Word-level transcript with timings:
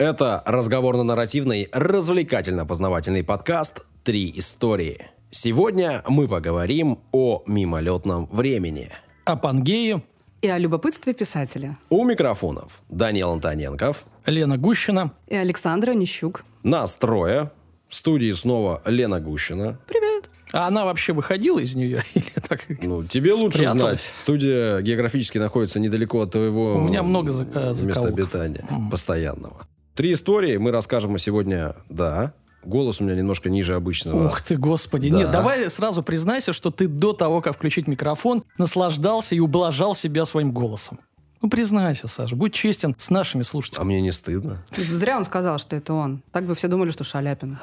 Это 0.00 0.42
разговорно-нарративный, 0.46 1.68
развлекательно-познавательный 1.72 3.22
подкаст 3.22 3.84
«Три 4.02 4.32
истории». 4.34 5.08
Сегодня 5.30 6.02
мы 6.08 6.26
поговорим 6.26 7.00
о 7.12 7.42
мимолетном 7.46 8.24
времени. 8.32 8.88
О 9.26 9.36
Пангее, 9.36 10.02
И 10.40 10.48
о 10.48 10.56
любопытстве 10.56 11.12
писателя. 11.12 11.76
У 11.90 12.02
микрофонов 12.06 12.80
Данил 12.88 13.30
Антоненков, 13.32 14.06
Лена 14.24 14.56
Гущина. 14.56 15.12
И 15.28 15.36
Александра 15.36 15.92
Нищук. 15.92 16.46
нас 16.62 16.94
трое, 16.94 17.50
в 17.86 17.94
студии 17.94 18.32
снова 18.32 18.80
Лена 18.86 19.20
Гущина. 19.20 19.78
Привет. 19.86 20.30
А 20.52 20.66
она 20.66 20.86
вообще 20.86 21.12
выходила 21.12 21.58
из 21.58 21.74
нее? 21.74 22.02
Или 22.14 22.32
так? 22.48 22.64
Ну, 22.82 23.04
тебе 23.04 23.34
лучше 23.34 23.58
Спряталась. 23.58 23.82
знать. 23.82 24.00
Студия 24.00 24.80
географически 24.80 25.36
находится 25.36 25.78
недалеко 25.78 26.22
от 26.22 26.32
твоего 26.32 26.76
У 26.76 26.80
меня 26.80 27.02
много 27.02 27.30
за- 27.32 27.44
э, 27.44 27.74
места 27.84 28.08
обитания 28.08 28.64
постоянного. 28.90 29.66
Три 30.00 30.14
истории 30.14 30.56
мы 30.56 30.70
расскажем 30.70 31.18
сегодня, 31.18 31.76
да. 31.90 32.32
Голос 32.64 33.02
у 33.02 33.04
меня 33.04 33.14
немножко 33.16 33.50
ниже 33.50 33.74
обычного. 33.74 34.28
Ух 34.28 34.40
ты, 34.40 34.56
господи. 34.56 35.10
Да. 35.10 35.18
Нет, 35.18 35.30
давай 35.30 35.68
сразу 35.68 36.02
признайся, 36.02 36.54
что 36.54 36.70
ты 36.70 36.88
до 36.88 37.12
того, 37.12 37.42
как 37.42 37.56
включить 37.56 37.86
микрофон, 37.86 38.42
наслаждался 38.56 39.34
и 39.34 39.40
ублажал 39.40 39.94
себя 39.94 40.24
своим 40.24 40.52
голосом. 40.52 41.00
Ну, 41.42 41.50
признайся, 41.50 42.08
Саша, 42.08 42.34
будь 42.34 42.54
честен 42.54 42.96
с 42.96 43.10
нашими 43.10 43.42
А 43.42 43.44
слушателями. 43.44 43.88
мне 43.88 44.00
не 44.00 44.10
стыдно. 44.10 44.64
Зря 44.74 45.18
он 45.18 45.26
сказал, 45.26 45.58
что 45.58 45.76
это 45.76 45.92
он. 45.92 46.22
Так 46.32 46.46
бы 46.46 46.54
все 46.54 46.68
думали, 46.68 46.88
что 46.88 47.04
Шаляпин. 47.04 47.58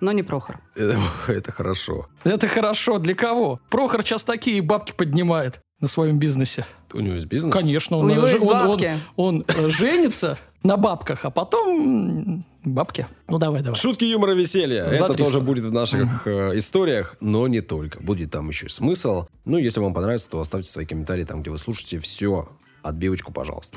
Но 0.00 0.12
не 0.12 0.22
Прохор. 0.22 0.60
Это, 0.74 0.98
это 1.30 1.52
хорошо. 1.52 2.08
Это 2.24 2.48
хорошо. 2.48 2.98
Для 2.98 3.14
кого? 3.14 3.60
Прохор 3.68 4.02
сейчас 4.02 4.24
такие 4.24 4.62
бабки 4.62 4.92
поднимает 4.92 5.60
на 5.80 5.88
своем 5.88 6.18
бизнесе. 6.18 6.64
У 6.94 7.00
него 7.00 7.14
есть 7.16 7.26
бизнес? 7.26 7.52
Конечно, 7.52 7.96
У 7.98 8.00
он, 8.00 8.08
него 8.08 8.26
ж- 8.26 8.32
есть 8.32 8.44
он- 8.44 8.54
он- 8.56 8.68
бабки. 8.68 8.98
он, 9.16 9.44
э, 9.46 9.68
женится 9.68 10.38
на 10.62 10.76
бабках, 10.78 11.24
а 11.26 11.30
потом 11.30 12.44
бабки. 12.64 13.06
Ну, 13.28 13.38
давай, 13.38 13.60
давай. 13.62 13.78
Шутки 13.78 14.04
юмора 14.04 14.32
веселья. 14.32 14.84
За 14.86 14.90
Это 15.04 15.06
300. 15.12 15.24
тоже 15.24 15.40
будет 15.40 15.64
в 15.66 15.72
наших 15.72 16.26
э, 16.26 16.56
историях, 16.58 17.16
но 17.20 17.46
не 17.48 17.60
только. 17.60 18.00
Будет 18.02 18.30
там 18.30 18.48
еще 18.48 18.66
и 18.66 18.68
смысл. 18.70 19.26
Ну, 19.44 19.58
если 19.58 19.80
вам 19.80 19.92
понравится, 19.92 20.30
то 20.30 20.40
оставьте 20.40 20.70
свои 20.70 20.86
комментарии 20.86 21.24
там, 21.24 21.42
где 21.42 21.50
вы 21.50 21.58
слушаете. 21.58 21.98
Все. 21.98 22.48
Отбивочку, 22.82 23.32
пожалуйста. 23.32 23.76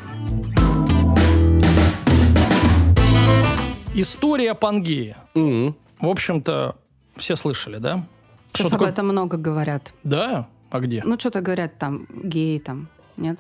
История 3.94 4.54
Пангея. 4.54 5.18
Мгм. 5.34 5.76
В 6.00 6.08
общем-то, 6.08 6.76
все 7.18 7.36
слышали, 7.36 7.78
да? 7.78 8.08
Сейчас 8.54 8.68
об 8.68 8.72
такое? 8.74 8.90
этом 8.90 9.08
много 9.08 9.38
говорят. 9.38 9.94
Да? 10.04 10.48
А 10.70 10.80
где? 10.80 11.02
Ну, 11.06 11.18
что-то 11.20 11.42
говорят 11.42 11.78
там, 11.78 12.08
геи 12.12 12.60
там. 12.60 12.88
Нет? 13.18 13.40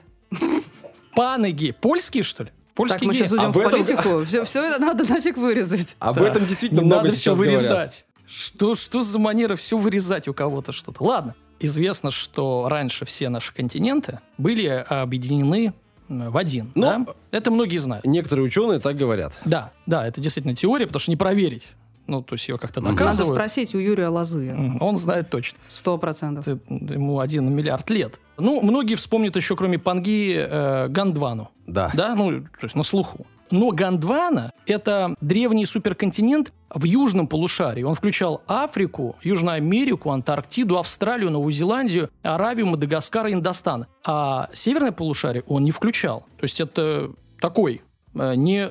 Паны 1.15 1.51
геи. 1.51 1.71
Польские, 1.71 2.23
что 2.23 2.43
ли? 2.43 2.49
Так, 2.49 2.75
Польские 2.75 3.07
мы 3.07 3.13
геи. 3.13 3.19
сейчас 3.21 3.31
уйдем 3.33 3.45
Об 3.49 3.55
в 3.55 3.59
этом- 3.59 3.71
политику. 3.71 4.25
Все, 4.25 4.43
все 4.43 4.63
это 4.63 4.81
надо 4.81 5.03
нафиг 5.11 5.37
вырезать. 5.37 5.95
Об 5.99 6.17
Да. 6.17 6.27
этом 6.29 6.45
действительно 6.45 6.79
Не 6.79 6.85
много 6.85 7.03
надо 7.03 7.11
сейчас 7.15 7.21
все 7.21 7.33
говорят. 7.35 7.61
вырезать. 7.61 8.05
Что, 8.25 8.75
что 8.75 9.01
за 9.01 9.19
манера 9.19 9.55
все 9.55 9.77
вырезать 9.77 10.27
у 10.27 10.33
кого-то 10.33 10.71
что-то? 10.71 11.03
Ладно. 11.03 11.35
Известно, 11.59 12.09
что 12.09 12.67
раньше 12.69 13.03
все 13.05 13.27
наши 13.29 13.53
континенты 13.53 14.19
были 14.37 14.65
объединены 14.67 15.73
м, 16.07 16.31
в 16.31 16.37
один. 16.37 16.71
Ну, 16.75 16.81
да? 16.81 17.05
Это 17.31 17.51
многие 17.51 17.77
знают. 17.77 18.05
Некоторые 18.05 18.45
ученые 18.45 18.79
так 18.79 18.95
говорят. 18.95 19.37
Да, 19.45 19.73
да, 19.85 20.07
это 20.07 20.21
действительно 20.21 20.55
теория, 20.55 20.85
потому 20.87 20.99
что 21.01 21.11
не 21.11 21.17
проверить. 21.17 21.71
Ну, 22.09 22.23
то 22.23 22.35
есть 22.35 22.47
ее 22.49 22.57
как-то 22.57 22.81
Мгм. 22.81 22.91
Надо 22.91 23.03
доказывают. 23.03 23.35
спросить 23.35 23.75
у 23.75 23.77
Юрия 23.77 24.07
Лозы. 24.07 24.55
Он 24.79 24.97
знает 24.97 25.29
точно. 25.29 25.59
Сто 25.69 25.97
процентов. 25.97 26.47
Ему 26.47 27.19
один 27.19 27.53
миллиард 27.53 27.89
лет. 27.89 28.19
Ну, 28.37 28.61
многие 28.61 28.95
вспомнят 28.95 29.35
еще, 29.35 29.55
кроме 29.55 29.77
Пангеи, 29.77 30.35
э, 30.37 30.87
Гондвану. 30.87 31.49
Да. 31.67 31.91
Да, 31.93 32.15
ну, 32.15 32.41
то 32.41 32.63
есть 32.63 32.75
на 32.75 32.83
слуху. 32.83 33.27
Но 33.51 33.71
Гондвана– 33.71 34.51
это 34.67 35.15
древний 35.21 35.65
суперконтинент 35.65 36.53
в 36.73 36.83
южном 36.83 37.27
полушарии. 37.27 37.81
Он 37.83 37.95
включал 37.95 38.43
Африку, 38.47 39.15
Южную 39.23 39.55
Америку, 39.55 40.11
Антарктиду, 40.11 40.77
Австралию, 40.77 41.31
Новую 41.31 41.51
Зеландию, 41.51 42.09
Аравию, 42.21 42.67
Мадагаскар 42.67 43.27
и 43.27 43.33
Индостан. 43.33 43.87
А 44.05 44.49
северное 44.53 44.91
полушарие 44.91 45.43
он 45.47 45.63
не 45.63 45.71
включал. 45.71 46.25
То 46.37 46.43
есть 46.43 46.61
это 46.61 47.11
такой 47.41 47.81
э, 48.13 48.35
не 48.35 48.69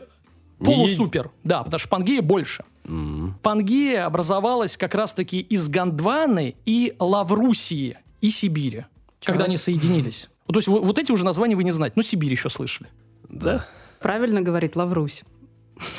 полусупер. 0.59 1.31
Да, 1.45 1.63
потому 1.65 1.79
что 1.79 1.89
Пангея 1.89 2.23
больше. 2.23 2.65
М. 2.89 3.39
Пангея 3.43 4.07
образовалась 4.07 4.77
как 4.77 4.95
раз-таки 4.95 5.39
из 5.39 5.69
Гондваны 5.69 6.57
и 6.65 6.95
Лаврусии 6.99 7.99
и 8.21 8.31
Сибири, 8.31 8.87
когда 9.23 9.45
они 9.45 9.57
соединились. 9.57 10.29
Вот, 10.47 10.55
То 10.55 10.59
есть 10.59 10.69
вот, 10.69 10.85
вот 10.85 10.99
эти 10.99 11.13
уже 11.13 11.25
названия 11.25 11.55
вы 11.55 11.65
не 11.65 11.71
знаете. 11.71 11.95
Ну, 11.97 12.03
Сибирь 12.03 12.33
еще 12.33 12.49
слышали. 12.49 12.89
Да. 13.29 13.67
Правильно 14.01 14.41
говорит 14.41 14.77
Лаврусь. 14.77 15.23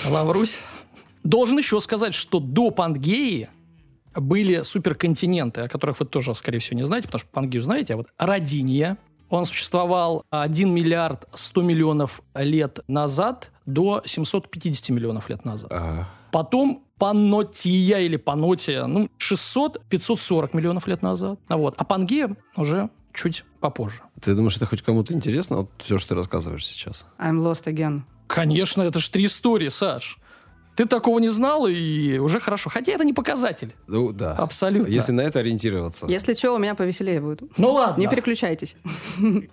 Лаврусь. 0.10 0.60
Должен 1.24 1.58
еще 1.58 1.80
сказать, 1.80 2.14
что 2.14 2.40
до 2.40 2.72
Пангеи 2.72 3.50
были 4.16 4.64
суперконтиненты, 4.64 5.62
о 5.62 5.68
которых 5.68 6.00
вы 6.00 6.06
тоже, 6.06 6.34
скорее 6.34 6.60
всего, 6.60 6.78
не 6.78 6.84
знаете, 6.86 7.08
потому 7.08 7.20
что 7.20 7.30
Пангею 7.30 7.62
знаете, 7.62 7.94
а 7.94 7.98
вот 7.98 8.08
Родиния, 8.18 8.98
он 9.30 9.46
существовал 9.46 10.26
1 10.32 10.74
миллиард 10.74 11.28
100 11.34 11.62
миллионов 11.62 12.22
лет 12.34 12.80
назад 12.88 13.52
до 13.66 14.02
750 14.06 14.90
миллионов 14.90 15.30
лет 15.30 15.46
назад. 15.46 15.72
Ага. 15.72 16.10
Потом 16.32 16.84
Панотия 16.98 18.00
или 18.00 18.18
Панотия, 18.18 18.86
ну, 18.86 19.10
600-540 19.18 20.50
миллионов 20.54 20.88
лет 20.88 21.02
назад. 21.02 21.40
А 21.48 21.58
Вот. 21.58 21.76
А 21.78 21.84
Пангея 21.84 22.36
уже 22.58 22.90
чуть 23.14 23.46
попозже. 23.60 24.02
Ты 24.22 24.36
думаешь, 24.36 24.58
это 24.58 24.66
хоть 24.66 24.82
кому-то 24.82 25.14
интересно? 25.14 25.58
Вот 25.58 25.72
все, 25.78 25.98
что 25.98 26.10
ты 26.10 26.16
рассказываешь 26.16 26.66
сейчас. 26.66 27.06
I'm 27.18 27.38
lost 27.40 27.66
again. 27.66 28.02
Конечно, 28.28 28.82
это 28.82 29.00
же 29.00 29.10
три 29.10 29.26
истории, 29.26 29.70
Саш. 29.70 30.18
Ты 30.76 30.86
такого 30.86 31.20
не 31.20 31.28
знал, 31.28 31.68
и 31.68 32.20
уже 32.20 32.40
хорошо. 32.40 32.70
Хотя 32.70 32.94
это 32.94 33.04
не 33.04 33.12
показатель. 33.12 33.76
Ну, 33.88 34.14
да. 34.14 34.34
Абсолютно. 34.36 34.90
Если 34.90 35.12
на 35.12 35.22
это 35.22 35.40
ориентироваться. 35.40 36.06
Если 36.08 36.34
что, 36.34 36.56
у 36.56 36.58
меня 36.58 36.74
повеселее 36.76 37.20
будет. 37.20 37.42
Ну 37.58 37.72
ладно. 37.72 38.00
Не 38.00 38.08
переключайтесь. 38.08 38.78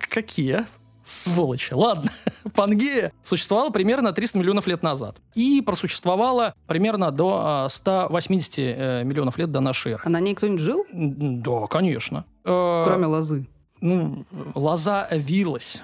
Какие? 0.09 0.67
Сволочи. 1.07 1.73
Ладно. 1.73 2.11
Пангея 2.53 3.13
существовала 3.23 3.69
примерно 3.69 4.11
300 4.11 4.37
миллионов 4.37 4.67
лет 4.67 4.83
назад. 4.83 5.17
И 5.35 5.61
просуществовала 5.61 6.53
примерно 6.67 7.11
до 7.11 7.41
а, 7.43 7.69
180 7.69 8.53
э, 8.59 9.03
миллионов 9.05 9.37
лет 9.37 9.49
до 9.49 9.61
нашей 9.61 9.93
эры. 9.93 10.01
А 10.03 10.09
на 10.09 10.19
ней 10.19 10.35
кто-нибудь 10.35 10.59
жил? 10.59 10.85
Да, 10.91 11.67
конечно. 11.67 12.25
Э, 12.43 12.83
Кроме 12.85 13.05
Лозы. 13.05 13.47
ну, 13.79 14.25
лоза 14.53 15.07
вилась. 15.11 15.81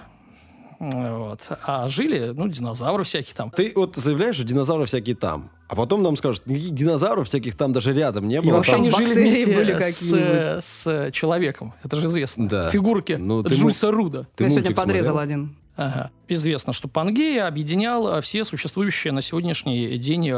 Вот. 0.80 1.42
А 1.66 1.88
жили, 1.88 2.32
ну, 2.36 2.48
динозавры 2.48 3.04
всякие 3.04 3.36
там. 3.36 3.52
Ты 3.52 3.72
вот 3.76 3.96
заявляешь, 3.96 4.36
что 4.36 4.44
динозавры 4.44 4.86
всякие 4.86 5.16
там, 5.16 5.50
а 5.68 5.76
потом 5.76 6.04
нам 6.04 6.16
скажут, 6.16 6.46
никаких 6.48 6.72
динозавров 6.74 7.28
всяких 7.28 7.56
там 7.56 7.74
даже 7.74 7.94
рядом 7.94 8.28
не 8.28 8.36
И 8.36 8.40
было. 8.40 8.58
вообще 8.58 8.72
там- 8.74 8.82
они 8.82 8.92
жили 8.92 9.14
вместе 9.14 9.56
были 9.56 9.80
с, 9.80 10.62
с 10.64 11.12
человеком. 11.12 11.74
Это 11.84 11.96
же 11.98 12.08
известно. 12.08 12.48
Да. 12.48 12.70
Фигурки 12.70 13.14
Ну, 13.14 13.44
Джульса 13.44 13.92
Руда. 13.92 14.28
Ты 14.36 14.46
Я 14.46 14.50
сегодня 14.50 14.76
подрезал 14.76 15.14
смотрел? 15.16 15.20
один. 15.20 15.56
Ага. 15.76 16.12
Известно, 16.28 16.72
что 16.74 16.88
Пангея 16.88 17.48
объединял 17.48 18.08
э, 18.18 18.22
все 18.22 18.44
существующие 18.44 19.12
на 19.12 19.22
сегодняшний 19.22 19.98
день 19.98 20.30
э, 20.30 20.34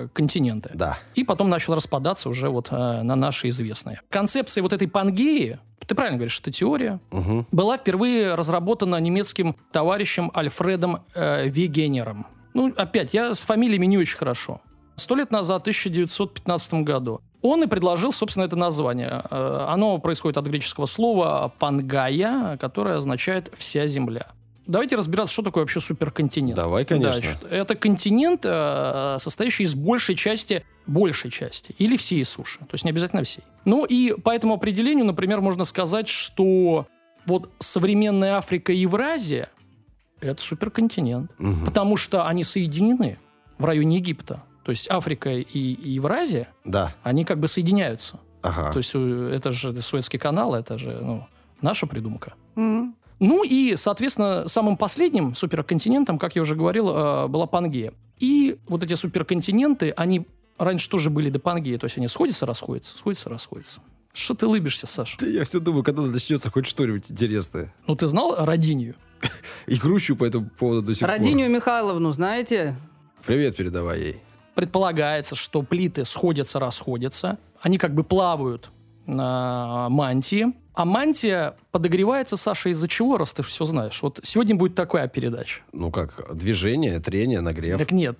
э, 0.00 0.08
континенты. 0.14 0.70
Да. 0.74 0.98
И 1.14 1.24
потом 1.24 1.50
начал 1.50 1.74
распадаться 1.74 2.28
уже 2.28 2.48
вот 2.48 2.68
э, 2.70 3.02
на 3.02 3.16
наши 3.16 3.48
известные. 3.48 4.00
Концепция 4.08 4.62
вот 4.62 4.72
этой 4.72 4.88
Пангеи, 4.88 5.58
ты 5.86 5.94
правильно 5.94 6.16
говоришь, 6.18 6.38
это 6.40 6.50
теория, 6.50 7.00
Мгм. 7.10 7.46
была 7.52 7.76
впервые 7.76 8.34
разработана 8.34 8.96
немецким 8.96 9.56
товарищем 9.72 10.30
Альфредом 10.34 11.04
э, 11.14 11.48
Вегенером. 11.48 12.26
Ну, 12.54 12.72
опять, 12.76 13.12
я 13.14 13.34
с 13.34 13.40
фамилиями 13.40 13.86
не 13.86 13.98
очень 13.98 14.16
хорошо. 14.16 14.60
Сто 14.96 15.14
лет 15.14 15.30
назад, 15.30 15.60
в 15.60 15.62
1915 15.62 16.74
году, 16.84 17.20
он 17.42 17.62
и 17.62 17.66
предложил, 17.66 18.12
собственно, 18.12 18.44
это 18.44 18.56
название. 18.56 19.22
Э, 19.30 19.66
Оно 19.68 19.98
происходит 19.98 20.36
от 20.36 20.46
греческого 20.46 20.86
слова 20.86 21.52
«пангая», 21.58 22.56
которое 22.58 22.96
означает 22.96 23.50
«вся 23.56 23.86
земля». 23.86 24.26
Давайте 24.66 24.94
разбираться, 24.94 25.32
что 25.32 25.42
такое 25.42 25.64
вообще 25.64 25.80
суперконтинент. 25.80 26.54
Давай, 26.54 26.84
конечно. 26.84 27.12
Значит, 27.20 27.38
это 27.50 27.74
континент, 27.74 28.42
э, 28.44 29.16
состоящий 29.18 29.64
из 29.64 29.74
большей 29.74 30.14
части, 30.14 30.64
большей 30.86 31.30
части, 31.30 31.74
или 31.78 31.96
всей 31.96 32.24
суши, 32.24 32.60
то 32.60 32.74
есть 32.74 32.84
не 32.84 32.90
обязательно 32.90 33.24
всей. 33.24 33.42
Ну 33.64 33.84
и 33.84 34.12
по 34.12 34.30
этому 34.30 34.54
определению, 34.54 35.06
например, 35.06 35.40
можно 35.40 35.64
сказать, 35.64 36.06
что 36.08 36.86
вот 37.26 37.50
современная 37.58 38.36
Африка 38.36 38.72
и 38.72 38.76
Евразия– 38.76 39.48
это 40.20 40.40
суперконтинент, 40.40 41.30
Мгм. 41.38 41.64
потому 41.64 41.96
что 41.96 42.26
они 42.26 42.44
соединены 42.44 43.18
в 43.58 43.64
районе 43.64 43.96
Египта. 43.96 44.42
То 44.62 44.70
есть 44.70 44.90
Африка 44.90 45.30
и, 45.30 45.42
и 45.42 45.90
Евразия, 45.90 46.48
Да. 46.64 46.94
они 47.02 47.24
как 47.24 47.38
бы 47.38 47.48
соединяются. 47.48 48.20
Ага. 48.42 48.72
То 48.72 48.78
есть 48.78 48.92
э, 48.94 49.32
это 49.34 49.52
же 49.52 49.80
Суэцкий 49.80 50.18
канал, 50.18 50.54
это 50.54 50.78
же 50.78 50.98
ну, 51.02 51.26
наша 51.60 51.86
придумка. 51.86 52.34
М. 52.56 52.94
Ну 53.18 53.44
и, 53.44 53.76
соответственно, 53.76 54.48
самым 54.48 54.76
последним 54.78 55.34
суперконтинентом, 55.34 56.18
как 56.18 56.36
я 56.36 56.42
уже 56.42 56.56
говорил, 56.56 56.88
э, 56.90 57.26
была 57.28 57.46
Пангея. 57.46 57.92
И 58.18 58.58
вот 58.68 58.82
эти 58.82 58.94
суперконтиненты, 58.94 59.90
они 59.96 60.26
раньше 60.58 60.88
тоже 60.88 61.10
были 61.10 61.30
до 61.30 61.38
Пангеи, 61.38 61.76
то 61.76 61.84
есть 61.84 61.96
они 61.98 62.08
сходятся, 62.08 62.46
расходятся, 62.46 62.96
сходятся, 62.96 63.28
расходятся. 63.28 63.80
Что 64.12 64.34
ты 64.34 64.46
улыбишься, 64.46 64.86
Саша? 64.86 65.16
Да 65.20 65.26
я 65.26 65.44
все 65.44 65.60
думаю, 65.60 65.84
когда 65.84 66.02
начнется 66.02 66.50
хоть 66.50 66.66
что-нибудь 66.66 67.10
интересное. 67.10 67.72
Ну 67.86 67.94
ты 67.94 68.08
знал 68.08 68.34
Родинию? 68.44 68.96
И 69.66 69.76
кручу 69.78 70.16
по 70.16 70.24
этому 70.24 70.48
поводу 70.50 70.82
до 70.82 70.94
сих 70.94 71.00
пор. 71.00 71.10
Родинию 71.10 71.50
Михайловну, 71.50 72.10
знаете? 72.12 72.76
Привет 73.24 73.56
передавай 73.56 74.00
ей. 74.00 74.20
Предполагается, 74.60 75.36
что 75.36 75.62
плиты 75.62 76.04
сходятся, 76.04 76.58
расходятся. 76.58 77.38
Они 77.62 77.78
как 77.78 77.94
бы 77.94 78.04
плавают 78.04 78.70
на 79.06 79.88
мантии. 79.88 80.48
А 80.74 80.84
мантия 80.84 81.56
подогревается, 81.70 82.36
Саша, 82.36 82.68
из-за 82.68 82.86
чего, 82.86 83.16
раз 83.16 83.32
ты 83.32 83.42
все 83.42 83.64
знаешь? 83.64 84.02
Вот 84.02 84.20
сегодня 84.22 84.54
будет 84.54 84.74
такая 84.74 85.08
передача. 85.08 85.62
Ну 85.72 85.90
как, 85.90 86.36
движение, 86.36 87.00
трение, 87.00 87.40
нагрев. 87.40 87.78
Так 87.78 87.90
нет, 87.90 88.18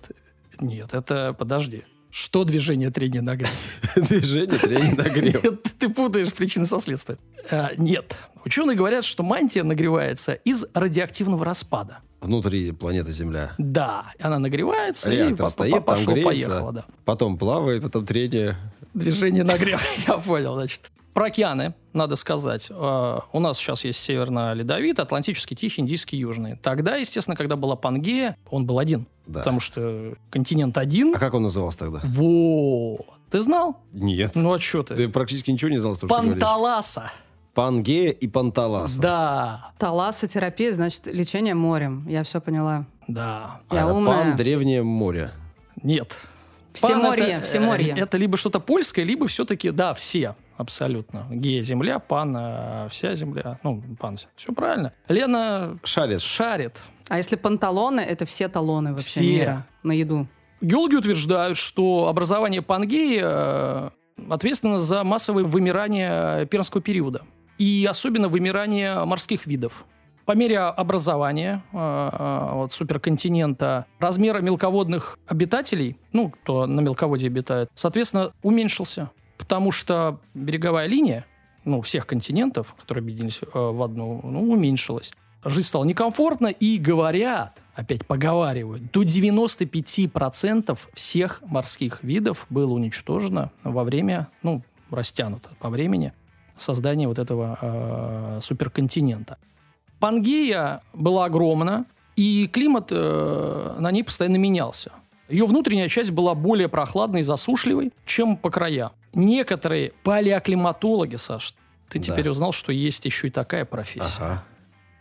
нет, 0.59 0.95
это 0.95 1.37
подожди. 1.39 1.85
Что 2.11 2.45
движение, 2.45 2.91
трение, 2.91 3.21
нагрев? 3.21 3.53
Движение, 3.95 4.59
трение, 4.59 4.95
нагрев. 4.95 5.45
Нет, 5.45 5.63
ты 5.79 5.91
путаешь 5.91 6.33
причины 6.33 6.65
со 6.65 6.81
следствием. 6.81 7.19
А, 7.51 7.73
нет. 7.77 8.17
Ученые 8.47 8.79
говорят, 8.79 9.05
что 9.05 9.23
мантия 9.23 9.63
нагревается 9.63 10.33
из 10.33 10.65
радиоактивного 10.73 11.45
распада. 11.45 11.99
Внутри 12.21 12.73
планеты 12.73 13.13
Земля. 13.13 13.53
Да, 13.59 14.07
она 14.21 14.39
нагревается 14.39 15.11
Реактор 15.11 15.47
и 15.47 15.49
стоит, 15.51 15.73
там 15.73 15.83
пошло, 15.85 16.13
греется. 16.13 16.29
поехало, 16.29 16.73
да. 16.73 16.85
Потом 17.05 17.39
плавает, 17.39 17.83
потом 17.83 18.05
трение. 18.05 18.57
Движение 18.95 19.43
нагрева, 19.45 19.81
я 20.07 20.19
понял, 20.19 20.55
значит. 20.55 20.91
Про 21.15 21.27
океаны, 21.27 21.75
надо 21.93 22.15
сказать. 22.15 22.69
Э, 22.71 23.19
У 23.33 23.41
нас 23.41 23.59
сейчас 23.59 23.85
есть 23.85 23.99
Северно-Ледовитый, 24.01 25.05
Атлантический, 25.05 25.57
Тихий, 25.57 25.81
Индийский, 25.83 26.17
Южный. 26.19 26.57
Тогда, 26.63 26.97
естественно, 26.97 27.37
когда 27.37 27.57
была 27.57 27.75
Пангея, 27.75 28.37
он 28.49 28.65
был 28.65 28.79
один. 28.79 29.07
Да. 29.27 29.41
Потому 29.41 29.59
что 29.59 30.15
континент 30.31 30.79
один. 30.79 31.15
А 31.17 31.19
как 31.19 31.35
он 31.35 31.43
назывался 31.43 31.79
тогда? 31.81 32.01
Вот. 32.05 33.07
Ты 33.31 33.41
знал? 33.41 33.77
Нет. 33.93 34.33
Ну 34.35 34.53
а 34.55 34.59
что 34.61 34.83
ты? 34.85 34.95
Ты 34.95 35.09
практически 35.09 35.51
ничего 35.51 35.71
не 35.71 35.79
знал, 35.79 35.95
что 35.97 36.07
ты. 36.07 36.15
Панталаса. 36.15 37.11
Пангея 37.61 38.11
и 38.11 38.27
Панталаса. 38.27 38.99
Да, 39.03 39.73
Талассотерапия, 39.77 40.73
значит, 40.73 41.07
лечение 41.07 41.55
морем. 41.55 42.07
Я 42.09 42.23
все 42.23 42.41
поняла. 42.41 42.87
да. 43.07 43.61
А 43.69 43.75
Я 43.75 43.83
это 43.83 43.93
умная. 43.93 44.25
Пан 44.25 44.37
древнее 44.37 44.83
море. 44.83 45.33
Нет. 45.83 46.17
Всеморье, 46.73 47.25
Пан 47.27 47.37
это, 47.37 47.45
всеморье. 47.45 47.93
э, 47.95 48.01
Это 48.01 48.17
либо 48.17 48.39
что-то 48.39 48.61
польское, 48.61 49.05
либо 49.05 49.27
все-таки, 49.27 49.71
да, 49.73 49.93
все. 49.93 50.37
Абсолютно. 50.57 51.27
Гея 51.31 51.63
земля, 51.63 51.99
пан 51.99 52.35
э, 52.35 52.89
вся 52.91 53.15
земля. 53.15 53.59
Ну, 53.63 53.83
пан 53.99 54.17
все 54.37 54.53
правильно. 54.55 54.95
Лена 55.09 55.79
Шарит. 55.85 56.23
шарит. 56.23 56.81
А 57.11 57.19
если 57.19 57.37
панталоны, 57.37 58.01
это 58.01 58.25
все 58.25 58.49
талоны 58.49 58.93
вообще 58.93 59.07
Все. 59.07 59.21
мира 59.37 59.67
на 59.83 59.93
еду. 59.93 60.27
Геологи 60.63 60.95
утверждают, 60.95 61.59
что 61.59 62.09
образование 62.09 62.63
Пангеи 62.63 63.21
э, 63.23 63.91
ответственно 64.31 64.79
за 64.79 65.05
массовое 65.05 65.45
вымирание 65.45 66.47
пермского 66.47 66.81
периода. 66.83 67.21
И 67.61 67.87
особенно 67.87 68.29
вымирание 68.29 69.05
морских 69.05 69.47
видов. 69.47 69.85
По 70.25 70.33
мере 70.33 70.61
образования 70.61 71.63
э, 71.73 71.77
э, 71.77 72.55
вот, 72.55 72.73
суперконтинента 72.73 73.85
размера 73.99 74.41
мелководных 74.41 75.19
обитателей, 75.27 75.99
ну, 76.15 76.31
кто 76.31 76.65
на 76.67 76.81
мелководье 76.81 77.27
обитает, 77.27 77.69
соответственно, 77.75 78.33
уменьшился. 78.43 79.11
Потому 79.37 79.73
что 79.73 80.21
береговая 80.33 80.87
линия 80.87 81.27
ну, 81.67 81.83
всех 81.83 82.07
континентов, 82.07 82.75
которые 82.81 83.03
объединились 83.03 83.43
э, 83.43 83.47
в 83.53 83.83
одну, 83.83 84.23
ну, 84.25 84.51
уменьшилась. 84.51 85.13
Жизнь 85.45 85.69
стала 85.69 85.85
некомфортна, 85.85 86.47
и 86.47 86.79
говорят, 86.79 87.59
опять 87.75 88.07
поговаривают, 88.07 88.91
до 88.91 89.03
95% 89.03 90.79
всех 90.95 91.43
морских 91.43 92.03
видов 92.03 92.47
было 92.49 92.73
уничтожено 92.73 93.53
во 93.65 93.85
время, 93.85 94.29
ну, 94.43 94.63
растянуто 94.91 95.51
по 95.59 95.69
времени 95.69 96.15
создания 96.61 97.09
вот 97.09 97.19
этого 97.19 97.59
э, 97.61 98.39
суперконтинента. 98.43 99.39
Пангея 99.99 100.81
была 100.95 101.27
огромна, 101.27 101.85
и 102.17 102.49
климат 102.49 102.89
э, 102.91 103.77
на 103.79 103.91
ней 103.91 104.03
постоянно 104.03 104.37
менялся. 104.37 104.93
Ее 105.29 105.47
внутренняя 105.47 105.89
часть 105.89 106.11
была 106.11 106.35
более 106.35 106.69
прохладной 106.69 107.21
и 107.21 107.23
засушливой, 107.23 107.93
чем 108.05 108.37
по 108.37 108.51
краям. 108.51 108.93
Некоторые 109.15 109.93
палеоклиматологи, 110.03 111.17
Саш, 111.17 111.55
ты 111.89 111.99
Да. 111.99 112.05
теперь 112.05 112.29
узнал, 112.29 112.53
что 112.53 112.73
есть 112.73 113.05
еще 113.05 113.29
и 113.29 113.31
такая 113.31 113.65
профессия. 113.65 114.23
Ага. 114.23 114.45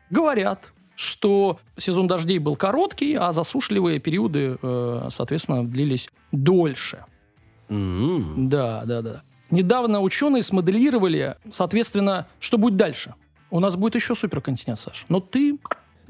Говорят, 0.09 0.71
что 0.95 1.59
сезон 1.77 2.07
дождей 2.07 2.39
был 2.39 2.55
короткий, 2.55 3.15
а 3.15 3.31
засушливые 3.31 3.99
периоды, 3.99 4.57
э, 4.61 5.07
соответственно, 5.09 5.65
длились 5.65 6.09
дольше. 6.31 7.05
М. 7.69 8.49
Да, 8.49 8.83
да, 8.85 9.01
да. 9.01 9.21
Недавно 9.51 10.01
ученые 10.01 10.43
смоделировали, 10.43 11.35
соответственно, 11.51 12.27
что 12.39 12.57
будет 12.57 12.75
дальше. 12.75 13.15
У 13.51 13.59
нас 13.59 13.75
будет 13.75 13.95
еще 13.95 14.13
суперконтинент, 14.15 14.79
Саш. 14.79 15.05
Но 15.09 15.19
ты 15.19 15.57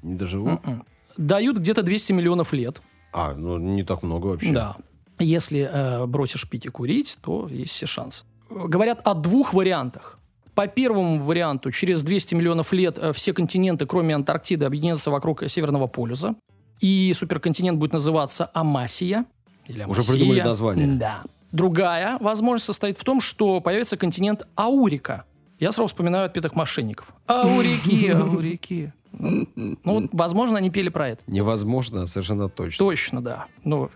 Не 0.01 0.15
доживу. 0.15 0.47
м-м, 0.49 0.83
дают 1.17 1.57
где-то 1.57 1.83
200 1.83 2.11
миллионов 2.13 2.51
лет. 2.53 2.81
А, 3.13 3.33
ну 3.33 3.57
не 3.57 3.83
так 3.83 4.03
много 4.03 4.27
вообще. 4.27 4.51
Да. 4.51 4.75
Если 5.19 5.69
э, 5.71 6.05
бросишь 6.05 6.49
пить 6.49 6.65
и 6.65 6.69
курить, 6.69 7.17
то 7.21 7.47
есть 7.49 7.71
все 7.71 7.85
шансы. 7.85 8.25
Говорят 8.49 9.01
о 9.05 9.13
двух 9.13 9.53
вариантах. 9.53 10.17
По 10.55 10.67
первому 10.67 11.21
варианту, 11.21 11.71
через 11.71 12.03
200 12.03 12.35
миллионов 12.35 12.73
лет 12.73 12.97
э, 12.99 13.13
все 13.13 13.33
континенты, 13.33 13.85
кроме 13.85 14.15
Антарктиды, 14.15 14.65
объединятся 14.65 15.11
вокруг 15.11 15.43
Северного 15.47 15.87
полюса. 15.87 16.35
И 16.81 17.13
суперконтинент 17.15 17.77
будет 17.79 17.93
называться 17.93 18.49
Амасия. 18.53 19.25
Или 19.67 19.83
Уже 19.83 20.01
Амасия. 20.01 20.11
придумали 20.13 20.41
название. 20.41 20.87
Да. 20.87 21.23
Другая 21.51 22.17
возможность 22.19 22.65
состоит 22.65 22.97
в 22.99 23.03
том, 23.03 23.21
что 23.21 23.59
появится 23.61 23.97
континент 23.97 24.47
Аурика. 24.55 25.25
Я 25.59 25.71
сразу 25.71 25.87
вспоминаю 25.87 26.25
отпетых 26.25 26.55
мошенников. 26.55 27.11
Аурики, 27.27 28.09
аурики. 28.13 28.93
Ну, 29.11 29.47
вот, 29.83 30.05
возможно, 30.13 30.57
они 30.59 30.69
пели 30.69 30.89
про 30.89 31.09
это. 31.09 31.21
Невозможно, 31.27 32.05
совершенно 32.05 32.47
точно. 32.49 32.85
Точно, 32.85 33.21
да. 33.23 33.47
Ну, 33.63 33.89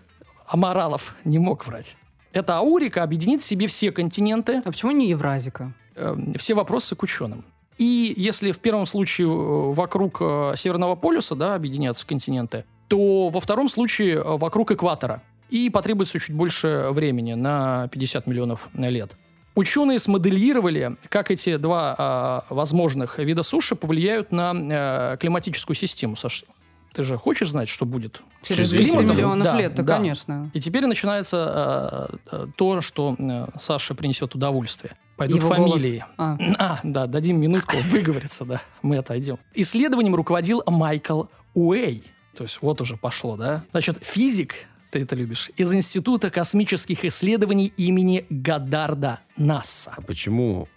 Амаралов 0.46 1.14
не 1.24 1.38
мог 1.38 1.66
врать. 1.66 1.96
Эта 2.32 2.56
аурика 2.58 3.02
объединит 3.04 3.40
в 3.40 3.44
себе 3.44 3.68
все 3.68 3.92
континенты, 3.92 4.60
А 4.64 4.70
почему 4.70 4.90
не 4.90 5.08
Евразика? 5.08 5.72
э, 5.94 6.16
все 6.36 6.54
вопросы 6.54 6.96
к 6.96 7.02
ученым. 7.04 7.44
И 7.78 8.12
если 8.16 8.50
в 8.50 8.58
первом 8.58 8.86
случае 8.86 9.28
э, 9.28 9.72
вокруг 9.72 10.18
э, 10.20 10.54
Северного 10.56 10.96
полюса 10.96 11.36
да, 11.36 11.54
объединятся 11.54 12.04
континенты, 12.06 12.64
то 12.88 13.28
во 13.30 13.40
втором 13.40 13.68
случае 13.68 14.16
э, 14.16 14.22
вокруг 14.36 14.72
экватора. 14.72 15.22
И 15.54 15.70
потребуется 15.70 16.18
чуть 16.18 16.34
больше 16.34 16.88
времени, 16.90 17.34
на 17.34 17.86
50 17.92 18.26
миллионов 18.26 18.68
лет. 18.74 19.16
Ученые 19.54 20.00
смоделировали, 20.00 20.96
как 21.08 21.30
эти 21.30 21.58
два 21.58 21.94
а, 21.96 22.44
возможных 22.50 23.20
вида 23.20 23.44
суши 23.44 23.76
повлияют 23.76 24.32
на 24.32 25.12
э, 25.12 25.16
климатическую 25.20 25.76
систему. 25.76 26.16
Саш, 26.16 26.44
ты 26.92 27.04
же 27.04 27.16
хочешь 27.16 27.50
знать, 27.50 27.68
что 27.68 27.86
будет? 27.86 28.20
Через 28.42 28.66
с 28.66 28.70
200 28.70 28.88
климатом? 28.88 29.16
миллионов 29.16 29.44
Да, 29.44 29.56
лет, 29.56 29.76
то 29.76 29.84
да. 29.84 29.96
конечно. 29.98 30.50
И 30.54 30.60
теперь 30.60 30.86
начинается 30.86 32.10
э, 32.10 32.16
э, 32.32 32.46
то, 32.56 32.80
что 32.80 33.14
э, 33.16 33.46
Саше 33.56 33.94
принесет 33.94 34.34
удовольствие. 34.34 34.96
Пойдут 35.16 35.38
Его 35.38 35.54
голос. 35.54 35.80
фамилии. 35.80 36.04
А. 36.18 36.36
А, 36.58 36.80
да, 36.82 37.06
дадим 37.06 37.40
минутку 37.40 37.76
выговориться, 37.90 38.44
да, 38.44 38.60
мы 38.82 38.96
отойдем. 38.98 39.38
Исследованием 39.54 40.16
руководил 40.16 40.64
Майкл 40.66 41.26
Уэй. 41.54 42.02
То 42.36 42.42
есть 42.42 42.58
вот 42.60 42.80
уже 42.80 42.96
пошло, 42.96 43.36
да? 43.36 43.62
Значит, 43.70 43.98
физик, 44.02 44.66
ты 44.94 45.00
это 45.02 45.16
любишь, 45.16 45.50
из 45.56 45.72
Института 45.72 46.30
космических 46.30 47.04
исследований 47.04 47.72
имени 47.76 48.24
Гадарда 48.30 49.20
НАСА. 49.36 49.94
А 49.96 50.00
почему 50.02 50.68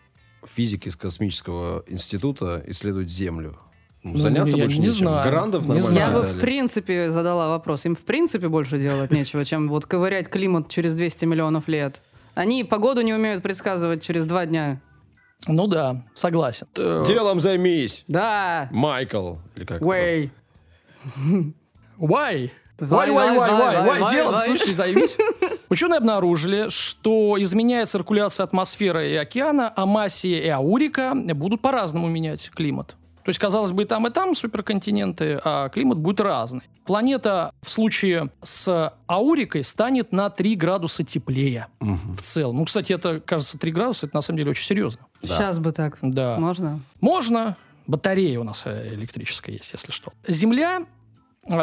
физики 0.46 0.88
из 0.88 0.96
космического 0.96 1.84
института 1.88 2.64
исследуют 2.68 3.12
Землю? 3.12 3.58
Ну, 4.04 4.12
Ну, 4.14 4.18
заняться 4.18 4.58
я 4.58 4.64
больше 4.64 4.80
не 4.80 4.88
нечем. 4.88 5.00
знаю. 5.08 5.30
Грандов 5.30 5.64
Не 5.64 5.68
нормально 5.74 5.88
знаю. 5.90 6.12
Я 6.12 6.16
бы 6.16 6.22
дали. 6.26 6.38
в 6.38 6.40
принципе 6.42 7.10
задала 7.12 7.50
вопрос. 7.50 7.86
Им 7.86 7.96
в 7.96 8.00
принципе 8.06 8.48
больше 8.48 8.80
делать 8.80 9.12
нечего, 9.12 9.44
чем 9.46 9.68
вот 9.70 9.86
ковырять 9.86 10.30
климат 10.30 10.70
через 10.70 10.96
200 10.96 11.26
миллионов 11.26 11.68
лет. 11.68 12.02
Они 12.34 12.64
погоду 12.64 13.02
не 13.02 13.14
умеют 13.14 13.44
предсказывать 13.44 14.02
через 14.04 14.26
два 14.26 14.46
дня. 14.46 14.82
Ну 15.48 15.68
да, 15.68 16.06
согласен. 16.14 16.68
Э, 16.76 17.04
Делом 17.06 17.40
займись, 17.40 18.04
Да, 18.08 18.68
Майкл. 18.72 19.36
Или 19.56 19.66
как? 19.66 19.82
Уэй. 19.82 20.32
Why? 22.00 22.52
Вай, 22.80 23.12
вай, 23.12 23.36
вай, 23.36 23.54
вай, 23.54 24.00
вай, 24.02 24.12
Делом, 24.12 24.38
слушай, 24.38 24.74
займись. 24.74 25.18
Ученые 25.70 25.98
обнаружили, 25.98 26.70
что 26.70 27.36
изменяя 27.40 27.86
циркуляция 27.86 28.44
атмосферы 28.44 29.12
и 29.12 29.16
океана, 29.16 29.74
Амасия 29.76 30.40
и 30.40 30.48
Аурика 30.48 31.14
будут 31.16 31.62
по-разному 31.62 32.08
менять 32.08 32.52
климат. 32.52 32.96
То 33.28 33.30
есть, 33.30 33.40
казалось 33.40 33.74
бы, 33.74 33.84
и 33.84 33.86
там, 33.86 34.08
и 34.08 34.10
там 34.10 34.36
суперконтиненты, 34.36 35.42
а 35.44 35.68
климат 35.68 35.98
будет 35.98 36.22
разный. 36.22 36.62
Планета 36.86 37.52
в 37.62 37.70
случае 37.70 38.30
с 38.42 38.94
Аурикой 39.06 39.66
станет 39.66 40.14
на 40.14 40.30
3 40.30 40.56
градуса 40.56 41.04
теплее 41.04 41.68
в 41.82 42.22
целом. 42.22 42.58
Ну, 42.58 42.66
кстати, 42.66 42.94
это, 42.94 43.20
кажется, 43.20 43.60
3 43.60 43.72
градуса, 43.72 44.06
это 44.06 44.16
на 44.16 44.22
самом 44.22 44.38
деле 44.38 44.52
очень 44.52 44.66
серьезно. 44.66 45.02
Сейчас 45.22 45.60
бы 45.60 45.74
так. 45.74 45.98
Да. 46.02 46.38
Можно? 46.40 46.80
Можно. 47.02 47.58
Батарея 47.86 48.40
у 48.40 48.44
нас 48.44 48.64
э, 48.66 48.94
электрическая 48.94 49.56
есть, 49.56 49.74
если 49.74 49.92
что. 49.92 50.14
Земля, 50.28 50.86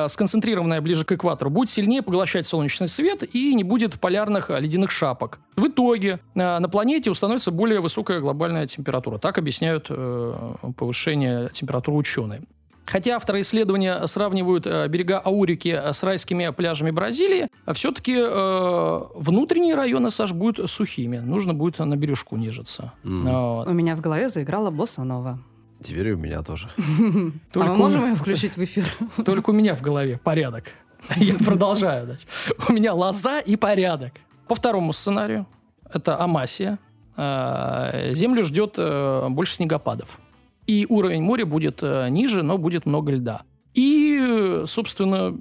сконцентрированная 0.08 0.80
ближе 0.80 1.04
к 1.04 1.12
экватору, 1.12 1.50
будет 1.50 1.70
сильнее 1.70 2.02
поглощать 2.02 2.46
солнечный 2.46 2.88
свет 2.88 3.22
и 3.34 3.54
не 3.54 3.64
будет 3.64 4.00
полярных 4.00 4.50
э, 4.50 4.60
ледяных 4.60 4.90
шапок. 4.90 5.40
В 5.56 5.66
итоге 5.66 6.20
э, 6.34 6.58
на 6.58 6.68
планете 6.68 7.10
установится 7.10 7.50
более 7.50 7.80
высокая 7.80 8.20
глобальная 8.20 8.66
температура. 8.66 9.18
Так 9.18 9.38
объясняют 9.38 9.86
э, 9.88 10.54
повышение 10.76 11.50
температуры 11.52 11.96
ученые. 11.96 12.42
Хотя 12.86 13.16
авторы 13.16 13.40
исследования 13.40 14.06
сравнивают 14.06 14.66
э, 14.66 14.86
берега 14.88 15.20
Аурики 15.24 15.68
с 15.70 16.02
райскими 16.02 16.50
пляжами 16.50 16.90
Бразилии, 16.90 17.48
все-таки 17.72 18.16
э, 18.18 19.00
внутренние 19.14 19.74
районы, 19.74 20.10
Саш, 20.10 20.32
будут 20.32 20.70
сухими. 20.70 21.18
Нужно 21.18 21.54
будет 21.54 21.78
на 21.78 21.96
бережку 21.96 22.36
нежиться. 22.36 22.92
М. 23.04 23.24
Вот. 23.24 23.68
У 23.68 23.72
меня 23.72 23.96
в 23.96 24.00
голове 24.00 24.28
заиграла 24.28 24.70
босса 24.70 25.02
нова. 25.04 25.38
Теперь 25.84 26.08
и 26.08 26.12
у 26.12 26.16
меня 26.16 26.42
тоже. 26.42 26.70
А 27.54 27.58
мы 27.58 27.76
можем 27.76 28.06
ее 28.06 28.14
включить 28.14 28.56
в 28.56 28.64
эфир? 28.64 28.86
Только 29.24 29.50
у 29.50 29.52
меня 29.52 29.76
в 29.76 29.82
голове 29.82 30.18
порядок. 30.18 30.72
Я 31.16 31.34
продолжаю. 31.34 32.06
значит. 32.06 32.26
У 32.68 32.72
меня 32.72 32.94
лоза 32.94 33.40
и 33.40 33.56
порядок. 33.56 34.14
По 34.48 34.54
второму 34.54 34.94
сценарию, 34.94 35.46
это 35.92 36.18
Амасия, 36.18 36.78
э, 37.16 38.12
Землю 38.14 38.44
ждет 38.44 38.76
э, 38.78 39.28
больше 39.28 39.56
снегопадов. 39.56 40.18
И 40.66 40.86
уровень 40.88 41.22
моря 41.22 41.44
будет 41.44 41.80
э, 41.82 42.08
ниже, 42.08 42.42
но 42.42 42.56
будет 42.56 42.86
много 42.86 43.12
льда. 43.12 43.42
И, 43.74 44.62
собственно, 44.64 45.36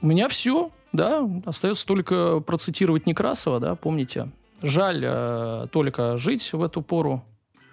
у 0.00 0.06
меня 0.06 0.28
все. 0.28 0.70
Да, 0.92 1.28
остается 1.44 1.84
только 1.84 2.40
процитировать 2.40 3.06
Некрасова, 3.06 3.58
да, 3.58 3.74
помните. 3.74 4.30
Жаль 4.62 5.02
э, 5.04 5.66
только 5.72 6.16
жить 6.16 6.52
в 6.52 6.62
эту 6.62 6.80
пору 6.80 7.24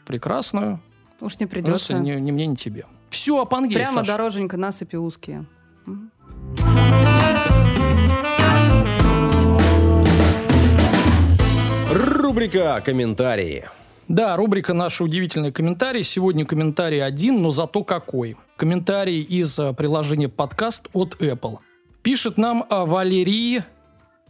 прекрасную. 0.08 0.80
Уж 1.20 1.40
не 1.40 1.46
Просто 1.48 1.64
придется. 1.64 2.00
ни, 2.00 2.12
ни 2.14 2.32
мне, 2.32 2.48
ни 2.48 2.56
тебе. 2.56 2.86
Все 3.10 3.40
о 3.42 3.46
Пангее, 3.46 3.80
Прямо 3.80 4.00
Саша. 4.00 4.12
дороженька, 4.12 4.58
насыпи 4.58 4.96
узкие. 4.96 5.46
Рубрика 11.92 12.82
«Комментарии». 12.86 13.70
Да, 14.08 14.36
рубрика 14.38 14.74
«Наши 14.74 15.04
удивительные 15.04 15.52
комментарии». 15.52 16.02
Сегодня 16.02 16.46
комментарий 16.46 17.04
один, 17.04 17.42
но 17.42 17.52
зато 17.52 17.84
какой. 17.84 18.38
Комментарий 18.56 19.22
из 19.22 19.58
э, 19.60 19.74
приложения 19.74 20.30
подкаст 20.30 20.88
от 20.94 21.16
Apple. 21.22 21.60
Пишет 22.04 22.38
нам 22.38 22.66
о 22.70 22.86
Валерии 22.86 23.64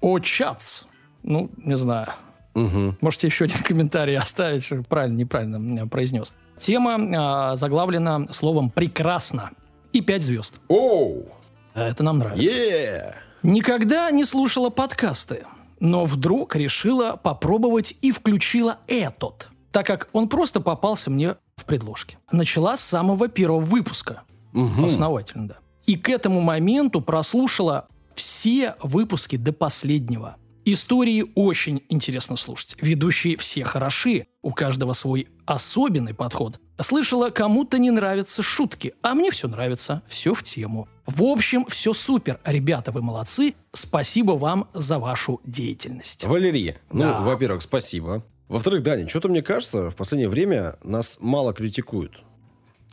Очац. 0.01 0.83
Ну, 1.23 1.49
не 1.57 1.75
знаю. 1.75 2.13
Мгм. 2.57 2.97
Можете 3.01 3.27
еще 3.27 3.45
один 3.45 3.59
комментарий 3.59 4.17
оставить, 4.17 4.67
правильно, 4.87 5.17
неправильно 5.17 5.83
э, 5.83 5.85
произнес. 5.85 6.33
Тема 6.57 6.97
а, 7.15 7.55
заглавлена 7.55 8.27
словом 8.31 8.71
«прекрасно». 8.71 9.51
И 9.93 10.01
пять 10.01 10.23
звезд. 10.23 10.55
Оу! 10.67 11.27
Это 11.75 12.03
нам 12.03 12.17
нравится. 12.17 12.55
Е! 12.55 13.15
Никогда 13.43 14.09
не 14.09 14.25
слушала 14.25 14.71
подкасты, 14.71 15.45
но 15.79 16.03
вдруг 16.05 16.55
решила 16.55 17.15
попробовать 17.15 17.95
и 18.01 18.11
включила 18.11 18.79
этот, 18.87 19.49
так 19.71 19.85
как 19.85 20.09
он 20.11 20.27
просто 20.27 20.59
попался 20.59 21.11
мне 21.11 21.35
в 21.57 21.65
предложке. 21.65 22.17
Начала 22.31 22.75
с 22.75 22.83
самого 22.83 23.27
первого 23.27 23.59
выпуска. 23.59 24.23
Мгм. 24.53 24.85
Основательно, 24.85 25.47
да. 25.47 25.57
И 25.85 25.95
к 25.95 26.09
этому 26.09 26.41
моменту 26.41 27.01
прослушала 27.01 27.87
все 28.15 28.75
выпуски 28.81 29.35
до 29.35 29.53
последнего. 29.53 30.37
Истории 30.73 31.25
очень 31.35 31.83
интересно 31.89 32.35
слушать. 32.35 32.75
Ведущие 32.81 33.37
все 33.37 33.63
хороши, 33.63 34.27
у 34.41 34.51
каждого 34.51 34.93
свой 34.93 35.27
особенный 35.45 36.13
подход. 36.13 36.59
Слышала, 36.79 37.29
кому-то 37.29 37.77
не 37.79 37.89
нравятся 37.89 38.43
шутки, 38.43 38.93
а 39.01 39.13
мне 39.13 39.31
все 39.31 39.47
нравится, 39.47 40.03
все 40.07 40.33
в 40.33 40.43
тему. 40.43 40.87
В 41.05 41.23
общем, 41.23 41.65
все 41.67 41.93
супер. 41.93 42.39
Ребята, 42.43 42.91
вы 42.91 43.01
молодцы. 43.01 43.55
Спасибо 43.71 44.33
вам 44.33 44.69
за 44.73 44.99
вашу 44.99 45.39
деятельность. 45.45 46.25
Валерий, 46.25 46.75
ну, 46.91 47.03
Да. 47.03 47.21
во-первых, 47.21 47.61
спасибо. 47.61 48.23
Во-вторых, 48.49 48.83
Даня, 48.83 49.07
что-то 49.07 49.29
мне 49.29 49.41
кажется, 49.41 49.89
в 49.89 49.95
последнее 49.95 50.29
время 50.29 50.77
нас 50.83 51.17
мало 51.21 51.53
критикуют. 51.53 52.21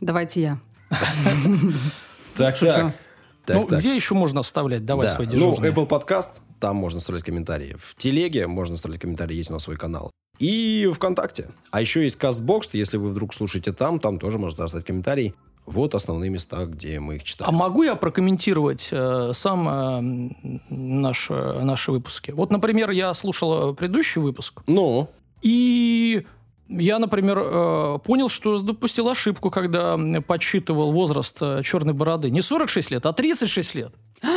Давайте 0.00 0.40
я. 0.40 0.60
Так, 2.36 2.58
так. 2.58 2.94
Так, 3.46 3.56
ну, 3.56 3.64
так. 3.66 3.78
где 3.78 3.94
еще 3.94 4.14
можно 4.14 4.40
оставлять? 4.40 4.84
Давай 4.84 5.06
Да. 5.08 5.14
свои 5.14 5.26
Ну, 5.26 5.32
дежурные. 5.32 5.72
Apple 5.72 5.88
Podcast, 5.88 6.40
там 6.60 6.76
можно 6.76 6.98
оставлять 6.98 7.24
комментарии. 7.24 7.76
В 7.78 7.94
Телеге 7.94 8.46
можно 8.46 8.74
оставлять 8.74 9.00
комментарии, 9.00 9.36
есть 9.36 9.50
у 9.50 9.54
нас 9.54 9.64
свой 9.64 9.76
канал. 9.76 10.10
И 10.38 10.90
ВКонтакте. 10.94 11.50
А 11.70 11.80
еще 11.80 12.02
есть 12.02 12.16
Castbox, 12.18 12.70
если 12.72 12.96
вы 12.96 13.10
вдруг 13.10 13.34
слушаете 13.34 13.72
там, 13.72 14.00
там 14.00 14.18
тоже 14.18 14.38
можно 14.38 14.64
оставить 14.64 14.86
комментарий. 14.86 15.34
Вот 15.66 15.94
основные 15.94 16.28
места, 16.28 16.66
где 16.66 17.00
мы 17.00 17.16
их 17.16 17.22
А 17.22 17.24
читаем. 17.24 17.54
могу 17.54 17.84
я 17.84 17.94
прокомментировать 17.94 18.88
э, 18.92 19.30
сам 19.32 19.68
э, 19.68 20.60
наш, 20.68 21.30
э, 21.30 21.60
наши 21.62 21.90
выпуски? 21.92 22.32
Вот, 22.32 22.50
например, 22.50 22.90
я 22.90 23.14
слушал 23.14 23.70
э, 23.70 23.74
предыдущий 23.74 24.20
выпуск, 24.20 24.60
Ну, 24.66 25.08
и 25.40 26.26
я, 26.68 26.98
например, 26.98 27.38
э, 27.38 27.98
понял, 28.04 28.28
что 28.28 28.58
допустил 28.60 29.08
ошибку, 29.08 29.50
когда 29.50 29.98
подсчитывал 30.26 30.92
возраст 30.92 31.36
э, 31.40 31.62
черной 31.62 31.94
бороды. 31.94 32.30
Не 32.30 32.40
46 32.42 32.90
лет, 32.90 33.06
а 33.06 33.12
36 33.12 33.74
лет. 33.74 33.92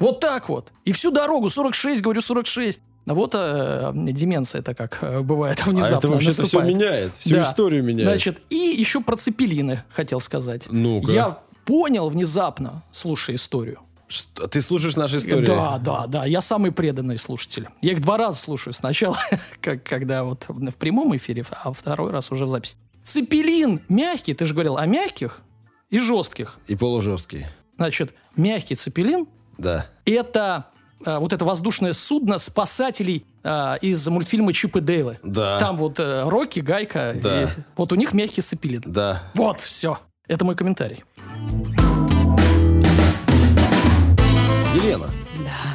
Вот 0.00 0.18
так 0.20 0.48
вот. 0.48 0.72
И 0.84 0.90
всю 0.92 1.10
дорогу 1.12 1.48
46, 1.50 2.02
говорю 2.02 2.22
46. 2.22 2.82
А 3.06 3.14
вот 3.14 3.34
э, 3.34 3.92
деменция 3.94 4.60
это 4.60 4.74
как 4.74 4.98
э, 5.02 5.20
бывает 5.20 5.64
внезапно 5.66 5.96
а 5.96 5.98
это 5.98 6.08
вообще-то 6.08 6.44
все 6.44 6.60
меняет, 6.62 7.14
всю 7.14 7.34
Да. 7.34 7.42
историю 7.42 7.84
меняет. 7.84 8.08
Значит, 8.08 8.42
и 8.48 8.56
еще 8.56 9.00
про 9.00 9.16
цепелины 9.16 9.84
хотел 9.90 10.20
сказать. 10.20 10.64
Ну-ка. 10.70 11.12
Я 11.12 11.38
понял 11.66 12.08
внезапно, 12.08 12.82
слушая 12.90 13.36
историю. 13.36 13.80
Что, 14.12 14.46
ты 14.46 14.60
слушаешь 14.60 14.94
наши 14.96 15.16
истории? 15.18 15.44
Да, 15.46 15.78
да, 15.78 16.06
да. 16.06 16.24
Я 16.26 16.40
самый 16.42 16.70
преданный 16.70 17.16
слушатель. 17.18 17.68
Я 17.80 17.92
их 17.92 18.02
два 18.02 18.18
раза 18.18 18.38
слушаю. 18.38 18.74
Сначала, 18.74 19.16
как, 19.60 19.82
когда 19.84 20.24
вот 20.24 20.44
в 20.48 20.74
прямом 20.74 21.16
эфире, 21.16 21.44
а 21.50 21.72
второй 21.72 22.10
раз 22.10 22.30
уже 22.30 22.44
в 22.44 22.48
записи. 22.48 22.76
Цепелин 23.04 23.80
мягкий, 23.88 24.34
ты 24.34 24.44
же 24.44 24.52
говорил 24.54 24.76
о 24.76 24.84
мягких 24.86 25.40
и 25.90 25.98
жестких. 25.98 26.58
И 26.66 26.76
полужесткий. 26.76 27.46
Значит, 27.76 28.14
мягкий 28.36 28.74
цепелин 28.74 29.26
Да.– 29.58 29.86
это 30.04 30.66
а, 31.04 31.18
вот 31.18 31.32
это 31.32 31.44
воздушное 31.44 31.94
судно 31.94 32.38
спасателей 32.38 33.24
а, 33.42 33.74
из 33.76 34.06
мультфильма 34.06 34.52
Чип 34.52 34.76
и 34.76 34.80
Дейлы. 34.80 35.18
Да. 35.24 35.58
Там 35.58 35.76
вот 35.78 35.98
э, 35.98 36.28
Рокки, 36.28 36.60
Гайка. 36.60 37.14
Да. 37.20 37.42
и- 37.44 37.46
вот 37.76 37.92
у 37.92 37.96
них 37.96 38.12
мягкий 38.12 38.42
цепелин. 38.42 38.82
Да. 38.86 39.22
Вот, 39.34 39.60
все. 39.60 39.98
Это 40.28 40.44
мой 40.44 40.54
комментарий. 40.54 41.02
Елена. 44.74 45.10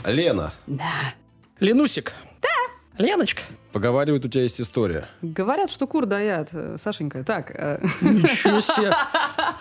Да. 0.04 0.12
Лена. 0.12 0.54
Да. 0.66 1.14
Ленусик. 1.60 2.14
Да. 2.42 3.04
Леночка. 3.04 3.42
Поговаривают, 3.72 4.26
у 4.26 4.28
тебя 4.28 4.44
есть 4.44 4.60
история. 4.60 5.08
Говорят, 5.22 5.70
что 5.70 5.86
кур 5.86 6.08
даят, 6.08 6.50
э, 6.52 6.78
Сашенька. 6.82 7.24
Так, 7.24 7.52
э, 7.54 7.80
Ничего 8.02 8.60
себе. 8.62 8.92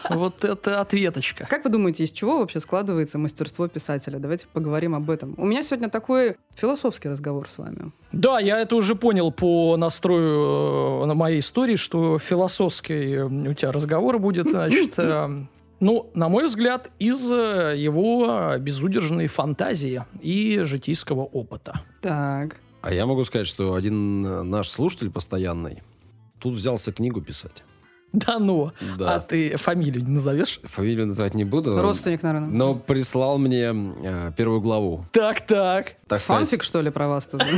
Вот 0.09 0.43
это 0.45 0.81
ответочка. 0.81 1.47
как 1.50 1.64
вы 1.64 1.71
думаете, 1.71 2.05
из 2.05 2.12
чего 2.12 2.38
вообще 2.38 2.61
складывается 2.61 3.19
мастерство 3.19 3.69
писателя? 3.69 4.19
Давайте 4.19 4.47
поговорим 4.52 4.95
об 4.95 5.11
этом. 5.11 5.35
У 5.37 5.45
меня 5.45 5.62
сегодня 5.62 5.90
такой 5.90 6.37
философский 6.55 7.11
разговор 7.11 7.47
с 7.50 7.59
вами. 7.59 7.93
Да, 8.12 8.40
я 8.40 8.59
это 8.61 8.75
уже 8.76 8.95
понял 8.95 9.31
по 9.33 9.76
настрою 9.76 11.02
э, 11.02 11.07
на 11.07 11.14
моей 11.14 11.40
истории, 11.40 11.76
что 11.76 12.19
философский 12.19 13.19
у 13.19 13.52
тебя 13.52 13.71
разговор 13.71 14.19
будет, 14.19 14.49
значит, 14.49 14.95
ну, 15.80 16.11
на 16.14 16.28
мой 16.28 16.47
взгляд, 16.47 16.90
из 16.99 17.30
э, 17.30 17.75
его 17.76 18.54
безудержной 18.59 19.26
фантазии 19.26 20.04
и 20.21 20.61
житейского 20.64 21.23
опыта. 21.23 21.83
Так. 22.00 22.56
А 22.83 22.92
я 22.95 23.04
могу 23.06 23.25
сказать, 23.25 23.47
что 23.47 23.75
один 23.75 24.25
э, 24.25 24.42
наш 24.42 24.68
слушатель 24.68 25.11
постоянный 25.11 25.83
тут 26.38 26.54
взялся 26.54 26.92
книгу 26.92 27.21
писать. 27.21 27.64
Да 28.12 28.38
ну, 28.38 28.73
Да. 28.99 29.16
а 29.16 29.21
ты 29.21 29.56
фамилию 29.56 30.02
не 30.02 30.12
назовешь? 30.12 30.61
Фамилию 30.62 31.06
называть 31.09 31.35
не 31.35 31.45
буду. 31.45 31.80
Родственник, 31.83 32.23
наверное. 32.23 32.49
Но 32.49 32.75
прислал 32.75 33.38
мне 33.38 33.73
э, 33.75 34.33
первую 34.37 34.61
главу. 34.61 35.04
Так, 35.12 35.45
так. 35.47 35.97
Так 36.06 36.21
Фанфик, 36.23 36.62
что 36.62 36.80
ли, 36.80 36.90
про 36.90 37.09
вас 37.09 37.28
тут? 37.28 37.42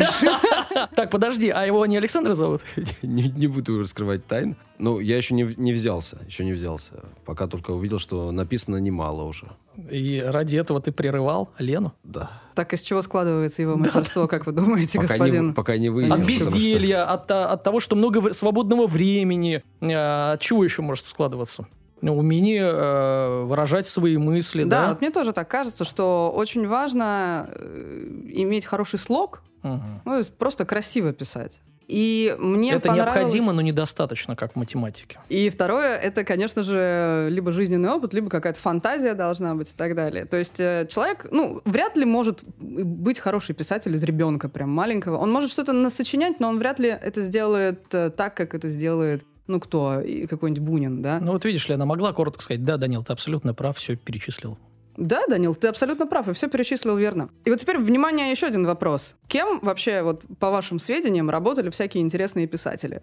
Так, 0.95 1.11
подожди, 1.11 1.49
а 1.51 1.65
его 1.65 1.85
не 1.87 1.97
Александр 1.97 2.33
зовут? 2.35 2.63
не, 3.03 3.25
не 3.25 3.47
буду 3.49 3.81
раскрывать 3.81 4.27
тайн. 4.27 4.57
Ну, 4.79 5.01
я 5.01 5.17
еще 5.17 5.35
не, 5.35 5.43
не 5.57 5.73
взялся. 5.73 6.19
Еще 6.27 6.45
не 6.45 6.53
взялся. 6.53 7.03
Пока 7.25 7.47
только 7.47 7.73
увидел, 7.73 7.99
что 7.99 8.31
написано 8.31 8.77
немало 8.77 9.23
уже. 9.25 9.47
И 9.91 10.23
ради 10.25 10.57
этого 10.57 10.81
ты 10.81 10.93
прерывал 10.93 11.51
Лену? 11.59 11.93
Да. 12.05 12.31
Так 12.55 12.73
из 12.73 12.83
чего 12.83 13.03
складывается 13.03 13.63
его 13.63 13.77
мастерство, 13.77 14.27
как 14.29 14.47
вы 14.47 14.53
думаете, 14.53 14.99
Пока 15.01 15.17
господин? 15.19 15.49
не, 15.49 15.53
пока 15.53 15.77
не 15.77 15.89
выяснил. 15.89 16.15
От 16.15 16.21
что- 16.23 16.29
безделья, 16.51 17.05
от, 17.05 17.31
от 17.31 17.63
того, 17.63 17.81
что 17.81 17.97
много 17.97 18.33
свободного 18.33 18.87
времени. 18.87 19.63
А, 19.81 20.33
От 20.33 20.41
чего 20.41 20.65
еще 20.65 20.83
может 20.83 21.05
складываться? 21.05 21.67
Ну, 22.01 22.17
умение 22.17 22.63
э, 22.73 23.43
выражать 23.43 23.89
свои 23.89 24.17
мысли, 24.19 24.63
Да, 24.63 24.83
да? 24.85 24.89
вот 24.91 25.01
мне 25.01 25.11
тоже 25.11 25.33
так 25.33 25.49
кажется, 25.51 25.83
что 25.83 26.33
очень 26.33 26.69
важно 26.69 27.49
э, 27.53 28.23
иметь 28.35 28.65
хороший 28.67 29.01
слог, 29.01 29.43
Мгм. 29.65 30.03
ну, 30.05 30.13
то 30.13 30.19
есть 30.19 30.33
просто 30.35 30.65
красиво 30.65 31.13
писать. 31.13 31.61
И 31.89 32.37
мне 32.39 32.73
Это 32.73 32.89
понравилось- 32.89 33.15
необходимо, 33.15 33.53
но 33.53 33.63
недостаточно, 33.63 34.37
как 34.37 34.53
в 34.53 34.57
математике. 34.57 35.19
И 35.31 35.49
второе, 35.49 35.97
это, 35.97 36.23
конечно 36.23 36.63
же, 36.63 37.29
либо 37.31 37.51
жизненный 37.51 37.89
опыт, 37.89 38.13
либо 38.13 38.29
какая-то 38.29 38.61
фантазия 38.61 39.15
должна 39.15 39.55
быть 39.55 39.71
и 39.71 39.75
так 39.75 39.95
далее. 39.95 40.27
То 40.27 40.37
есть 40.37 40.61
э, 40.61 40.87
человек, 40.91 41.27
ну, 41.31 41.63
вряд 41.65 41.97
ли 41.97 42.05
может 42.05 42.41
быть 42.59 43.19
хороший 43.19 43.55
писатель 43.55 43.95
из 43.95 44.03
ребенка 44.03 44.51
прям 44.51 44.69
маленького. 44.71 45.17
Он 45.17 45.33
может 45.33 45.51
что-то 45.51 45.73
насочинять, 45.73 46.41
но 46.41 46.49
он 46.49 46.59
вряд 46.59 46.79
ли 46.79 46.91
это 46.91 47.23
сделает 47.23 47.83
э, 47.95 48.11
так, 48.11 48.37
как 48.37 48.55
это 48.55 48.69
сделает 48.69 49.25
Ну 49.47 49.59
кто? 49.59 50.03
Какой-нибудь 50.29 50.63
Бунин, 50.63 51.01
да? 51.01 51.21
Ну 51.23 51.33
вот 51.33 51.47
видишь 51.47 51.67
ли, 51.69 51.75
она 51.75 51.87
могла 51.87 52.13
коротко 52.13 52.43
сказать, 52.43 52.67
да, 52.67 52.77
Данил, 52.77 53.03
ты 53.03 53.15
абсолютно 53.15 53.55
прав, 53.55 53.79
все 53.79 53.97
перечислил. 53.97 54.59
Да, 54.99 55.21
Данил, 55.29 55.55
ты 55.55 55.69
абсолютно 55.69 56.07
прав, 56.07 56.29
и 56.29 56.33
все 56.33 56.49
перечислил 56.49 56.97
верно. 56.97 57.29
И 57.45 57.51
вот 57.51 57.61
теперь, 57.61 57.79
внимание, 57.79 58.31
еще 58.33 58.49
один 58.49 58.67
вопрос. 58.67 59.15
Кем 59.29 59.61
вообще, 59.61 60.03
вот 60.03 60.23
по 60.41 60.51
вашим 60.51 60.81
сведениям, 60.81 61.31
работали 61.31 61.71
всякие 61.71 62.03
интересные 62.03 62.49
писатели? 62.49 63.01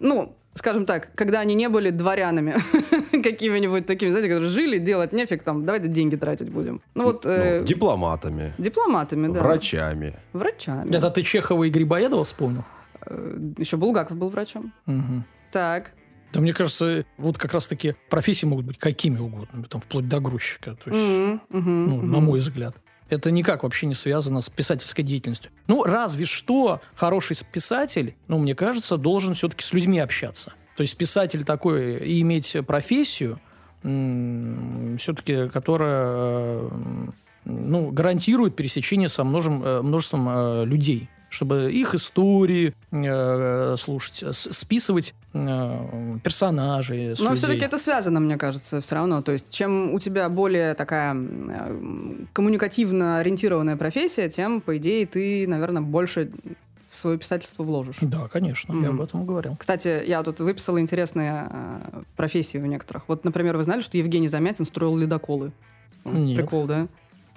Ну, 0.00 0.36
скажем 0.54 0.86
так, 0.86 1.10
когда 1.14 1.38
они 1.40 1.54
не 1.54 1.68
были 1.68 1.90
дворянами, 1.90 2.56
какими-нибудь 3.22 3.86
такими, 3.86 4.10
знаете, 4.10 4.28
которые 4.28 4.50
жили, 4.50 4.78
делать 4.78 5.12
нефиг, 5.12 5.44
там, 5.44 5.64
давайте 5.64 5.88
деньги 5.88 6.16
тратить 6.16 6.50
будем. 6.50 6.80
Ну 6.94 7.04
вот, 7.04 7.24
э, 7.24 7.60
Ну, 7.60 7.66
дипломатами, 7.66 8.52
дипломатами, 8.58 9.32
да. 9.32 9.42
врачами. 9.42 10.14
Врачами. 10.32 10.94
Это 10.96 11.10
ты 11.10 11.22
Чехова 11.22 11.62
и 11.64 11.70
Грибоедова 11.70 12.24
вспомнил? 12.24 12.64
Э, 13.06 13.38
Еще 13.58 13.76
Булгаков 13.76 14.16
был 14.16 14.30
врачом. 14.30 14.72
Мгм. 14.86 15.24
Так. 15.52 15.92
Да 16.32 16.40
мне 16.40 16.52
кажется, 16.52 17.04
вот 17.18 17.38
как 17.38 17.52
раз-таки 17.54 17.94
профессии 18.10 18.46
могут 18.46 18.66
быть 18.66 18.78
какими 18.78 19.18
угодно, 19.18 19.64
там, 19.64 19.80
вплоть 19.80 20.08
до 20.08 20.20
грузчика. 20.20 20.76
То 20.84 20.90
есть, 20.90 21.02
Мгм, 21.02 21.40
мгм, 21.50 21.86
ну, 21.86 22.02
на 22.02 22.20
мой 22.20 22.40
взгляд. 22.40 22.76
Это 23.08 23.30
никак 23.30 23.62
вообще 23.62 23.86
не 23.86 23.94
связано 23.94 24.40
с 24.40 24.50
писательской 24.50 25.04
деятельностью. 25.04 25.52
Ну, 25.68 25.84
разве 25.84 26.24
что 26.24 26.80
хороший 26.96 27.36
писатель, 27.52 28.16
ну, 28.26 28.38
мне 28.38 28.54
кажется, 28.56 28.96
должен 28.96 29.34
все-таки 29.34 29.62
с 29.62 29.72
людьми 29.72 30.00
общаться. 30.00 30.52
То 30.76 30.80
есть 30.82 30.96
писатель 30.96 31.44
такой 31.44 31.98
и 32.04 32.20
иметь 32.22 32.56
профессию, 32.66 33.40
все-таки, 34.98 35.48
которая 35.48 36.58
м, 36.60 37.14
ну, 37.44 37.90
гарантирует 37.90 38.56
пересечение 38.56 39.08
со 39.08 39.22
множем- 39.22 39.62
э, 39.64 39.82
множеством 39.82 40.28
э, 40.28 40.64
людей 40.66 41.08
чтобы 41.36 41.70
их 41.70 41.94
истории 41.94 42.72
э, 42.90 43.76
слушать, 43.76 44.24
списывать 44.34 45.14
э, 45.34 46.18
персонажей 46.24 47.14
Но 47.18 47.34
все-таки 47.34 47.64
это 47.64 47.78
связано, 47.78 48.20
мне 48.20 48.36
кажется, 48.38 48.80
все 48.80 48.94
равно. 48.94 49.22
То 49.22 49.32
есть, 49.32 49.50
чем 49.50 49.92
у 49.92 49.98
тебя 49.98 50.28
более 50.28 50.74
такая 50.74 51.10
м, 51.12 52.28
коммуникативно 52.32 53.18
ориентированная 53.18 53.76
профессия, 53.76 54.28
тем, 54.30 54.60
по 54.60 54.76
идее, 54.78 55.06
ты, 55.06 55.46
наверное, 55.46 55.82
больше 55.82 56.30
в 56.88 56.96
свое 56.96 57.18
писательство 57.18 57.62
вложишь. 57.64 57.98
Да, 58.00 58.28
конечно, 58.28 58.72
я 58.72 58.78
Мгм. 58.78 58.88
об 58.94 59.00
этом 59.02 59.26
говорил. 59.26 59.56
Кстати, 59.56 60.02
я 60.06 60.22
тут 60.22 60.40
выписала 60.40 60.80
интересные 60.80 61.48
э, 61.50 62.02
профессии 62.16 62.56
у 62.56 62.64
некоторых. 62.64 63.02
Вот, 63.08 63.24
например, 63.24 63.58
вы 63.58 63.64
знали, 63.64 63.82
что 63.82 63.98
Евгений 63.98 64.28
Замятин 64.28 64.64
строил 64.64 64.96
ледоколы? 64.96 65.52
Нет. 66.04 66.38
Прикол, 66.38 66.66
да? 66.66 66.88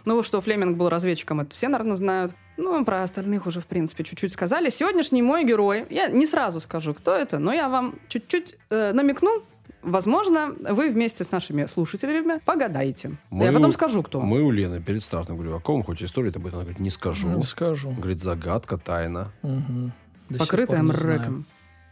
Ну, 0.06 0.24
что 0.24 0.40
Флеминг 0.40 0.78
был 0.78 0.88
разведчиком, 0.88 1.42
это 1.42 1.52
все, 1.54 1.68
наверное, 1.68 1.96
знают. 1.98 2.34
Ну, 2.62 2.84
про 2.84 3.04
остальных 3.04 3.48
уже, 3.48 3.62
в 3.62 3.66
принципе, 3.66 4.04
чуть-чуть 4.04 4.34
сказали. 4.34 4.70
Сегодняшний 4.70 5.22
мой 5.22 5.46
герой, 5.46 5.86
я 5.90 6.10
не 6.10 6.26
сразу 6.28 6.60
скажу, 6.60 6.94
кто 6.94 7.16
это, 7.16 7.40
но 7.40 7.54
я 7.54 7.70
вам 7.70 7.96
чуть-чуть 8.10 8.58
э, 8.70 8.92
намекну. 8.92 9.44
Возможно, 9.82 10.54
вы 10.70 10.90
вместе 10.90 11.24
с 11.24 11.32
нашими 11.32 11.66
слушателями 11.68 12.42
погадаете. 12.44 13.12
Мы 13.30 13.46
я 13.46 13.54
потом 13.54 13.70
у- 13.70 13.72
скажу, 13.74 14.04
кто. 14.04 14.20
Мы 14.20 14.42
у 14.44 14.52
Лены 14.52 14.82
перед 14.82 15.02
стартом 15.02 15.38
говорю, 15.38 15.56
о 15.56 15.62
ком 15.62 15.84
хоть 15.84 16.04
история 16.04 16.30
это 16.32 16.40
будет? 16.40 16.54
Она 16.54 16.64
говорит, 16.64 16.82
не 16.82 16.90
скажу. 16.90 17.30
Не 17.30 17.44
скажу. 17.46 17.92
Говорит, 17.92 18.20
загадка, 18.20 18.78
тайна. 18.78 19.32
Сих 19.42 20.38
Покрытая 20.38 20.84
мраком. 20.84 21.46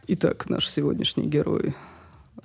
Итак, 0.08 0.50
наш 0.50 0.68
сегодняшний 0.70 1.28
герой 1.28 1.76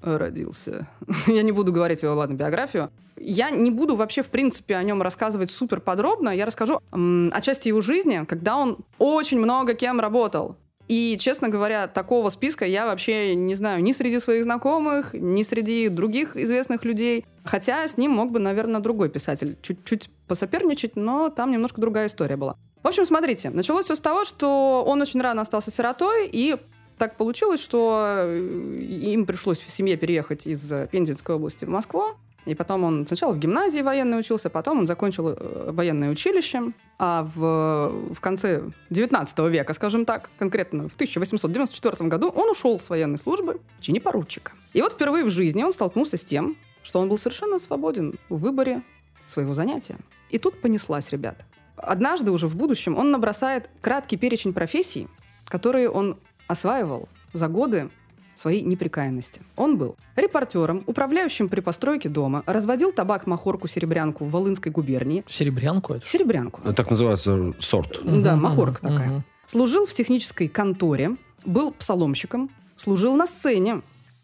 родился. 0.02 0.88
Я 1.26 1.42
не 1.42 1.52
буду 1.52 1.72
говорить 1.72 2.02
его, 2.02 2.14
ладно, 2.14 2.34
биографию. 2.34 2.90
Я 3.16 3.50
не 3.50 3.70
буду 3.70 3.94
вообще, 3.94 4.22
в 4.22 4.28
принципе, 4.28 4.74
о 4.76 4.82
нем 4.82 5.00
рассказывать 5.00 5.50
супер 5.50 5.80
подробно. 5.80 6.30
Я 6.30 6.44
расскажу 6.44 6.80
о 6.90 7.40
части 7.40 7.68
его 7.68 7.80
жизни, 7.80 8.24
когда 8.26 8.56
он 8.56 8.78
очень 8.98 9.38
много 9.38 9.74
кем 9.74 10.00
работал. 10.00 10.56
И, 10.88 11.16
честно 11.18 11.48
говоря, 11.48 11.86
такого 11.86 12.28
списка 12.28 12.66
я 12.66 12.86
вообще 12.86 13.34
не 13.34 13.54
знаю 13.54 13.82
ни 13.82 13.92
среди 13.92 14.18
своих 14.18 14.42
знакомых, 14.42 15.14
ни 15.14 15.42
среди 15.42 15.88
других 15.88 16.36
известных 16.36 16.84
людей. 16.84 17.24
Хотя 17.44 17.86
с 17.86 17.96
ним 17.96 18.12
мог 18.12 18.30
бы, 18.30 18.40
наверное, 18.40 18.80
другой 18.80 19.08
писатель 19.08 19.56
чуть-чуть 19.62 20.10
посоперничать, 20.26 20.96
но 20.96 21.28
там 21.28 21.50
немножко 21.50 21.80
другая 21.80 22.08
история 22.08 22.36
была. 22.36 22.56
В 22.82 22.88
общем, 22.88 23.06
смотрите, 23.06 23.50
началось 23.50 23.84
все 23.84 23.94
с 23.94 24.00
того, 24.00 24.24
что 24.24 24.84
он 24.84 25.00
очень 25.00 25.20
рано 25.20 25.42
остался 25.42 25.70
сиротой, 25.70 26.28
и 26.30 26.56
так 27.02 27.16
получилось, 27.16 27.60
что 27.60 28.04
э, 28.28 28.78
им 28.78 29.26
пришлось 29.26 29.58
в 29.58 29.68
семье 29.72 29.96
переехать 29.96 30.46
из 30.46 30.70
э, 30.70 30.86
Пензенской 30.86 31.34
области 31.34 31.64
в 31.64 31.68
Москву. 31.68 32.04
И 32.44 32.54
потом 32.54 32.84
он 32.84 33.08
сначала 33.08 33.32
в 33.32 33.40
гимназии 33.40 33.80
военной 33.80 34.20
учился, 34.20 34.50
потом 34.50 34.78
он 34.78 34.86
закончил 34.86 35.30
э, 35.30 35.70
военное 35.72 36.12
училище. 36.12 36.72
А 37.00 37.28
в, 37.34 38.14
в 38.14 38.20
конце 38.20 38.70
19 38.90 39.36
века, 39.50 39.74
скажем 39.74 40.04
так, 40.04 40.30
конкретно 40.38 40.88
в 40.88 40.94
1894 40.94 42.08
году, 42.08 42.28
он 42.28 42.50
ушел 42.50 42.78
с 42.78 42.88
военной 42.88 43.18
службы 43.18 43.60
в 43.80 43.82
чине 43.82 44.00
поручика. 44.00 44.52
И 44.72 44.80
вот 44.80 44.92
впервые 44.92 45.24
в 45.24 45.28
жизни 45.28 45.64
он 45.64 45.72
столкнулся 45.72 46.16
с 46.16 46.24
тем, 46.24 46.56
что 46.84 47.00
он 47.00 47.08
был 47.08 47.18
совершенно 47.18 47.58
свободен 47.58 48.14
в 48.28 48.38
выборе 48.38 48.82
своего 49.24 49.54
занятия. 49.54 49.96
И 50.30 50.38
тут 50.38 50.60
понеслась, 50.60 51.10
ребята. 51.10 51.44
Однажды 51.74 52.30
уже 52.30 52.46
в 52.46 52.54
будущем 52.54 52.96
он 52.96 53.10
набросает 53.10 53.70
краткий 53.80 54.16
перечень 54.16 54.52
профессий, 54.52 55.08
которые 55.48 55.90
он 55.90 56.16
осваивал 56.46 57.08
за 57.32 57.48
годы 57.48 57.90
своей 58.34 58.62
неприкаянности. 58.62 59.42
Он 59.56 59.76
был 59.76 59.96
репортером, 60.16 60.84
управляющим 60.86 61.48
при 61.48 61.60
постройке 61.60 62.08
дома, 62.08 62.42
разводил 62.46 62.92
табак, 62.92 63.26
махорку, 63.26 63.68
серебрянку 63.68 64.24
в 64.24 64.30
Волынской 64.30 64.72
губернии. 64.72 65.22
Серебрянку 65.26 65.94
это? 65.94 66.06
Серебрянку. 66.06 66.60
Это 66.62 66.72
так 66.72 66.90
называется 66.90 67.52
сорт. 67.58 68.00
Да, 68.04 68.36
махорка 68.36 68.80
такая. 68.82 69.08
мгм. 69.10 69.24
Служил 69.46 69.86
в 69.86 69.92
технической 69.92 70.48
конторе, 70.48 71.16
был 71.44 71.72
псаломщиком, 71.72 72.50
служил 72.76 73.14
на 73.16 73.26
сцене, 73.26 73.82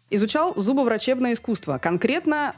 изучал 0.09 0.53
зубоврачебное 0.55 1.33
искусство, 1.33 1.77
конкретно 1.77 2.55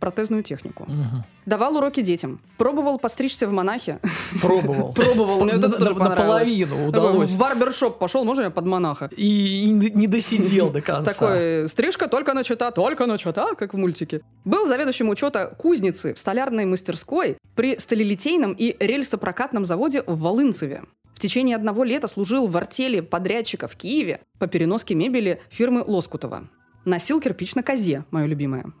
протезную 0.00 0.42
технику. 0.42 0.84
Мгм. 0.86 1.24
Давал 1.46 1.76
уроки 1.76 2.02
детям, 2.02 2.40
пробовал 2.56 2.98
постричься 2.98 3.46
в 3.46 3.52
монахе. 3.52 4.00
Пробовал. 4.40 4.92
Пробовал, 4.96 5.44
мне 5.44 5.54
это 5.54 5.70
тоже. 5.70 5.94
Наполовину 5.94 6.88
удалось. 6.88 7.32
В 7.32 7.38
барбершоп 7.38 7.98
пошел, 7.98 8.24
можно 8.24 8.42
я 8.42 8.50
под 8.50 8.66
монаха? 8.66 9.08
И 9.16 9.48
и 9.48 9.70
не 9.70 10.06
досидел 10.06 10.70
до 10.70 10.80
конца. 10.82 11.12
Такой, 11.12 11.68
стрижка 11.68 12.08
только 12.08 12.34
начата, 12.34 12.70
только 12.70 13.06
начата, 13.06 13.54
как 13.56 13.74
в 13.74 13.76
мультике. 13.76 14.20
Был 14.44 14.66
заведующим 14.66 15.08
учета 15.08 15.54
кузницы 15.58 16.14
в 16.14 16.18
столярной 16.18 16.64
мастерской 16.64 17.38
при 17.54 17.78
сталелитейном 17.78 18.52
и 18.52 18.76
рельсопрокатном 18.78 19.64
заводе 19.64 20.02
в 20.06 20.20
Волынцеве. 20.20 20.84
В 21.14 21.20
течение 21.20 21.56
одного 21.56 21.82
лета 21.82 22.06
служил 22.06 22.46
в 22.46 22.56
артели 22.56 23.00
подрядчика 23.00 23.66
в 23.66 23.74
Киеве 23.74 24.20
по 24.38 24.46
переноске 24.46 24.94
мебели 24.94 25.40
фирмы 25.50 25.82
Лоскутова. 25.84 26.48
Носил 26.84 27.20
кирпич 27.20 27.54
на 27.54 27.62
козе, 27.62 28.04
мое 28.10 28.26
любимое. 28.26 28.72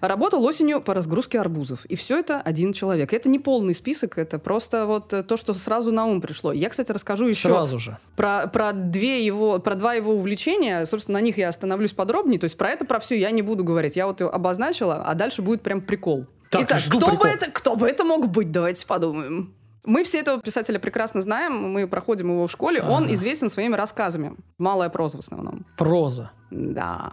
Работал 0.00 0.44
осенью 0.44 0.82
по 0.82 0.92
разгрузке 0.92 1.40
арбузов. 1.40 1.84
И 1.86 1.96
все 1.96 2.18
это 2.18 2.40
один 2.40 2.72
человек. 2.74 3.12
Это 3.14 3.28
не 3.30 3.38
полный 3.38 3.74
список, 3.74 4.18
это 4.18 4.38
просто 4.38 4.84
вот 4.86 5.12
э, 5.14 5.22
то, 5.22 5.36
что 5.38 5.54
сразу 5.54 5.90
на 5.90 6.04
ум 6.04 6.20
пришло. 6.20 6.52
Я, 6.52 6.68
кстати, 6.68 6.92
расскажу 6.92 7.26
еще 7.26 7.48
Сразу 7.48 7.78
же. 7.78 7.96
про, 8.14 8.46
про, 8.46 8.72
две 8.72 9.24
его, 9.24 9.58
про 9.58 9.74
два 9.74 9.94
его 9.94 10.12
увлечения, 10.12 10.84
собственно, 10.84 11.18
на 11.18 11.22
них 11.22 11.38
я 11.38 11.48
остановлюсь 11.48 11.92
подробнее. 11.92 12.38
То 12.38 12.44
есть 12.44 12.58
про 12.58 12.68
это, 12.70 12.84
про 12.84 12.98
все 13.00 13.18
я 13.18 13.30
не 13.30 13.40
буду 13.40 13.64
говорить. 13.64 13.96
Я 13.96 14.06
вот 14.06 14.20
обозначила, 14.20 14.96
а 14.96 15.14
дальше 15.14 15.40
будет 15.40 15.62
прям 15.62 15.80
прикол. 15.80 16.26
Так, 16.50 16.62
Итак, 16.64 16.80
кто 16.88 16.98
бы, 17.06 17.12
прикол. 17.12 17.26
это, 17.30 17.50
кто 17.50 17.76
бы 17.76 17.88
это 17.88 18.04
мог 18.04 18.28
быть? 18.28 18.50
Давайте 18.52 18.86
подумаем. 18.86 19.54
Мы 19.84 20.04
все 20.04 20.18
этого 20.18 20.40
писателя 20.42 20.78
прекрасно 20.78 21.22
знаем, 21.22 21.52
мы 21.72 21.88
проходим 21.88 22.28
его 22.30 22.46
в 22.46 22.50
школе. 22.52 22.82
Он 22.82 23.04
Ага. 23.04 23.14
известен 23.14 23.48
своими 23.48 23.74
рассказами. 23.76 24.34
Малая 24.58 24.90
проза 24.90 25.16
в 25.16 25.20
основном. 25.20 25.64
Проза. 25.78 26.32
Да. 26.50 27.12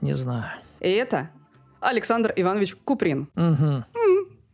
Не 0.00 0.12
знаю. 0.12 0.50
И 0.80 0.88
это 0.90 1.30
Александр 1.80 2.32
Иванович 2.36 2.76
Куприн. 2.84 3.28
Мгм. 3.34 3.84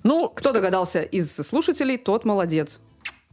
Ну, 0.03 0.29
Кто 0.29 0.53
догадался 0.53 1.01
из 1.03 1.35
слушателей, 1.35 1.97
тот 1.97 2.25
молодец. 2.25 2.81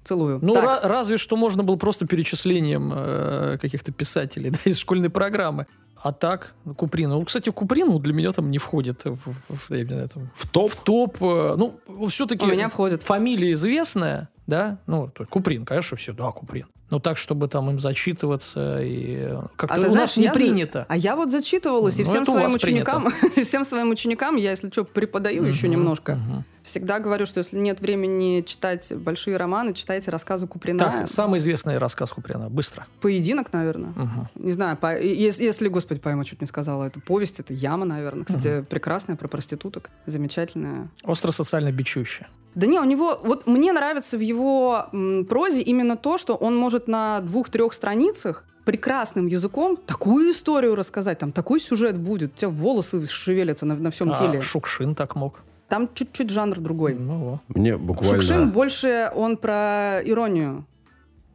Целую. 0.03 0.39
Ну, 0.41 0.55
ра- 0.55 0.79
разве 0.83 1.17
что 1.17 1.35
можно 1.35 1.63
было 1.63 1.75
просто 1.75 2.07
перечислением 2.07 2.91
э, 2.95 3.57
каких-то 3.61 3.91
писателей 3.91 4.49
да, 4.51 4.59
из 4.65 4.77
школьной 4.79 5.09
программы. 5.09 5.67
А 6.03 6.11
так, 6.11 6.55
Куприн. 6.77 7.09
Ну, 7.11 7.23
кстати, 7.25 7.51
Куприн 7.51 7.87
ну, 7.87 7.99
для 7.99 8.13
меня 8.13 8.31
там 8.31 8.49
не 8.49 8.57
входит 8.57 9.05
в, 9.05 9.15
в- 9.17 9.69
в- 9.69 10.31
В 10.33 10.47
топ. 10.47 10.71
в 10.71 10.75
топ. 10.83 11.17
э, 11.21 11.55
Ну, 11.57 11.79
все-таки 12.07 12.43
У 12.45 12.49
меня 12.49 12.69
входит. 12.69 13.03
фамилия 13.03 13.51
известная, 13.51 14.29
да? 14.47 14.79
Ну, 14.87 15.09
то 15.09 15.21
есть 15.23 15.29
Куприн, 15.31 15.63
конечно, 15.65 15.97
все, 15.97 16.13
да, 16.13 16.31
Куприн. 16.31 16.65
Но 16.91 16.99
так, 16.99 17.17
чтобы 17.17 17.47
там 17.47 17.69
им 17.69 17.79
зачитываться 17.79 18.81
и 18.81 19.15
э, 19.21 19.41
как-то 19.55 19.75
А 19.75 19.79
у 19.79 19.81
знаешь, 19.89 20.09
нас 20.09 20.17
не 20.17 20.25
я 20.25 20.33
принято. 20.33 20.85
А 20.89 20.97
я 20.97 21.15
вот 21.15 21.31
зачитывалась, 21.31 21.97
и 21.99 22.03
Ну, 22.03 22.09
всем 22.09 22.25
своим 22.25 22.53
ученикам, 22.53 23.07
всем 23.43 23.63
своим 23.63 23.91
ученикам, 23.91 24.35
я, 24.35 24.51
если 24.51 24.69
что, 24.69 24.83
преподаю 24.83 25.45
еще 25.45 25.67
Мгм, 25.67 25.71
немножко. 25.77 26.15
мгм. 26.15 26.43
Всегда 26.63 26.99
говорю, 26.99 27.25
что 27.25 27.39
если 27.39 27.57
нет 27.57 27.79
времени 27.81 28.41
читать 28.41 28.93
большие 28.95 29.37
романы, 29.37 29.73
читайте 29.73 30.11
рассказы 30.11 30.45
Куприна. 30.47 30.79
Так, 30.79 31.07
самый 31.07 31.39
известный 31.39 31.77
рассказ 31.77 32.11
Куприна. 32.11 32.49
Быстро. 32.49 32.85
Поединок, 33.01 33.51
наверное. 33.53 33.89
Мгм. 33.95 34.27
Не 34.35 34.51
знаю, 34.51 34.77
по- 34.77 34.99
если, 34.99 35.43
если, 35.43 35.67
господи, 35.69 35.99
пойму, 35.99 36.23
чуть 36.23 36.41
не 36.41 36.47
сказала, 36.47 36.83
это 36.85 36.99
повесть, 36.99 37.39
это 37.39 37.53
яма, 37.53 37.85
наверное. 37.85 38.25
Кстати, 38.25 38.63
прекрасная 38.69 39.15
про 39.15 39.27
проституток, 39.27 39.89
замечательная. 40.05 40.89
Остро-социально 41.03 41.71
бичущее. 41.71 42.27
Да 42.53 42.67
не, 42.67 42.79
у 42.79 42.83
него, 42.83 43.19
вот 43.23 43.47
мне 43.47 43.71
нравится 43.73 44.17
в 44.17 44.21
его 44.21 44.87
м, 44.91 45.25
прозе 45.25 45.61
именно 45.61 45.95
то, 45.95 46.17
что 46.17 46.35
он 46.35 46.55
может 46.57 46.87
на 46.87 47.21
двух-трех 47.21 47.73
страницах 47.73 48.43
прекрасным 48.65 49.25
языком 49.27 49.77
такую 49.77 50.31
историю 50.31 50.75
рассказать, 50.75 51.17
там 51.17 51.31
такой 51.31 51.59
сюжет 51.59 51.97
будет, 51.97 52.33
у 52.33 52.37
тебя 52.37 52.49
волосы 52.49 53.07
шевелятся 53.07 53.65
на, 53.65 53.75
на 53.75 53.89
всем 53.89 54.11
А 54.11 54.15
теле. 54.15 54.41
Шукшин 54.41 54.93
так 54.95 55.15
мог. 55.15 55.39
Там 55.71 55.87
чуть-чуть 55.93 56.29
жанр 56.29 56.59
другой. 56.59 56.95
Ну. 56.95 57.39
Мне 57.47 57.77
буквально... 57.77 58.21
Шукшин 58.21 58.51
больше 58.51 59.09
он 59.15 59.37
про 59.37 60.01
иронию. 60.03 60.65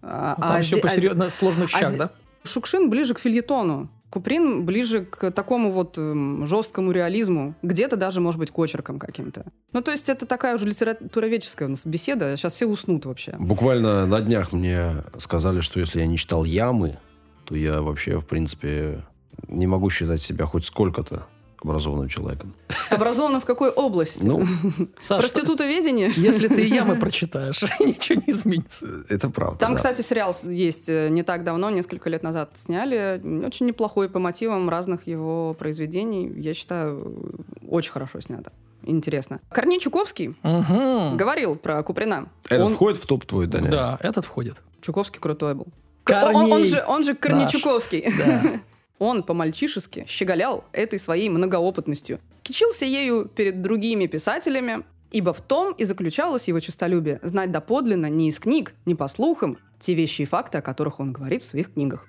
А, 0.02 0.34
Ну, 0.36 0.42
Там 0.46 0.56
а 0.56 0.60
все 0.60 0.76
зде- 0.76 1.16
по 1.16 1.24
а 1.24 1.30
сложных 1.30 1.74
а 1.74 1.78
щах, 1.78 1.88
зде- 1.92 1.96
да? 1.96 2.10
Шукшин 2.44 2.90
ближе 2.90 3.14
к 3.14 3.18
фильетону. 3.18 3.88
Куприн 4.10 4.66
ближе 4.66 5.06
к 5.06 5.30
такому 5.30 5.72
вот 5.72 5.96
эм, 5.96 6.46
жесткому 6.46 6.92
реализму, 6.92 7.54
где-то 7.62 7.96
даже, 7.96 8.20
может 8.20 8.38
быть, 8.38 8.50
к 8.50 8.58
очеркам 8.58 8.98
каким-то. 8.98 9.46
Ну, 9.72 9.80
то 9.80 9.90
есть 9.90 10.10
это 10.10 10.26
такая 10.26 10.54
уже 10.54 10.66
литературоведческая 10.66 11.68
у 11.68 11.70
нас 11.70 11.80
беседа, 11.86 12.36
сейчас 12.36 12.52
все 12.52 12.66
уснут 12.66 13.06
вообще. 13.06 13.34
Буквально 13.38 14.06
на 14.06 14.20
днях 14.20 14.52
мне 14.52 15.02
сказали, 15.16 15.60
что 15.60 15.80
если 15.80 16.00
я 16.00 16.06
не 16.06 16.18
читал 16.18 16.44
«Ямы», 16.44 16.98
то 17.46 17.56
я 17.56 17.80
вообще, 17.80 18.18
в 18.20 18.26
принципе, 18.26 19.02
не 19.48 19.66
могу 19.66 19.88
считать 19.88 20.20
себя 20.20 20.44
хоть 20.44 20.66
сколько-то 20.66 21.26
образованным 21.68 22.08
человеком. 22.08 22.54
Образовано 22.90 23.40
в 23.40 23.44
какой 23.44 23.70
области? 23.70 24.22
Ну, 24.24 24.44
Саш, 25.00 25.20
Проститутоведение? 25.20 26.10
если 26.16 26.48
ты 26.48 26.66
ямы 26.66 26.96
прочитаешь, 27.00 27.62
ничего 27.80 28.22
не 28.26 28.32
изменится. 28.32 28.86
это 29.08 29.28
правда. 29.28 29.58
Там, 29.58 29.72
да. 29.72 29.76
кстати, 29.76 30.00
сериал 30.02 30.34
есть 30.44 30.88
э, 30.88 31.08
не 31.10 31.22
так 31.22 31.44
давно, 31.44 31.70
несколько 31.70 32.08
лет 32.10 32.22
назад 32.22 32.50
сняли. 32.54 33.20
Очень 33.46 33.66
неплохой 33.66 34.08
по 34.08 34.18
мотивам 34.18 34.68
разных 34.70 35.06
его 35.06 35.54
произведений. 35.54 36.32
Я 36.40 36.54
считаю, 36.54 37.14
очень 37.68 37.92
хорошо 37.92 38.20
снято. 38.20 38.52
Интересно. 38.82 39.40
Корней 39.50 39.80
Чуковский 39.80 40.36
Мгм. 40.44 41.16
говорил 41.16 41.56
про 41.56 41.82
Куприна. 41.82 42.28
Этот 42.48 42.68
Он- 42.68 42.74
входит 42.74 42.98
в 42.98 43.06
топ 43.06 43.24
твой, 43.26 43.46
Даня? 43.48 43.68
Да, 43.70 43.98
этот 44.00 44.24
входит. 44.24 44.62
Чуковский 44.80 45.18
крутой 45.20 45.54
был. 45.56 45.66
Корней 46.04 46.36
Он, 46.44 46.52
он 46.52 46.64
же, 46.64 46.84
он 46.86 47.02
же 47.02 47.12
наш. 47.12 47.18
Корнейчуковский. 47.20 48.12
Да. 48.16 48.60
Он 48.98 49.22
по-мальчишески 49.22 50.04
щеголял 50.08 50.64
этой 50.72 50.98
своей 50.98 51.28
многоопытностью. 51.28 52.20
Кичился 52.42 52.84
ею 52.84 53.26
перед 53.26 53.62
другими 53.62 54.06
писателями, 54.06 54.84
ибо 55.10 55.32
в 55.32 55.40
том 55.40 55.72
и 55.74 55.84
заключалось 55.84 56.48
его 56.48 56.60
честолюбие– 56.60 57.20
знать 57.22 57.52
доподлинно 57.52 58.06
не 58.06 58.28
из 58.28 58.38
книг, 58.38 58.74
не 58.86 58.94
по 58.94 59.08
слухам, 59.08 59.58
те 59.78 59.94
вещи 59.94 60.22
и 60.22 60.26
факты, 60.26 60.58
о 60.58 60.62
которых 60.62 61.00
он 61.00 61.12
говорит 61.12 61.42
в 61.42 61.46
своих 61.46 61.74
книгах. 61.74 62.06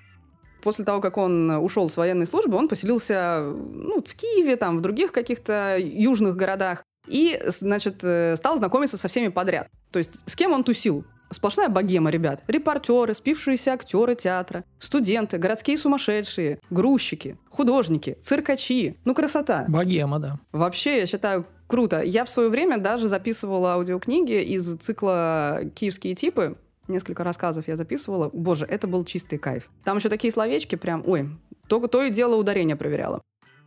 После 0.62 0.86
того, 0.86 1.02
как 1.02 1.18
он 1.18 1.50
ушел 1.52 1.90
с 1.90 1.98
военной 1.98 2.28
службы, 2.28 2.58
он 2.58 2.68
поселился 2.68 3.42
ну, 3.42 4.02
в 4.02 4.16
Киеве, 4.16 4.56
там, 4.56 4.78
в 4.78 4.82
других 4.82 5.12
каких-то 5.12 5.78
южных 5.78 6.36
городах. 6.36 6.84
И, 7.08 7.40
значит, 7.46 8.04
э, 8.04 8.36
стал 8.36 8.58
знакомиться 8.58 8.98
со 8.98 9.08
всеми 9.08 9.30
подряд. 9.30 9.70
То 9.92 10.00
есть 10.00 10.24
с 10.30 10.36
кем 10.36 10.52
он 10.52 10.64
тусил? 10.64 11.06
Сплошная 11.30 11.70
богема, 11.70 12.10
ребят. 12.10 12.44
Репортеры, 12.48 13.14
спившиеся 13.14 13.74
актеры 13.74 14.16
театра, 14.16 14.64
студенты, 14.80 15.38
городские 15.38 15.78
сумасшедшие, 15.78 16.60
грузчики, 16.70 17.38
художники, 17.50 18.18
циркачи. 18.22 18.98
Ну, 19.04 19.14
красота. 19.14 19.66
Богема, 19.68 20.20
да. 20.20 20.40
Вообще, 20.52 21.00
я 21.00 21.06
считаю, 21.06 21.46
круто. 21.68 22.02
Я 22.02 22.24
в 22.26 22.30
свое 22.30 22.50
время 22.50 22.78
даже 22.78 23.08
записывала 23.08 23.74
аудиокниги 23.74 24.42
из 24.42 24.78
цикла 24.78 25.62
«Киевские 25.76 26.16
типы». 26.16 26.58
Несколько 26.88 27.26
рассказов 27.26 27.68
я 27.68 27.76
записывала. 27.76 28.30
Боже, 28.32 28.66
это 28.66 28.88
был 28.88 29.04
чистый 29.04 29.38
кайф. 29.38 29.70
Там 29.84 29.98
еще 29.98 30.08
такие 30.08 30.32
словечки 30.32 30.76
прям, 30.76 31.04
ой, 31.06 31.30
то, 31.68 31.86
то 31.88 32.02
и 32.02 32.10
дело 32.10 32.38
ударение 32.38 32.78
проверяла. 32.78 33.22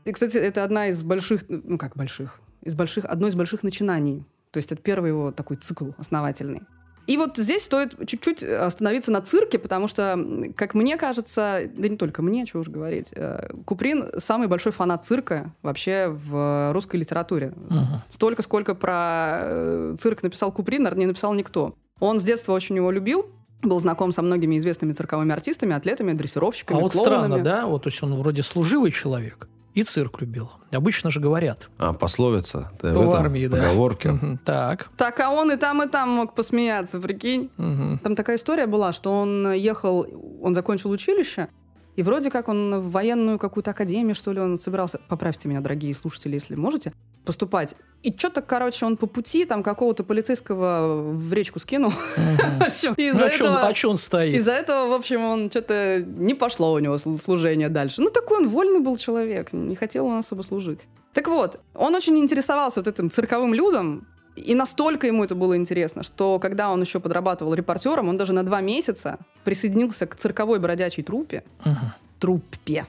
И, 0.07 0.13
кстати, 0.13 0.39
это 0.39 0.65
одна 0.65 0.87
из 0.89 1.03
больших, 1.03 1.45
ну 1.49 1.77
как 1.77 1.97
больших, 1.97 2.41
из 2.63 2.75
больших, 2.75 3.05
одно 3.05 3.27
из 3.27 3.35
больших 3.35 3.63
начинаний. 3.63 4.25
То 4.51 4.57
есть 4.57 4.73
это 4.73 4.81
первый 4.81 5.09
его 5.09 5.33
такой 5.33 5.59
цикл 5.59 5.91
основательный. 5.99 6.63
И 7.11 7.17
вот 7.17 7.37
здесь 7.39 7.65
стоит 7.65 7.97
чуть-чуть 8.07 8.45
остановиться 8.45 9.11
на 9.11 9.21
цирке, 9.21 9.59
потому 9.59 9.89
что, 9.89 10.17
как 10.57 10.75
мне 10.75 10.97
кажется, 10.97 11.63
да 11.77 11.89
не 11.89 11.97
только 11.97 12.23
мне, 12.23 12.47
чего 12.47 12.61
уж 12.61 12.69
говорить, 12.69 13.09
э, 13.17 13.51
Куприн 13.65 14.11
самый 14.19 14.47
большой 14.47 14.71
фанат 14.71 15.05
цирка 15.05 15.53
вообще 15.61 16.07
в 16.07 16.73
русской 16.73 16.99
литературе. 16.99 17.53
Мгм. 17.69 18.03
Столько, 18.11 18.43
сколько 18.43 18.77
про 18.77 19.41
э, 19.43 19.97
цирк 19.99 20.23
написал 20.23 20.53
Куприн, 20.53 20.85
наверное, 20.85 21.01
не 21.01 21.07
написал 21.07 21.35
никто. 21.35 21.75
Он 21.99 22.21
с 22.21 22.23
детства 22.23 22.53
очень 22.53 22.77
его 22.77 22.93
любил, 22.93 23.27
был 23.61 23.81
знаком 23.81 24.13
со 24.13 24.23
многими 24.23 24.57
известными 24.59 24.93
цирковыми 24.93 25.33
артистами, 25.33 25.75
атлетами, 25.75 26.13
А 26.13 26.17
дрессировщиками, 26.17 26.81
вот 26.81 26.93
клоунами. 26.93 27.17
странно, 27.17 27.43
да? 27.43 27.67
Вот, 27.67 27.83
то 27.83 27.89
есть 27.89 28.01
он 28.05 28.15
вроде 28.15 28.45
служивый 28.45 28.93
человек 28.93 29.49
и 29.75 29.83
цирк 29.83 30.21
любил. 30.21 30.51
Обычно 30.73 31.11
же 31.11 31.21
говорят. 31.21 31.69
А, 31.79 31.93
пословица. 31.93 32.73
Ты 32.81 32.89
В 32.89 33.01
этом 33.01 33.11
армии, 33.11 33.47
да. 33.47 33.57
Поговорке. 33.57 34.11
Мгм. 34.13 34.39
Так. 34.39 34.91
Так, 34.97 35.21
а 35.21 35.31
он 35.31 35.53
и 35.53 35.57
там, 35.57 35.83
и 35.83 35.89
там 35.89 36.11
мог 36.11 36.35
посмеяться, 36.35 37.01
прикинь. 37.01 37.51
Мгм. 37.57 37.99
Там 37.99 38.15
такая 38.17 38.37
история 38.37 38.67
была, 38.67 38.93
что 38.93 39.13
он 39.13 39.53
ехал, 39.53 40.07
он 40.43 40.55
закончил 40.55 40.91
училище, 40.91 41.49
и 41.97 42.03
вроде 42.03 42.31
как 42.31 42.49
он 42.49 42.81
в 42.81 42.91
военную 42.93 43.39
какую-то 43.39 43.73
академию, 43.73 44.15
что 44.15 44.33
ли, 44.33 44.41
он 44.41 44.59
собирался, 44.59 45.01
поправьте 45.09 45.49
меня, 45.49 45.61
дорогие 45.61 45.95
слушатели, 45.95 46.35
если 46.35 46.55
можете, 46.55 46.93
поступать. 47.25 47.75
И 48.03 48.15
что-то, 48.17 48.41
короче, 48.41 48.87
он 48.87 48.97
по 48.97 49.07
пути 49.07 49.45
там 49.45 49.63
какого-то 49.63 50.05
полицейского 50.05 51.03
в 51.13 51.33
речку 51.33 51.59
скинул. 51.59 51.93
Ну, 52.17 52.65
а 52.65 52.69
он- 52.89 53.21
этого... 53.23 53.69
а 53.69 53.89
он 53.89 53.97
стоит? 53.99 54.35
Из-за 54.37 54.53
этого, 54.53 54.89
в 54.89 54.93
общем, 54.93 55.23
он 55.23 55.51
что-то 55.51 56.03
не 56.07 56.35
пошло 56.35 56.73
у 56.73 56.79
него 56.79 56.95
слу- 56.95 57.19
служение 57.19 57.69
дальше. 57.69 58.01
Ну, 58.01 58.11
такой 58.11 58.39
он 58.39 58.49
вольный 58.49 58.81
был 58.81 58.97
человек, 58.97 59.53
не 59.53 59.77
хотел 59.77 60.07
он 60.07 60.19
особо 60.19 60.43
служить. 60.43 60.81
Так 61.13 61.29
вот, 61.29 61.61
он 61.75 61.95
очень 61.95 62.17
интересовался 62.19 62.81
вот 62.81 62.87
этим 62.87 63.11
цирковым 63.11 63.53
людом, 63.55 64.07
и 64.37 64.55
настолько 64.55 65.07
ему 65.07 65.25
это 65.25 65.35
было 65.35 65.57
интересно, 65.57 66.03
что 66.03 66.39
когда 66.39 66.71
он 66.71 66.81
еще 66.81 67.01
подрабатывал 67.01 67.55
репортером, 67.55 68.09
он 68.09 68.17
даже 68.17 68.33
на 68.33 68.43
два 68.45 68.61
месяца 68.61 69.19
присоединился 69.45 70.07
к 70.07 70.15
цирковой 70.15 70.59
бродячей 70.59 71.03
труппе. 71.03 71.43
Мгм. 71.65 71.93
Труппе. 72.19 72.87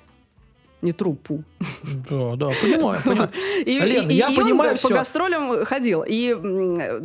Не 0.82 0.94
труппу. 0.94 1.44
Да, 2.10 2.36
да, 2.36 2.50
понимаю, 2.62 3.00
понимаю. 3.06 3.30
И, 3.66 3.80
Лен, 3.80 4.10
и- 4.10 4.16
я 4.16 4.30
и 4.30 4.36
понимаю 4.36 4.72
он 4.72 4.78
всё. 4.78 4.88
по 4.90 4.96
гастролям 4.96 5.64
ходил. 5.66 6.04
И 6.08 6.36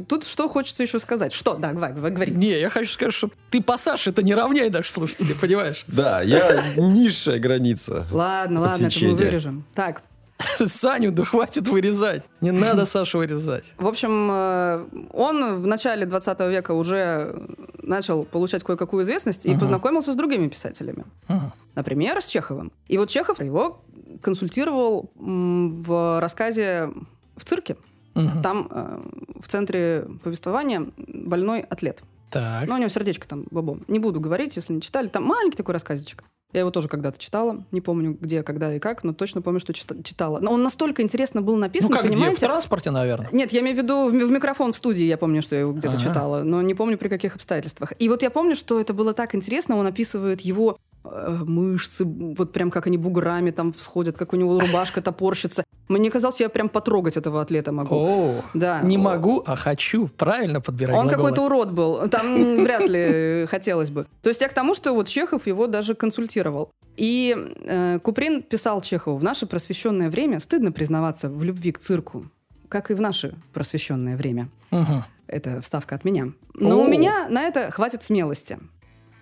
тут 0.08 0.24
что 0.24 0.48
хочется 0.48 0.82
еще 0.82 0.98
сказать? 0.98 1.32
Что? 1.32 1.54
Да, 1.54 1.72
говори. 1.72 1.92
говори. 1.94 2.32
Не, 2.32 2.58
я 2.58 2.70
хочу 2.70 2.90
сказать, 2.90 3.12
что 3.14 3.30
ты 3.50 3.62
по 3.62 3.76
Саше 3.76 4.10
это 4.10 4.22
не 4.22 4.34
равняй 4.34 4.70
наших 4.70 4.90
слушателей, 4.92 5.34
понимаешь? 5.34 5.84
Да, 5.88 6.22
я 6.22 6.62
низшая 6.76 7.38
граница. 7.38 8.06
Ладно, 8.10 8.60
ладно, 8.60 8.86
это 8.86 9.04
мы 9.04 9.14
вырежем. 9.14 9.64
Так, 9.74 10.02
Саню, 10.66 11.12
да 11.12 11.24
хватит 11.24 11.68
вырезать. 11.68 12.24
Не 12.40 12.50
надо 12.50 12.84
Сашу 12.86 13.18
вырезать. 13.18 13.72
В 13.78 13.86
общем, 13.86 14.28
э, 14.30 14.84
он 15.12 15.62
в 15.62 15.66
начале 15.66 16.06
20 16.06 16.40
века 16.40 16.72
уже 16.72 17.46
начал 17.82 18.24
получать 18.24 18.62
кое-какую 18.64 19.02
известность 19.04 19.46
и 19.46 19.50
Ага. 19.50 19.60
познакомился 19.60 20.12
с 20.12 20.16
другими 20.16 20.48
писателями. 20.48 21.04
Ага. 21.28 21.52
Например, 21.74 22.20
с 22.20 22.26
Чеховым. 22.26 22.72
И 22.88 22.98
вот 22.98 23.08
Чехов 23.08 23.40
его 23.40 23.80
консультировал 24.22 25.10
в 25.16 26.20
рассказе 26.20 26.90
«В 27.36 27.44
цирке». 27.44 27.76
Мгм. 28.14 28.42
Там 28.42 28.68
э, 28.70 28.98
в 29.42 29.48
центре 29.48 30.08
повествования 30.24 30.86
больной 30.96 31.60
атлет. 31.60 32.00
Так. 32.30 32.68
Но 32.68 32.74
у 32.74 32.78
него 32.78 32.88
сердечко 32.88 33.26
там 33.26 33.44
бобом. 33.50 33.84
Не 33.88 33.98
буду 33.98 34.20
говорить, 34.20 34.56
если 34.56 34.72
не 34.72 34.80
читали. 34.80 35.08
Там 35.08 35.24
маленький 35.24 35.56
такой 35.56 35.74
рассказичек. 35.74 36.24
Я 36.52 36.60
его 36.60 36.70
тоже 36.70 36.88
когда-то 36.88 37.18
читала. 37.18 37.64
Не 37.72 37.80
помню, 37.80 38.16
где, 38.20 38.42
когда 38.42 38.74
и 38.74 38.78
как, 38.78 39.04
но 39.04 39.12
точно 39.12 39.42
помню, 39.42 39.60
что 39.60 39.72
чита- 39.72 40.00
читала. 40.02 40.38
Но 40.38 40.52
он 40.52 40.62
настолько 40.62 41.02
интересно 41.02 41.42
был 41.42 41.54
Ну 41.54 41.60
написан, 41.60 41.90
как 41.90 42.02
где? 42.04 42.12
В 42.12 42.14
понимаете? 42.14 42.46
транспорте, 42.46 42.90
наверное. 42.90 43.28
Нет, 43.32 43.52
я 43.52 43.60
имею 43.60 43.76
в 43.76 43.78
виду 43.82 44.08
в, 44.08 44.10
в 44.12 44.30
микрофон 44.30 44.72
в 44.72 44.76
студии, 44.76 45.04
я 45.04 45.18
помню, 45.18 45.42
что 45.42 45.54
я 45.56 45.62
его 45.62 45.72
где-то 45.72 45.96
Ага. 45.96 46.04
читала, 46.04 46.42
но 46.44 46.62
не 46.62 46.74
помню 46.74 46.98
при 46.98 47.08
каких 47.08 47.34
обстоятельствах. 47.34 47.92
И 47.98 48.08
вот 48.08 48.22
я 48.22 48.30
помню, 48.30 48.54
что 48.54 48.80
это 48.80 48.94
было 48.94 49.12
так 49.12 49.34
интересно, 49.34 49.76
он 49.76 49.86
описывает 49.86 50.40
его 50.40 50.78
мышцы, 51.44 52.04
вот 52.04 52.52
прям 52.52 52.70
как 52.70 52.86
они 52.86 52.98
буграми 52.98 53.50
там 53.50 53.72
всходят, 53.72 54.16
как 54.16 54.32
у 54.32 54.36
него 54.36 54.58
рубашка 54.60 55.00
топорщится. 55.02 55.64
Мне 55.88 56.10
казалось, 56.10 56.40
я 56.40 56.48
прям 56.48 56.68
потрогать 56.68 57.16
этого 57.16 57.40
атлета 57.40 57.72
могу. 57.72 57.94
О, 57.94 58.42
Да. 58.54 58.80
не 58.82 58.98
могу, 58.98 59.42
а 59.46 59.56
хочу. 59.56 60.08
Правильно 60.16 60.60
подбирать 60.60 60.96
Он 60.96 61.08
какой-то 61.08 61.42
урод 61.42 61.72
был. 61.72 62.08
Там 62.08 62.34
вряд 62.64 62.88
ли 62.88 63.46
хотелось 63.48 63.90
бы. 63.90 64.06
То 64.22 64.28
есть 64.30 64.40
я 64.40 64.48
к 64.48 64.52
тому, 64.52 64.74
что 64.74 64.92
вот 64.92 65.06
Чехов 65.08 65.46
его 65.46 65.66
даже 65.66 65.94
консультировал. 65.94 66.70
И 66.96 67.36
э, 67.36 67.98
Куприн 68.02 68.42
писал 68.42 68.80
Чехову, 68.80 69.18
в 69.18 69.22
наше 69.22 69.46
просвещенное 69.46 70.10
время 70.10 70.40
стыдно 70.40 70.72
признаваться 70.72 71.28
в 71.28 71.42
любви 71.44 71.70
к 71.72 71.78
цирку, 71.78 72.26
как 72.68 72.90
и 72.90 72.94
в 72.94 73.00
наше 73.00 73.34
просвещенное 73.52 74.16
время. 74.16 74.48
Мгм. 74.70 75.04
Это 75.26 75.60
вставка 75.60 75.94
от 75.94 76.04
меня. 76.04 76.32
Но 76.54 76.80
О. 76.80 76.84
у 76.84 76.88
меня 76.88 77.28
на 77.28 77.42
это 77.42 77.70
хватит 77.70 78.02
смелости. 78.02 78.58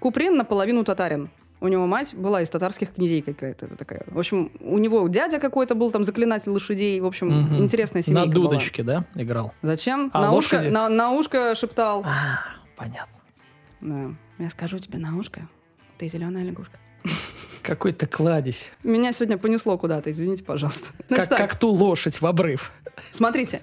Куприн 0.00 0.36
наполовину 0.36 0.84
татарин. 0.84 1.30
У 1.60 1.68
него 1.68 1.86
мать 1.86 2.14
была 2.14 2.42
из 2.42 2.50
татарских 2.50 2.92
князей 2.92 3.22
какая-то 3.22 3.68
такая. 3.76 4.04
В 4.08 4.18
общем, 4.18 4.50
у 4.60 4.76
него 4.78 5.06
дядя 5.08 5.38
какой-то 5.38 5.74
был 5.74 5.90
там 5.90 6.04
заклинатель 6.04 6.50
лошадей. 6.50 7.00
В 7.00 7.06
общем, 7.06 7.28
Мгм. 7.28 7.56
интересная 7.58 8.02
семейка 8.02 8.28
На 8.28 8.34
была. 8.34 8.50
дудочке, 8.50 8.82
да, 8.82 9.04
играл? 9.14 9.54
Зачем? 9.62 10.10
А, 10.12 10.20
на, 10.22 10.32
ушко, 10.32 10.60
на, 10.60 10.88
на 10.88 11.10
ушко 11.12 11.54
шептал. 11.54 12.02
А, 12.04 12.40
понятно. 12.76 13.18
Да. 13.80 14.14
Я 14.38 14.50
скажу 14.50 14.78
тебе 14.78 14.98
на 14.98 15.16
ушко, 15.16 15.48
ты 15.96 16.08
зеленая 16.08 16.44
лягушка. 16.44 16.78
Какой-то 17.62 18.06
кладезь. 18.06 18.70
Меня 18.82 19.12
сегодня 19.12 19.38
понесло 19.38 19.78
куда-то, 19.78 20.10
извините, 20.10 20.44
пожалуйста. 20.44 20.90
Как, 20.98 21.06
Значит 21.08 21.28
так, 21.30 21.38
как 21.38 21.58
ту 21.58 21.70
лошадь 21.70 22.20
в 22.20 22.26
обрыв. 22.26 22.72
смотрите. 23.10 23.62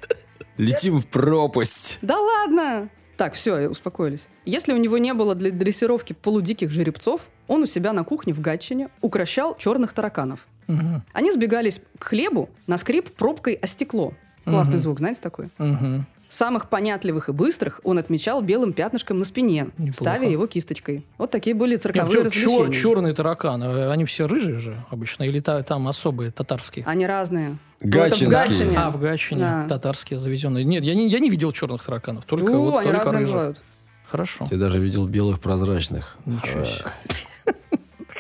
Летим 0.58 0.99
в 1.01 1.08
пропасть. 1.08 1.99
Да 2.01 2.17
ладно! 2.19 2.89
Так, 3.17 3.34
все, 3.36 3.67
успокоились. 3.69 4.27
Если 4.45 4.73
у 4.73 4.77
него 4.77 4.97
не 4.97 5.13
было 5.13 5.36
для 5.36 5.51
дрессировки 5.51 6.13
полудиких 6.13 6.71
жеребцов, 6.71 7.21
он 7.47 7.63
у 7.63 7.65
себя 7.65 7.93
на 7.93 8.04
кухне 8.04 8.34
в 8.34 8.41
Гатчине 8.41 8.89
укращал 9.01 9.56
черных 9.58 9.93
тараканов. 9.93 10.39
Мгм. 10.67 11.04
Они 11.13 11.32
сбегались 11.32 11.82
к 11.99 12.06
хлебу 12.06 12.49
на 12.67 12.77
скрип 12.77 13.12
пробкой 13.15 13.56
о 13.56 13.67
стекло. 13.67 14.13
Классный 14.45 14.75
Мгм. 14.75 14.82
звук, 14.82 14.97
знаете 14.99 15.21
такой? 15.21 15.49
Мгм. 15.58 16.06
Самых 16.30 16.69
понятливых 16.69 17.27
и 17.27 17.34
быстрых 17.34 17.82
он 17.84 17.97
отмечал 17.97 18.41
белым 18.41 18.71
пятнышком 18.71 19.19
на 19.19 19.25
спине, 19.25 19.67
Неплохо. 19.77 19.93
ставя 20.12 20.30
его 20.30 20.47
кисточкой. 20.47 21.06
Вот 21.17 21.30
такие 21.30 21.54
были 21.54 21.75
цирковые 21.75 22.23
почему 22.23 22.60
развлечения. 22.60 22.82
черные 22.82 23.13
тараканы? 23.13 23.91
Они 23.91 24.06
все 24.06 24.27
рыжие 24.27 24.60
же 24.60 24.82
обычно? 24.89 25.23
Или 25.23 25.41
та- 25.41 25.62
там 25.62 25.89
особые 25.89 26.32
татарские? 26.32 26.86
Они 26.86 27.06
разные. 27.06 27.58
Гатчинские. 27.82 28.30
Ну, 28.30 28.36
в 28.36 28.39
Гатчине. 28.39 28.77
А, 28.80 28.91
в 28.91 28.99
Гатчине. 29.01 29.41
Да. 29.41 29.65
татарские 29.67 30.19
завезенные. 30.19 30.63
Нет, 30.63 30.86
я 30.86 30.95
не, 30.95 31.10
я 31.10 31.19
не 31.19 31.30
видел 31.30 31.51
черных 31.51 31.84
тараканов. 31.84 32.23
Только 32.23 32.51
У, 32.51 32.71
вот 32.71 32.77
они 32.80 32.88
только 32.91 32.97
разные 33.06 33.19
рыжих. 33.19 33.36
бывают. 33.36 33.62
Хорошо. 34.08 34.47
Я 34.51 34.58
даже 34.58 34.80
видел 34.80 35.06
белых 35.08 35.41
прозрачных. 35.41 36.15
Ничего 36.25 36.63
себе. 36.63 36.86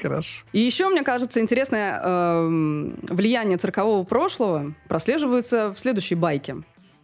Хорошо. 0.01 0.43
И 0.51 0.59
еще, 0.59 0.89
мне 0.89 1.03
кажется, 1.03 1.39
интересное 1.39 2.01
эм, 2.03 2.99
влияние 3.03 3.57
циркового 3.57 4.03
прошлого 4.03 4.73
прослеживается 4.87 5.73
в 5.73 5.79
следующей 5.79 6.15
байке. 6.15 6.57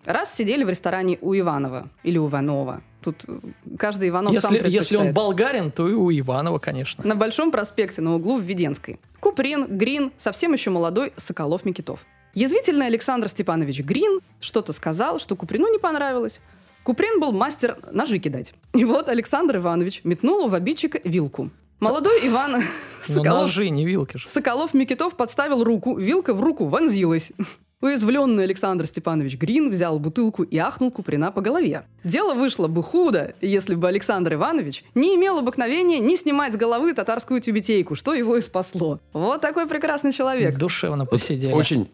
Раз 0.06 0.34
сидели 0.34 0.64
в 0.64 0.70
ресторане 0.70 1.18
у 1.22 1.36
Иванова 1.36 1.90
или 2.04 2.18
у 2.18 2.30
Иванова. 2.30 2.82
Тут 3.02 3.26
э, 3.28 3.40
каждый 3.78 4.10
Иванов 4.10 4.40
сам 4.40 4.54
Если, 4.54 4.70
если 4.70 4.98
он 4.98 5.14
болгарин, 5.14 5.70
то 5.70 5.88
и 5.88 5.94
у 5.94 6.10
Иванова, 6.10 6.60
конечно. 6.60 7.06
На 7.06 7.16
Большом 7.16 7.52
проспекте 7.52 8.02
на 8.02 8.16
углу 8.16 8.40
Введенской. 8.40 9.00
Куприн, 9.20 9.78
Грин, 9.78 10.12
совсем 10.18 10.54
еще 10.54 10.70
молодой 10.70 11.12
Соколов-Микитов. 11.18 12.06
Язвительный 12.34 12.86
Александр 12.86 13.28
Степанович 13.28 13.82
Грин 13.82 14.22
что-то 14.40 14.72
сказал, 14.72 15.20
что 15.20 15.36
Куприну 15.36 15.72
не 15.72 15.80
понравилось. 15.80 16.40
Куприн 16.84 17.20
был 17.20 17.34
мастер 17.34 17.78
ножи 17.92 18.18
кидать. 18.18 18.54
И 18.74 18.86
вот 18.86 19.10
Александр 19.10 19.58
Иванович 19.58 20.02
метнул 20.06 20.48
в 20.48 20.56
обидчика 20.56 21.02
вилку. 21.04 21.50
Молодой 21.80 22.28
Иван 22.28 22.54
Ну, 22.54 22.64
Соколов 23.04 23.42
ножи, 23.44 23.70
не 23.70 23.86
вилки 23.86 24.18
же. 24.18 24.28
Соколов-Микитов 24.28 25.16
подставил 25.16 25.64
руку, 25.64 25.96
вилка 25.96 26.34
в 26.34 26.42
руку 26.42 26.66
вонзилась. 26.66 27.32
Уязвленный 27.80 28.44
Александр 28.46 28.88
Степанович 28.88 29.36
Грин 29.38 29.70
взял 29.70 30.00
бутылку 30.00 30.42
и 30.42 30.58
ахнул 30.58 30.90
Куприна 30.90 31.32
по 31.32 31.42
голове. 31.42 31.84
Дело 32.04 32.34
вышло 32.34 32.68
бы 32.68 32.82
худо, 32.82 33.36
если 33.40 33.76
бы 33.76 33.88
Александр 33.88 34.34
Иванович 34.34 34.84
не 34.96 35.14
имел 35.14 35.38
обыкновения 35.38 36.00
не 36.00 36.18
снимать 36.18 36.54
с 36.54 36.56
головы 36.56 36.96
татарскую 36.96 37.40
тюбетейку, 37.40 37.94
что 37.94 38.16
его 38.16 38.36
и 38.36 38.42
спасло. 38.42 39.00
Вот 39.14 39.42
такой 39.42 39.68
прекрасный 39.68 40.12
человек. 40.12 40.58
Душевно 40.58 41.06
посидели. 41.06 41.52
Очень 41.52 41.88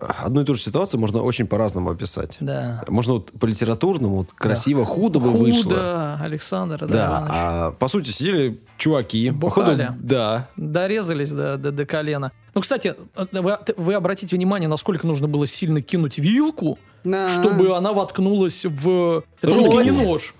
одну 0.00 0.40
и 0.40 0.44
ту 0.44 0.54
же 0.54 0.60
ситуацию 0.62 1.00
можно 1.00 1.22
очень 1.22 1.46
по-разному 1.46 1.90
описать. 1.90 2.36
Да. 2.40 2.82
Можно 2.88 3.14
вот 3.14 3.30
по-литературному, 3.38 4.16
вот 4.16 4.32
красиво, 4.34 4.84
худо 4.84 5.20
бы 5.20 5.30
вышло. 5.30 5.62
Худо, 5.62 6.18
Александр, 6.20 6.78
да, 6.80 6.86
Да, 6.86 7.26
а 7.30 7.70
по 7.72 7.88
сути 7.88 8.10
сидели 8.10 8.58
чуваки. 8.76 9.30
Бухали. 9.30 9.84
походу, 9.86 9.98
да. 10.02 10.48
Дорезались 10.56 11.30
до, 11.30 11.56
до, 11.56 11.70
до 11.72 11.86
колена. 11.86 12.32
Ну, 12.54 12.60
кстати, 12.60 12.94
вы, 13.32 13.58
вы 13.76 13.94
обратите 13.94 14.34
внимание, 14.36 14.68
насколько 14.68 15.06
нужно 15.06 15.28
было 15.28 15.46
сильно 15.46 15.80
кинуть 15.82 16.18
вилку, 16.18 16.78
Да. 17.04 17.28
чтобы 17.28 17.76
она 17.76 17.92
воткнулась 17.92 18.64
в... 18.64 19.22
Это 19.40 19.52
все-таки 19.52 19.90
не 19.90 20.04
нож. 20.04 20.34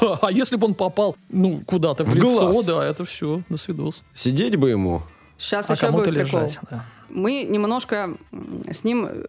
Да, 0.00 0.18
а 0.22 0.30
если 0.32 0.56
бы 0.56 0.66
он 0.66 0.74
попал, 0.74 1.16
ну, 1.30 1.62
куда-то 1.66 2.04
в, 2.04 2.08
В 2.10 2.14
лицо, 2.16 2.50
глаз. 2.50 2.64
да, 2.66 2.84
это 2.84 3.04
все, 3.04 3.42
до 3.48 3.56
свидос. 3.56 4.02
Сидеть 4.12 4.56
бы 4.56 4.70
ему. 4.70 5.02
Сейчас 5.38 5.70
А 5.70 5.74
еще 5.74 5.90
будет 5.92 6.04
прикол. 6.06 6.20
лежать. 6.20 6.58
да. 6.70 6.84
Мы 7.08 7.42
немножко 7.44 8.16
с 8.70 8.84
ним 8.84 9.06
э, 9.08 9.24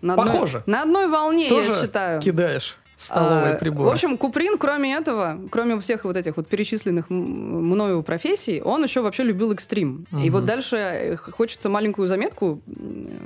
на 0.00 0.14
одной, 0.14 0.26
Похоже. 0.26 0.62
на 0.66 0.82
одной 0.82 1.06
волне, 1.08 1.48
Тоже 1.48 1.72
я 1.72 1.80
считаю. 1.80 2.20
кидаешь 2.20 2.76
столовые 2.96 3.54
А, 3.54 3.56
приборы. 3.58 3.88
В 3.88 3.92
общем, 3.92 4.18
Куприн, 4.18 4.58
кроме 4.58 4.92
этого, 4.92 5.38
кроме 5.52 5.78
всех 5.78 6.04
вот 6.04 6.16
этих 6.16 6.36
вот 6.36 6.48
перечисленных 6.48 7.10
мною 7.10 8.02
профессий, 8.02 8.60
он 8.60 8.82
еще 8.82 9.02
вообще 9.02 9.22
любил 9.22 9.52
экстрим. 9.52 10.04
И 10.10 10.16
Мгм. 10.16 10.30
вот 10.32 10.44
дальше 10.44 10.76
э, 10.76 11.16
хочется 11.16 11.68
маленькую 11.68 12.08
заметку 12.08 12.60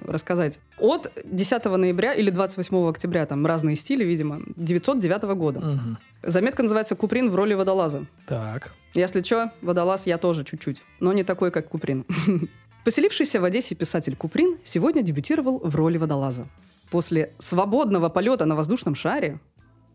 рассказать. 0.07 0.59
От 0.79 1.11
10 1.25 1.65
ноября 1.79 2.13
или 2.13 2.29
28 2.29 2.87
октября, 2.91 3.25
там 3.25 3.47
разные 3.47 3.77
стили, 3.77 4.05
видимо, 4.05 4.43
909 4.57 5.35
года. 5.35 5.61
Мгм. 5.61 5.99
Заметка 6.23 6.63
называется 6.63 6.95
«Куприн 6.95 7.31
в 7.31 7.35
роли 7.35 7.55
водолаза». 7.55 8.05
Так. 8.27 8.73
Если 8.93 9.23
что, 9.23 9.53
водолаз 9.63 10.05
я 10.07 10.19
тоже 10.19 10.45
чуть-чуть, 10.45 10.83
но 11.01 11.15
не 11.15 11.25
такой, 11.25 11.51
как 11.51 11.69
Куприн. 11.69 12.05
Поселившийся 12.85 13.41
в 13.41 13.45
Одессе 13.45 13.75
писатель 13.75 14.17
Куприн 14.17 14.59
сегодня 14.65 15.03
дебютировал 15.03 15.61
в 15.63 15.77
роли 15.77 15.99
водолаза. 15.99 16.49
После 16.91 17.35
свободного 17.39 18.09
полета 18.09 18.45
на 18.45 18.57
воздушном 18.57 18.95
шаре, 18.95 19.41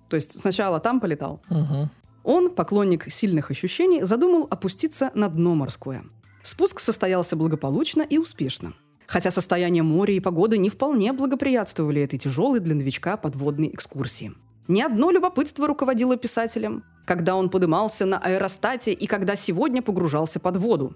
то 0.09 0.15
есть 0.15 0.39
сначала 0.39 0.79
там 0.79 0.99
полетал, 0.99 1.41
Мгм. 1.49 1.89
он, 2.23 2.49
поклонник 2.55 3.11
сильных 3.11 3.51
ощущений, 3.51 4.03
задумал 4.03 4.47
опуститься 4.49 5.11
на 5.13 5.27
дно 5.27 5.53
морское. 5.53 6.03
Спуск 6.43 6.79
состоялся 6.79 7.35
благополучно 7.35 8.01
и 8.03 8.17
успешно. 8.17 8.73
Хотя 9.05 9.31
состояние 9.31 9.83
моря 9.83 10.13
и 10.13 10.19
погода 10.19 10.57
не 10.57 10.69
вполне 10.69 11.13
благоприятствовали 11.13 12.01
этой 12.01 12.17
тяжелой 12.19 12.59
для 12.61 12.75
новичка 12.75 13.17
подводной 13.17 13.69
экскурсии. 13.73 14.33
Ни 14.67 14.81
одно 14.81 15.11
любопытство 15.11 15.67
руководило 15.67 16.17
писателем, 16.17 16.83
когда 17.05 17.35
он 17.35 17.49
подымался 17.49 18.05
на 18.05 18.17
аэростате 18.17 18.91
и 18.91 19.07
когда 19.07 19.35
сегодня 19.37 19.81
погружался 19.81 20.39
под 20.41 20.57
воду. 20.57 20.95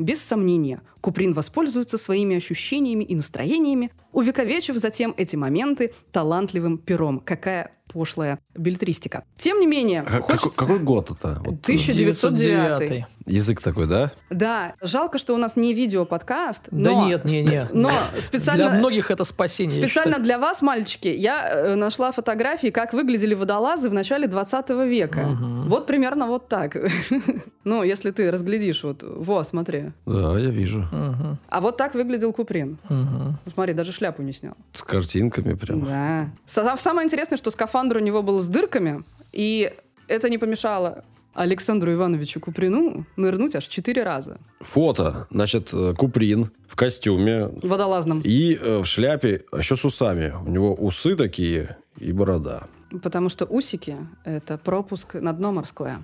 Без 0.00 0.22
сомнения, 0.22 0.80
Куприн 1.02 1.34
воспользуется 1.34 1.98
своими 1.98 2.34
ощущениями 2.34 3.04
и 3.04 3.14
настроениями, 3.14 3.92
увековечив 4.12 4.78
затем 4.78 5.12
эти 5.18 5.36
моменты 5.36 5.92
талантливым 6.10 6.78
пером. 6.78 7.20
Какая 7.20 7.76
пошлая 7.92 8.38
билетристика. 8.54 9.24
Тем 9.38 9.60
не 9.60 9.66
менее, 9.66 10.00
А 10.02 10.10
какой, 10.10 10.36
хочется... 10.36 10.58
какой 10.58 10.78
год 10.78 11.10
это? 11.10 11.40
Вот, 11.44 11.60
1909. 11.62 13.04
язык 13.26 13.60
такой, 13.60 13.86
да? 13.86 14.12
Да, 14.30 14.74
жалко, 14.82 15.18
что 15.18 15.34
у 15.34 15.36
нас 15.36 15.56
не 15.56 15.74
видео-подкаст, 15.74 16.64
Да 16.70 16.90
но, 16.90 17.06
нет, 17.08 17.24
не, 17.24 17.42
не. 17.42 17.68
но 17.72 17.90
специально... 18.18 18.70
Для 18.70 18.78
многих 18.78 19.10
это 19.10 19.24
спасение. 19.24 19.70
Специально 19.82 20.18
для 20.18 20.38
вас, 20.38 20.62
мальчики, 20.62 21.08
я 21.08 21.48
э, 21.48 21.74
нашла 21.74 22.12
фотографии, 22.12 22.68
как 22.68 22.92
выглядели 22.92 23.34
водолазы 23.34 23.88
в 23.90 23.92
начале 23.94 24.26
20 24.26 24.70
века. 24.70 25.20
Мгм. 25.20 25.68
Вот 25.68 25.86
примерно 25.86 26.26
вот 26.26 26.48
так. 26.48 26.76
ну, 27.64 27.82
если 27.82 28.10
ты 28.10 28.30
разглядишь, 28.30 28.82
вот, 28.84 29.02
во, 29.02 29.44
смотри. 29.44 29.92
Да, 30.06 30.38
я 30.38 30.50
вижу. 30.50 30.80
Мгм. 30.92 31.38
А 31.48 31.60
вот 31.60 31.76
так 31.76 31.94
выглядел 31.94 32.32
Куприн. 32.32 32.78
Мгм. 32.88 33.38
Смотри, 33.46 33.74
даже 33.74 33.92
шляпу 33.92 34.22
не 34.22 34.32
снял. 34.32 34.54
С 34.72 34.82
картинками 34.82 35.54
прям. 35.54 35.84
Да. 35.84 36.30
Са- 36.46 36.76
Самое 36.76 37.04
интересное, 37.06 37.36
что 37.36 37.50
скафандр 37.50 37.79
у 37.80 38.00
него 38.00 38.22
был 38.22 38.40
с 38.40 38.48
дырками, 38.48 39.02
и 39.32 39.72
это 40.08 40.28
не 40.28 40.38
помешало 40.38 41.04
Александру 41.34 41.92
Ивановичу 41.92 42.40
Куприну 42.40 43.06
нырнуть 43.16 43.54
аж 43.54 43.66
четыре 43.66 44.02
раза 44.02 44.38
Фото. 44.60 45.26
Значит, 45.30 45.70
э, 45.72 45.94
Куприн 45.96 46.50
в 46.68 46.76
костюме 46.76 47.50
водолазном. 47.62 48.20
и 48.24 48.54
э, 48.54 48.78
в 48.78 48.84
шляпе, 48.84 49.44
а 49.52 49.58
еще 49.58 49.76
с 49.76 49.84
усами. 49.84 50.34
У 50.44 50.50
него 50.50 50.74
усы 50.74 51.16
такие 51.16 51.76
и 51.98 52.12
борода. 52.12 52.64
Потому 53.02 53.28
что 53.28 53.46
усики— 53.46 53.96
это 54.24 54.58
пропуск 54.58 55.14
на 55.14 55.32
дно 55.32 55.52
морское. 55.52 56.02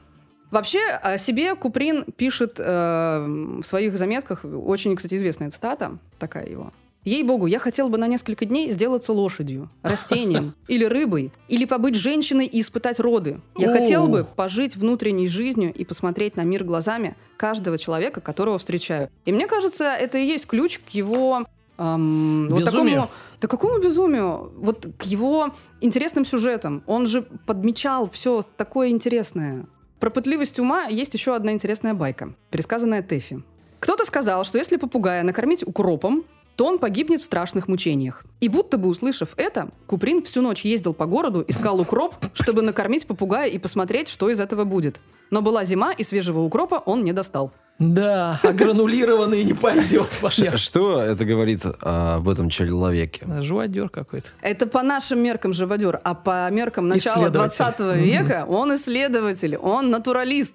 Вообще, 0.52 0.78
о 1.02 1.18
себе 1.18 1.56
Куприн 1.56 2.04
пишет 2.04 2.60
э, 2.60 3.26
в 3.60 3.64
своих 3.64 3.98
заметках, 3.98 4.44
очень, 4.44 4.94
кстати, 4.94 5.16
известная 5.16 5.50
цитата, 5.50 5.98
такая 6.18 6.46
его. 6.46 6.72
Ей-богу, 7.06 7.46
я 7.46 7.60
хотел 7.60 7.88
бы 7.88 7.98
на 7.98 8.08
несколько 8.08 8.44
дней 8.44 8.68
сделаться 8.68 9.12
лошадью, 9.12 9.70
растением 9.82 10.56
или 10.66 10.84
рыбой, 10.84 11.32
или 11.46 11.64
побыть 11.64 11.94
женщиной 11.94 12.46
и 12.46 12.60
испытать 12.60 12.98
роды. 12.98 13.40
Я 13.56 13.70
хотел 13.70 14.08
бы 14.08 14.24
пожить 14.24 14.74
внутренней 14.76 15.28
жизнью 15.28 15.72
и 15.72 15.84
посмотреть 15.84 16.36
на 16.36 16.42
мир 16.42 16.64
глазами 16.64 17.16
каждого 17.36 17.78
человека, 17.78 18.20
которого 18.20 18.58
встречаю. 18.58 19.08
И 19.24 19.32
мне 19.32 19.46
кажется, 19.46 19.84
это 19.84 20.18
и 20.18 20.26
есть 20.26 20.46
ключ 20.46 20.80
к 20.80 20.90
его... 20.90 21.46
эм, 21.78 22.48
вот 22.50 22.64
такому 22.64 23.08
да 23.40 23.48
какому 23.48 23.78
безумию? 23.78 24.50
Вот 24.56 24.86
к 24.98 25.02
его 25.02 25.54
интересным 25.80 26.24
сюжетам. 26.24 26.82
Он 26.86 27.06
же 27.06 27.22
подмечал 27.22 28.10
все 28.10 28.42
такое 28.56 28.88
интересное. 28.88 29.66
Про 30.00 30.10
пытливость 30.10 30.58
ума 30.58 30.84
есть 30.84 31.14
еще 31.14 31.34
одна 31.34 31.52
интересная 31.52 31.94
байка, 31.94 32.34
пересказанная 32.50 33.02
Тэфи. 33.02 33.42
Кто-то 33.78 34.04
сказал, 34.04 34.44
что 34.44 34.58
если 34.58 34.76
попугая 34.78 35.22
накормить 35.22 35.62
укропом, 35.66 36.24
то 36.56 36.66
он 36.66 36.78
погибнет 36.78 37.20
в 37.20 37.24
страшных 37.24 37.68
мучениях. 37.68 38.24
И 38.40 38.48
будто 38.48 38.78
бы 38.78 38.88
услышав 38.88 39.34
это, 39.36 39.68
Куприн 39.86 40.22
всю 40.22 40.42
ночь 40.42 40.64
ездил 40.64 40.94
по 40.94 41.06
городу, 41.06 41.44
искал 41.46 41.80
укроп, 41.80 42.16
чтобы 42.32 42.62
накормить 42.62 43.06
попугая 43.06 43.48
и 43.48 43.58
посмотреть, 43.58 44.08
что 44.08 44.30
из 44.30 44.40
этого 44.40 44.64
будет. 44.64 45.00
Но 45.30 45.42
была 45.42 45.64
зима, 45.64 45.92
и 45.92 46.02
свежего 46.02 46.40
укропа 46.40 46.76
он 46.76 47.04
не 47.04 47.12
достал. 47.12 47.52
Да, 47.78 48.40
а 48.42 48.52
гранулированный 48.52 49.44
не 49.44 49.52
пойдет, 49.52 50.08
понятно. 50.22 50.56
Что 50.56 51.02
это 51.02 51.26
говорит 51.26 51.60
об 51.80 52.26
этом 52.26 52.48
человеке? 52.48 53.26
Живодер 53.40 53.90
какой-то. 53.90 54.28
Это 54.40 54.66
по 54.66 54.82
нашим 54.82 55.18
меркам 55.18 55.52
живодер, 55.52 56.00
а 56.02 56.14
по 56.14 56.48
меркам 56.50 56.88
начала 56.88 57.24
Исследователь. 57.24 57.58
20 57.58 57.96
века 57.98 58.46
он 58.48 58.74
исследователь, 58.74 59.56
он 59.56 59.90
натуралист. 59.90 60.54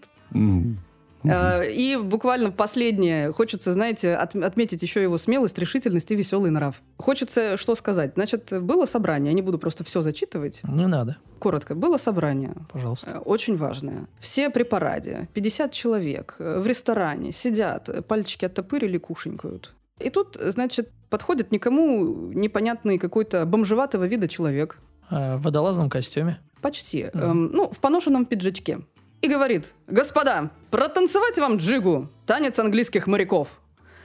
Э, 1.23 1.71
И 1.71 1.97
буквально 1.97 2.51
последнее. 2.51 3.31
Хочется, 3.31 3.73
знаете, 3.73 4.15
от- 4.15 4.35
отметить 4.35 4.81
еще 4.81 5.01
его 5.01 5.17
смелость, 5.17 5.57
решительность 5.57 6.09
и 6.11 6.15
веселый 6.15 6.51
нрав. 6.51 6.81
Хочется 6.97 7.57
что 7.57 7.75
сказать. 7.75 8.13
Значит, 8.15 8.51
было 8.63 8.85
собрание, 8.85 9.31
я 9.31 9.35
не 9.35 9.41
буду 9.41 9.59
просто 9.59 9.83
все 9.83 10.01
зачитывать. 10.01 10.61
Не 10.63 10.87
надо, 10.87 11.17
Коротко, 11.39 11.75
было 11.75 11.97
собрание. 11.97 12.53
пожалуйста. 12.71 13.11
Э, 13.15 13.17
Очень 13.19 13.57
важное. 13.57 14.07
Все 14.19 14.49
при 14.49 14.63
параде, 14.63 15.27
50 15.33 15.71
человек 15.71 16.35
э, 16.39 16.59
в 16.59 16.67
ресторане 16.67 17.31
сидят, 17.31 17.89
пальчики 18.07 18.45
оттопырили, 18.45 18.97
кушенькают. 18.97 19.73
И 19.99 20.09
тут, 20.09 20.37
значит, 20.39 20.89
подходит 21.09 21.51
никому 21.51 22.31
непонятный 22.33 22.97
какой-то 22.97 23.45
бомжеватого 23.45 24.05
вида 24.05 24.27
человек, 24.27 24.77
В 25.11 25.37
водолазном 25.37 25.89
костюме. 25.89 26.39
почти, 26.61 27.09
Мгм. 27.13 27.23
эм, 27.23 27.51
ну, 27.53 27.69
в 27.69 27.79
поношенном 27.79 28.25
пиджачке, 28.25 28.79
и 29.21 29.27
говорит, 29.27 29.73
господа, 29.87 30.49
протанцевать 30.69 31.37
вам 31.37 31.57
джигу, 31.57 32.09
танец 32.25 32.57
английских 32.59 33.07
моряков. 33.07 33.59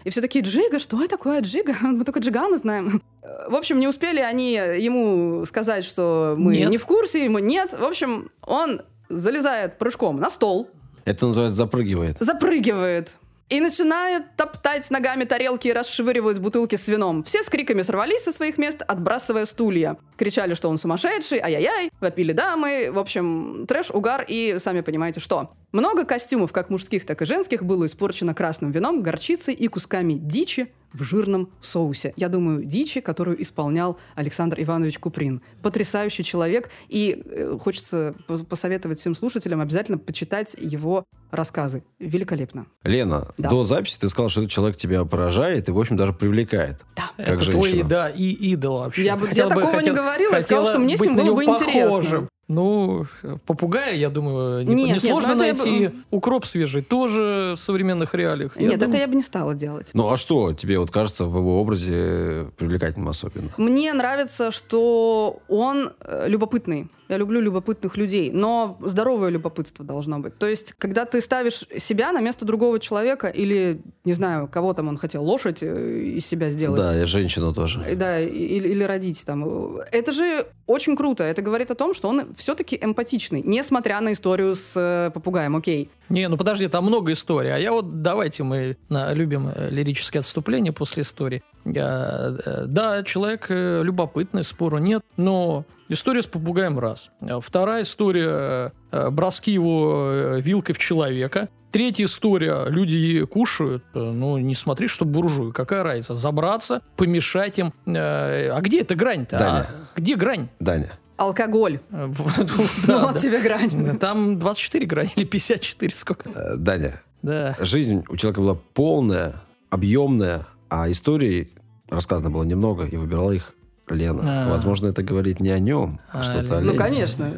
И 0.05 0.11
все 0.11 0.21
такие, 0.21 0.45
джига, 0.45 0.79
что 0.79 1.01
это 1.01 1.17
такое 1.17 1.41
джига? 1.41 1.75
Мы 1.83 2.05
только 2.05 2.21
джигана 2.21 2.57
знаем. 2.57 3.03
В 3.49 3.55
общем, 3.57 3.81
не 3.81 3.89
успели 3.89 4.21
они 4.21 4.53
ему 4.53 5.45
сказать, 5.47 5.85
что 5.85 6.37
мы 6.39 6.57
Нет. 6.57 6.71
не 6.71 6.79
в 6.79 6.87
курсе, 6.87 7.25
ему 7.25 7.39
нет. 7.41 7.73
В 7.77 7.85
общем, 7.85 8.31
он 8.43 8.83
залезает 9.09 9.79
прыжком 9.79 10.21
на 10.21 10.31
стол, 10.31 10.71
Это 11.05 11.27
называется 11.27 11.57
запрыгивает. 11.57 12.17
запрыгивает 12.21 13.17
и 13.49 13.61
начинает 13.61 14.35
топтать 14.37 14.91
ногами 14.91 15.25
тарелки 15.25 15.69
и 15.69 15.73
расшвыривать 15.73 16.39
бутылки 16.39 16.77
с 16.77 16.89
вином. 16.89 17.23
Все 17.23 17.43
с 17.43 17.49
криками 17.49 17.83
сорвались 17.83 18.25
со 18.25 18.33
своих 18.33 18.59
мест, 18.59 18.83
отбрасывая 18.87 19.47
стулья. 19.47 19.97
Кричали, 20.17 20.55
что 20.55 20.69
он 20.69 20.79
сумасшедший, 20.79 21.39
ай-яй-яй, 21.39 21.91
вопили 22.01 22.33
дамы. 22.33 22.91
В 22.91 22.99
общем, 22.99 23.67
трэш, 23.69 23.91
угар 23.91 24.25
и 24.27 24.57
сами 24.59 24.81
понимаете 24.81 25.21
что. 25.21 25.51
Много 25.73 26.05
костюмов, 26.05 26.53
как 26.53 26.71
мужских, 26.71 27.07
так 27.07 27.23
и 27.23 27.27
женских, 27.27 27.63
было 27.63 27.87
испорчено 27.87 28.35
красным 28.35 28.73
вином, 28.73 29.03
горчицей 29.03 29.55
и 29.55 29.69
кусками 29.69 30.15
дичи 30.15 30.73
в 30.97 31.03
жирном 31.03 31.51
соусе. 31.61 32.13
Я 32.17 32.29
думаю, 32.29 32.65
дичи, 32.65 33.01
которую 33.01 33.41
исполнял 33.43 33.99
Александр 34.15 34.61
Иванович 34.61 34.99
Куприн. 34.99 35.43
Потрясающий 35.63 36.25
человек. 36.25 36.71
И 36.89 37.23
э, 37.25 37.57
хочется 37.61 38.15
пос- 38.29 38.45
посоветовать 38.45 38.99
всем 38.99 39.15
слушателям 39.15 39.61
обязательно 39.61 39.99
почитать 39.99 40.57
его 40.59 41.05
рассказы. 41.31 41.83
Великолепно. 41.99 42.67
Лена, 42.85 43.29
Да. 43.37 43.51
до 43.51 43.65
записи 43.65 43.99
ты 44.01 44.09
сказал, 44.09 44.29
что 44.31 44.41
этот 44.43 44.53
человек 44.53 44.77
тебя 44.77 45.05
поражает 45.05 45.69
и, 45.69 45.73
в 45.73 45.79
общем, 45.79 45.97
даже 45.97 46.13
привлекает. 46.13 46.81
Да. 46.97 47.11
Как 47.17 47.41
это 47.41 47.51
твой, 47.51 47.71
женщина. 47.71 47.89
да, 47.89 48.09
и 48.09 48.31
идол 48.53 48.79
вообще. 48.79 49.05
Я 49.05 49.17
бы- 49.17 49.29
я 49.33 49.49
такого 49.49 49.65
не 49.73 49.77
хотела- 49.79 49.95
говорила, 49.97 50.35
я 50.35 50.43
сказала, 50.43 50.67
что 50.67 50.79
мне 50.79 50.97
с 50.97 51.01
ним 51.01 51.17
было 51.17 51.35
бы 51.35 51.45
интересно. 51.45 51.91
похожим. 51.91 52.29
Ну, 52.49 53.07
попугая, 53.45 53.95
я 53.97 54.09
думаю, 54.09 54.65
не, 54.65 54.75
Нет, 54.75 54.87
нет, 54.87 55.03
несложно 55.03 55.35
ну 55.35 55.43
это 55.43 55.45
я 55.47 55.55
бы- 55.55 55.59
найти. 55.81 55.91
Укроп 56.13 56.45
свежий 56.47 56.81
тоже 56.83 57.55
в 57.57 57.61
современных 57.61 58.15
реалиях. 58.15 58.53
Я 58.57 58.63
Нет, 58.69 58.77
это 58.77 58.85
думаю- 58.87 59.01
я 59.01 59.09
бы 59.09 59.17
не 59.17 59.23
стала 59.23 59.55
делать. 59.55 59.91
Ну, 59.95 60.09
а 60.13 60.17
что 60.17 60.53
тебе 60.53 60.79
вот 60.79 60.93
кажется 60.93 61.25
в 61.25 61.37
его 61.37 61.61
образе 61.61 62.47
привлекательным 62.57 63.09
особенно? 63.09 63.51
Мне 63.57 63.93
нравится, 63.93 64.53
что 64.53 65.41
он 65.49 65.91
э, 66.01 66.29
любопытный. 66.29 66.89
Я 67.09 67.19
люблю 67.19 67.41
любопытных 67.41 67.97
людей, 67.97 68.31
но 68.33 68.79
здоровое 68.81 69.31
любопытство 69.31 69.85
должно 69.85 70.19
быть. 70.19 70.39
То 70.39 70.47
есть, 70.47 70.75
когда 70.79 71.05
ты 71.05 71.21
ставишь 71.21 71.65
себя 71.79 72.13
на 72.13 72.21
место 72.21 72.45
другого 72.45 72.81
человека 72.81 73.29
или, 73.29 73.81
не 74.05 74.13
знаю, 74.13 74.49
кого 74.49 74.73
там 74.75 74.89
он 74.89 74.97
хотел, 74.99 75.23
лошадь 75.25 75.63
э, 75.63 76.01
из 76.17 76.27
себя 76.27 76.51
сделать. 76.51 76.81
Да, 76.81 77.01
и 77.01 77.05
женщину 77.05 77.55
тоже. 77.55 77.83
Э, 77.87 77.95
Да, 77.95 78.21
или, 78.21 78.69
или 78.69 78.85
родить 78.85 79.25
там. 79.25 79.79
Это 79.93 80.13
же 80.13 80.47
очень 80.67 80.97
круто. 80.97 81.23
Это 81.23 81.43
говорит 81.43 81.71
о 81.71 81.75
том, 81.75 81.95
что 81.95 82.09
он 82.09 82.35
все-таки 82.37 82.79
эмпатичный, 82.81 83.43
несмотря 83.45 84.01
на 84.01 84.13
историю 84.13 84.55
с 84.57 84.75
э, 84.77 85.11
попугаем, 85.13 85.55
окей. 85.55 85.91
Не, 86.09 86.29
ну 86.29 86.37
подожди, 86.37 86.67
там 86.69 86.85
много 86.85 87.13
историй. 87.13 87.55
А 87.55 87.59
я 87.59 87.73
вот 87.73 88.03
давайте 88.03 88.43
мы 88.43 88.77
на, 88.89 89.13
любим 89.13 89.51
лирические 89.71 90.21
отступления 90.21 90.73
после 90.73 91.03
истории. 91.03 91.43
Я, 91.65 92.37
да, 92.67 93.03
человек 93.03 93.47
любопытный, 93.49 94.45
спору 94.45 94.79
нет, 94.79 95.03
но 95.17 95.65
история 95.89 96.23
с 96.23 96.27
попугаем 96.27 96.79
раз. 96.79 97.11
Вторая 97.41 97.83
история 97.83 98.73
э, 98.91 99.11
броски 99.11 99.53
его 99.53 100.09
э, 100.11 100.41
вилкой 100.41 100.75
в 100.75 100.79
человека. 100.79 101.49
Третья 101.73 102.05
история, 102.07 102.65
люди 102.69 103.25
кушают, 103.27 103.85
э, 103.95 103.99
ну 103.99 104.39
не 104.39 104.55
смотри, 104.55 104.89
что 104.89 105.05
буржуи, 105.05 105.53
какая 105.53 105.83
разница, 105.83 106.15
забраться, 106.15 106.83
помешать 106.97 107.59
им. 107.59 107.73
А 107.87 108.61
где 108.61 108.81
эта 108.81 108.95
грань-то? 108.95 109.39
Даня. 109.39 109.69
А 109.95 110.01
где 110.01 110.17
грань? 110.17 110.49
Даня, 110.61 110.99
Алкоголь. 111.17 111.81
Ну 111.91 112.07
вот 112.13 113.19
тебе 113.21 113.41
грань. 113.41 113.99
Там 113.99 114.39
24 114.39 114.87
грани 114.87 115.11
или 115.17 115.25
54, 115.25 115.93
сколько? 115.95 116.55
Даня, 116.57 117.03
Да. 117.23 117.57
жизнь 117.61 118.05
у 118.09 118.17
человека 118.17 118.41
была 118.41 118.55
полная, 118.75 119.43
объемная, 119.71 120.47
а 120.69 120.91
историй 120.91 121.53
рассказано 121.89 122.31
было 122.31 122.43
немного, 122.45 122.85
и 122.85 122.97
выбирала 122.97 123.33
их 123.33 123.53
Лена. 123.89 124.47
А. 124.47 124.51
Возможно, 124.51 124.89
это 124.89 125.03
говорит 125.03 125.41
не 125.41 125.51
о 125.51 125.59
нем, 125.59 126.01
а, 126.13 126.21
А, 126.21 126.23
что-то 126.23 126.59
о. 126.59 126.61
Ну, 126.61 126.69
Лене. 126.69 126.79
конечно. 126.79 127.33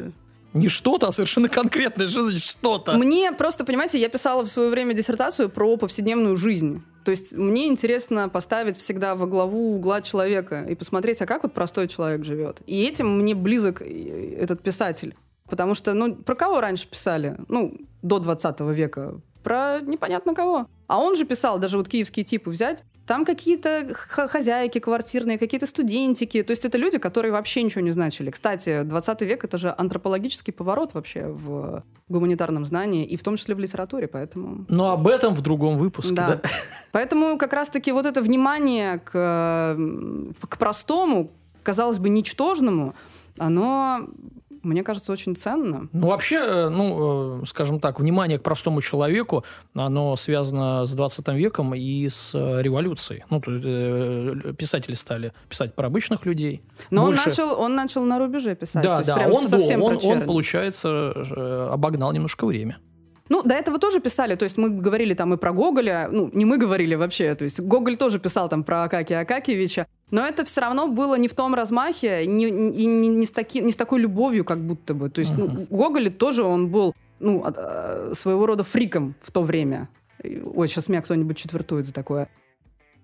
Не 0.53 0.67
что-то, 0.67 1.07
а 1.09 1.11
совершенно 1.11 1.47
конкретное. 1.47 2.07
Что 2.07 2.23
значит 2.23 2.43
что-то? 2.43 2.93
Мне 2.93 3.31
просто, 3.31 3.65
понимаете, 3.65 3.99
я 3.99 4.09
писала 4.09 4.43
в 4.43 4.47
свое 4.47 4.69
время 4.71 4.95
диссертацию 4.95 5.49
про 5.49 5.77
повседневную 5.77 6.35
жизнь. 6.37 6.81
То 7.05 7.11
есть 7.11 7.33
мне 7.33 7.67
интересно 7.67 8.29
поставить 8.29 8.77
всегда 8.77 9.15
во 9.15 9.27
главу 9.27 9.75
угла 9.75 10.01
человека 10.01 10.65
и 10.67 10.73
посмотреть, 10.75 11.21
а 11.21 11.27
как 11.27 11.43
вот 11.43 11.53
простой 11.53 11.87
человек 11.87 12.23
живет. 12.25 12.61
И 12.65 12.83
этим 12.83 13.19
мне 13.19 13.35
близок 13.35 13.81
э, 13.81 14.35
этот 14.39 14.61
писатель. 14.63 15.15
Потому 15.49 15.75
что, 15.75 15.93
ну, 15.93 16.15
про 16.15 16.35
кого 16.35 16.61
раньше 16.61 16.87
писали? 16.89 17.37
Ну, 17.47 17.77
до 18.01 18.19
20 18.19 18.59
века. 18.61 19.21
Про 19.43 19.79
непонятно 19.81 20.33
кого. 20.35 20.67
А 20.89 20.97
он 20.97 21.15
же 21.15 21.23
писал, 21.23 21.59
даже 21.59 21.77
вот 21.77 21.87
киевские 21.87 22.25
типы 22.25 22.49
взять, 22.49 22.83
там 23.05 23.23
какие-то 23.23 23.93
хозяйки 23.93 24.79
квартирные, 24.79 25.37
какие-то 25.37 25.67
студентики. 25.67 26.41
То 26.41 26.51
есть 26.51 26.65
это 26.65 26.79
люди, 26.79 26.97
которые 26.97 27.31
вообще 27.31 27.61
ничего 27.61 27.81
не 27.81 27.91
значили. 27.91 28.31
Кстати, 28.31 28.81
20 28.81 29.21
век— 29.21 29.43
это 29.45 29.59
же 29.59 29.73
антропологический 29.77 30.51
поворот 30.51 30.95
вообще 30.95 31.27
в 31.27 31.83
гуманитарном 32.07 32.65
знании, 32.65 33.05
и 33.05 33.17
в 33.17 33.23
том 33.23 33.35
числе 33.35 33.53
в 33.53 33.59
литературе, 33.59 34.07
поэтому... 34.07 34.65
Но 34.67 34.91
об 34.91 35.07
этом 35.07 35.35
в 35.35 35.41
другом 35.41 35.77
выпуске. 35.77 36.15
Да. 36.15 36.27
Да. 36.27 36.41
Поэтому 36.91 37.37
как 37.37 37.53
раз-таки 37.53 37.91
вот 37.91 38.07
это 38.07 38.23
внимание 38.23 38.97
к, 38.97 39.77
к 40.49 40.57
простому, 40.57 41.31
казалось 41.61 41.99
бы, 41.99 42.09
ничтожному, 42.09 42.95
оно, 43.37 44.07
мне 44.63 44.83
кажется, 44.83 45.11
очень 45.11 45.35
ценно. 45.35 45.89
Ну, 45.91 46.07
вообще, 46.07 46.35
э, 46.35 46.69
ну, 46.69 47.41
э, 47.41 47.45
скажем 47.45 47.79
так, 47.79 47.99
внимание 47.99 48.39
к 48.39 48.43
простому 48.43 48.81
человеку, 48.81 49.43
оно 49.73 50.15
связано 50.15 50.85
с 50.85 50.93
20 50.93 51.27
веком 51.29 51.73
и 51.75 52.07
с 52.07 52.33
э, 52.35 52.61
революцией. 52.61 53.23
Ну, 53.29 53.41
э, 53.45 54.53
писатели 54.57 54.93
стали 54.93 55.33
писать 55.49 55.75
про 55.75 55.87
обычных 55.87 56.25
людей. 56.25 56.61
Но 56.89 57.05
Больше- 57.05 57.21
он, 57.21 57.29
начал, 57.29 57.61
он 57.61 57.75
начал 57.75 58.05
на 58.05 58.19
рубеже 58.19 58.55
писать. 58.55 58.83
Да, 58.83 59.01
да, 59.03 59.27
он, 59.27 59.49
был, 59.49 59.83
он, 59.85 59.99
он, 60.03 60.25
получается, 60.25 61.69
обогнал 61.71 62.11
немножко 62.11 62.45
время. 62.45 62.79
Ну, 63.29 63.43
до 63.43 63.53
этого 63.53 63.77
тоже 63.77 63.99
писали, 63.99 64.35
то 64.35 64.43
есть 64.43 64.57
мы 64.57 64.69
говорили 64.69 65.13
там 65.13 65.33
и 65.33 65.37
про 65.37 65.51
Гоголя, 65.53 66.09
ну, 66.11 66.29
не 66.33 66.45
мы 66.45 66.57
говорили 66.57 66.95
вообще, 66.95 67.35
то 67.35 67.43
есть 67.45 67.59
Гоголь 67.59 67.95
тоже 67.95 68.19
писал 68.19 68.49
там 68.49 68.63
про 68.63 68.83
Акакия 68.83 69.19
Акакиевича, 69.21 69.85
но 70.11 70.25
это 70.25 70.43
все 70.43 70.61
равно 70.61 70.87
было 70.87 71.15
не 71.15 71.27
в 71.27 71.33
том 71.35 71.53
размахе, 71.53 72.25
не, 72.25 72.49
не, 72.49 72.85
не- 72.85 73.07
не 73.07 73.25
с, 73.25 73.31
таки, 73.31 73.61
не 73.61 73.71
с 73.71 73.75
такой 73.75 73.99
любовью, 73.99 74.43
как 74.43 74.59
будто 74.59 74.93
бы. 74.95 75.09
То 75.09 75.19
есть 75.21 75.37
ну, 75.37 75.45
Мгм. 75.45 75.67
Гоголь 75.69 76.09
тоже 76.11 76.43
он 76.43 76.69
был 76.69 76.95
ну, 77.19 77.45
э, 77.45 78.13
своего 78.15 78.45
рода 78.47 78.63
фриком 78.63 79.13
в 79.21 79.31
то 79.31 79.43
время. 79.43 79.89
Ой, 80.23 80.67
сейчас 80.67 80.89
меня 80.89 81.01
кто-нибудь 81.01 81.37
четвертует 81.37 81.85
за 81.85 81.93
такое. 81.93 82.27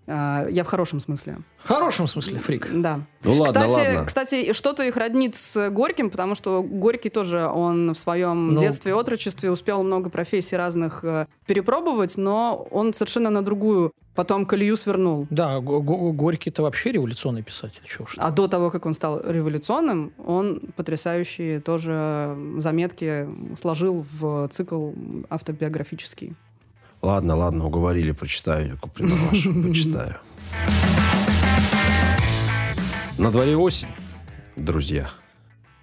А, 0.08 0.48
Я 0.50 0.64
в 0.64 0.68
хорошем 0.68 1.00
смысле. 1.00 1.38
В 1.58 1.68
хорошем 1.68 2.06
смысле 2.08 2.40
фрик. 2.40 2.70
Да. 2.72 3.02
Ну 3.24 3.34
ладно, 3.40 3.46
кстати, 3.62 3.88
ладно. 3.88 4.06
кстати, 4.06 4.54
что-то 4.54 4.84
их 4.84 4.98
роднит 4.98 5.36
с 5.36 5.70
Горьким, 5.72 6.10
потому 6.12 6.36
что 6.36 6.62
Горький 6.62 7.10
тоже, 7.10 7.48
он 7.48 7.94
в 7.94 7.98
своем 7.98 8.54
Ну. 8.54 8.60
детстве 8.60 8.92
и 8.92 8.94
отрочестве 8.94 9.50
успел 9.50 9.84
много 9.84 10.10
профессий 10.12 10.56
разных 10.58 11.04
э, 11.04 11.26
перепробовать, 11.48 12.18
но 12.18 12.68
он 12.72 12.94
совершенно 12.94 13.32
на 13.32 13.42
другую 13.42 13.92
потом 14.14 14.46
колею 14.46 14.78
свернул. 14.78 15.28
Да, 15.32 15.60
Го- 15.60 15.82
Го- 15.82 16.12
Горький-то 16.14 16.62
вообще 16.62 16.92
революционный 16.92 17.42
писатель. 17.44 17.82
Чего. 17.86 18.06
А 18.18 18.32
до 18.32 18.48
того, 18.48 18.70
как 18.70 18.86
он 18.86 18.94
стал 18.94 19.20
революционным, 19.28 20.14
он 20.24 20.62
потрясающие 20.76 21.60
тоже 21.60 22.38
заметки 22.58 23.28
сложил 23.58 24.06
в 24.20 24.48
цикл 24.50 24.92
автобиографический. 25.50 26.34
Ладно, 27.06 27.36
ладно, 27.36 27.68
уговорили, 27.68 28.14
прочитаю 28.14 28.68
я 28.68 28.76
Куприна 28.78 29.14
вашу, 29.30 29.54
почитаю. 29.64 30.16
На 33.20 33.30
дворе 33.30 33.56
осень, 33.56 33.90
друзья. 34.56 35.12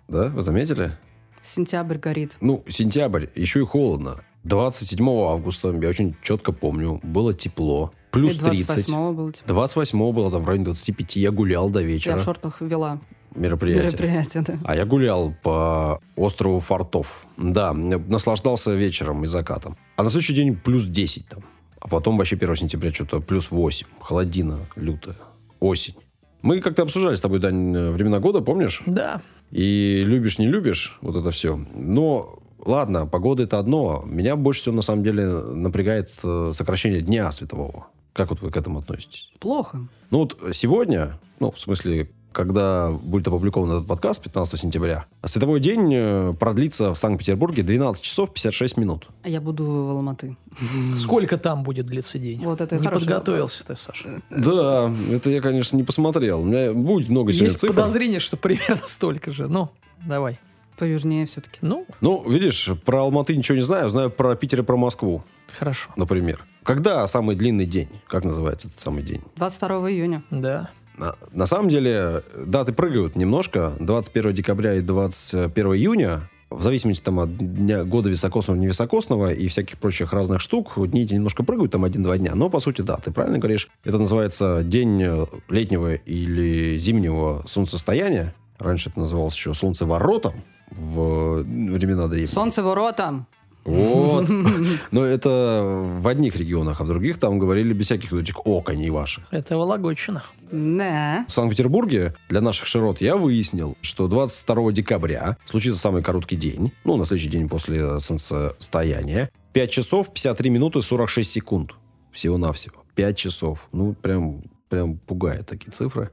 Да, 0.09 0.27
вы 0.31 0.43
заметили? 0.43 0.99
Сентябрь 1.41 1.99
горит. 1.99 2.39
Ну, 2.41 2.64
сентябрь, 2.68 3.27
еще 3.37 3.61
и 3.61 3.64
холодно. 3.64 4.25
27 4.43 5.09
августа, 5.09 5.70
я 5.81 5.89
очень 5.91 6.16
четко 6.25 6.51
помню, 6.51 6.99
было 7.05 7.33
тепло. 7.33 7.93
Плюс 8.11 8.35
И 8.35 8.39
30. 8.41 8.89
28-го 8.89 9.12
было 9.12 9.33
типа. 9.33 9.47
28 9.49 10.12
было 10.12 10.29
там 10.33 10.43
в 10.43 10.49
районе 10.49 10.64
25. 10.64 11.16
Я 11.16 11.31
гулял 11.31 11.70
до 11.70 11.79
Я 11.79 11.87
вечера. 11.87 12.18
в 12.18 12.25
шортах 12.25 12.61
вела 12.61 12.99
Мероприятие. 13.37 13.85
мероприятие, 13.87 14.43
да. 14.43 14.55
А 14.64 14.75
я 14.75 14.85
гулял 14.85 15.33
по 15.45 16.01
острову 16.16 16.59
Фортов. 16.59 17.25
Да, 17.37 17.73
наслаждался 17.73 18.75
вечером 18.75 19.23
и 19.25 19.29
закатом. 19.29 19.77
А 19.97 20.03
на 20.03 20.11
следующий 20.11 20.34
день 20.34 20.57
плюс 20.57 20.86
10 20.86 21.28
там. 21.28 21.45
А 21.80 21.88
потом 21.88 22.16
вообще 22.16 22.36
1 22.36 22.57
сентября 22.57 22.93
что-то 22.93 23.20
плюс 23.20 23.51
8. 23.51 23.86
Холодина 24.01 24.61
лютая. 24.76 25.16
Осень. 25.61 25.95
Мы 26.43 26.61
как-то 26.61 26.82
обсуждали 26.82 27.14
с 27.14 27.20
тобой, 27.20 27.38
Дань, 27.38 27.76
времена 27.90 28.18
года, 28.18 28.40
помнишь? 28.40 28.82
Да. 28.86 29.22
И 29.51 30.03
любишь, 30.05 30.38
не 30.38 30.49
любишь, 30.49 30.99
вот 31.03 31.14
это 31.14 31.30
все. 31.30 31.57
Но, 31.74 32.38
ладно, 32.59 33.07
погода 33.07 33.45
это 33.45 33.59
одно. 33.59 34.03
Меня 34.07 34.34
больше 34.34 34.62
всего, 34.62 34.74
на 34.74 34.82
самом 34.82 35.05
деле, 35.05 35.26
напрягает 35.26 36.11
э, 36.24 36.53
сокращение 36.55 37.01
дня 37.01 37.30
светового. 37.30 37.86
Как 38.12 38.30
вот 38.30 38.43
вы 38.43 38.51
к 38.51 38.57
этому 38.57 38.80
относитесь? 38.80 39.30
Плохо. 39.38 39.86
Ну 40.11 40.18
вот 40.18 40.38
сегодня, 40.53 41.18
ну, 41.38 41.51
в 41.51 41.59
смысле, 41.59 42.11
когда 42.33 42.91
будет 42.91 43.28
опубликован 43.28 43.70
этот 43.70 43.87
подкаст 43.87 44.22
15 44.22 44.59
сентября, 44.61 45.07
световой 45.24 45.61
день 45.61 45.93
э, 45.95 46.35
продлится 46.39 46.93
в 46.93 46.99
Санкт-Петербурге 46.99 47.62
12 47.62 48.03
часов 48.03 48.33
56 48.33 48.76
минут. 48.76 49.09
А 49.22 49.28
я 49.28 49.41
буду 49.41 49.64
в 49.64 49.91
Алматы. 49.91 50.37
Сколько 50.97 51.39
там 51.39 51.62
будет 51.62 51.87
длиться 51.87 52.18
день? 52.18 52.43
Вот 52.45 52.61
это 52.61 52.78
Не 52.78 52.89
подготовился 52.89 53.64
ты, 53.64 53.76
Саша. 53.76 54.22
Да, 54.30 54.93
это 55.11 55.30
я, 55.30 55.41
конечно, 55.41 55.76
не 55.76 55.83
посмотрел. 55.85 56.41
У 56.41 56.45
меня 56.45 56.72
будет 56.72 57.09
много 57.09 57.33
сегодня 57.33 57.49
Есть 57.51 57.61
цифр. 57.61 57.74
подозрение, 57.74 58.20
что 58.20 58.37
примерно 58.37 58.83
столько 58.87 59.30
же. 59.33 59.49
Ну, 59.49 59.70
давай. 60.07 60.41
Поюжнее 60.78 61.26
все-таки. 61.26 61.59
Ну, 61.61 61.87
Ну, 62.01 62.28
видишь, 62.28 62.70
про 62.85 63.03
Алматы 63.03 63.37
ничего 63.37 63.57
не 63.57 63.62
знаю. 63.62 63.91
Знаю 63.91 64.11
про 64.11 64.35
Питер 64.35 64.61
и 64.61 64.64
про 64.64 64.76
Москву, 64.76 65.22
хорошо. 65.59 65.91
например. 65.97 66.45
Когда 66.64 67.07
самый 67.07 67.37
длинный 67.37 67.66
день? 67.66 67.89
Как 68.09 68.24
называется 68.24 68.68
этот 68.68 68.80
самый 68.80 69.03
день? 69.03 69.20
22 69.37 69.91
июня. 69.91 70.22
Да. 70.30 70.70
На, 70.97 71.14
на 71.32 71.47
самом 71.47 71.68
деле, 71.68 72.22
даты 72.36 72.72
прыгают 72.72 73.16
немножко. 73.16 73.74
21 73.80 74.34
декабря 74.34 74.74
и 74.74 74.80
21 74.80 75.66
июня. 75.74 76.28
В 76.51 76.62
зависимости 76.62 77.03
там, 77.03 77.18
от 77.18 77.36
дня, 77.36 77.84
года 77.84 78.11
високосного, 78.11 78.59
невисокосного 78.59 79.32
и 79.32 79.49
всяких 79.49 79.78
прочих 79.78 80.12
разных 80.12 80.40
штук, 80.40 80.72
дни 80.76 81.05
эти 81.05 81.14
немножко 81.14 81.45
прыгают, 81.45 81.72
там 81.72 81.84
один-два 81.84 82.18
дня. 82.18 82.34
Но, 82.34 82.51
по 82.51 82.61
сути, 82.61 82.82
да, 82.82 82.99
ты 82.99 83.11
правильно 83.11 83.38
говоришь. 83.38 83.70
Это 83.84 83.99
называется 83.99 84.62
день 84.62 85.26
летнего 85.49 85.95
или 85.95 86.76
зимнего 86.76 87.43
солнцестояния. 87.47 88.34
Раньше 88.59 88.90
это 88.90 89.01
называлось 89.01 89.34
еще 89.34 89.55
солнцеворотом 89.55 90.34
в 90.70 91.43
времена 91.43 92.07
древние. 92.07 92.28
Солнце 92.28 92.62
воротам. 92.62 93.26
Вот. 93.65 94.29
Но 94.91 95.05
это 95.05 95.63
в 95.65 96.09
одних 96.09 96.37
регионах, 96.37 96.81
а 96.81 96.85
в 96.85 96.89
других 96.89 97.19
там 97.19 97.39
говорили 97.39 97.73
без 97.73 97.87
всяких 97.87 98.13
вот 98.13 98.23
этих 98.23 98.37
оконей 98.45 98.91
ваших. 98.91 99.25
Это 99.31 99.57
Вологодчина. 99.57 100.23
Да. 100.51 101.25
В 101.29 101.33
Санкт-Петербурге 101.33 102.15
для 102.29 102.41
наших 102.41 102.67
широт 102.67 103.01
я 103.01 103.17
выяснил, 103.17 103.77
что 103.81 104.09
22 104.09 104.73
декабря 104.73 105.37
случится 105.45 105.81
самый 105.81 106.03
короткий 106.03 106.37
день, 106.37 106.73
ну, 106.85 106.97
на 106.97 107.05
следующий 107.05 107.31
день 107.31 107.49
после 107.49 108.01
солнцестояния, 108.01 109.31
5 109.53 109.71
часов 109.71 110.13
53 110.13 110.51
минуты 110.51 110.83
46 110.83 111.31
секунд. 111.31 111.73
Всего-навсего. 112.11 112.85
5 112.95 113.17
часов. 113.17 113.69
Ну, 113.73 113.95
прям, 113.95 114.43
прям 114.69 114.99
пугают 114.99 115.47
такие 115.47 115.71
цифры. 115.71 116.11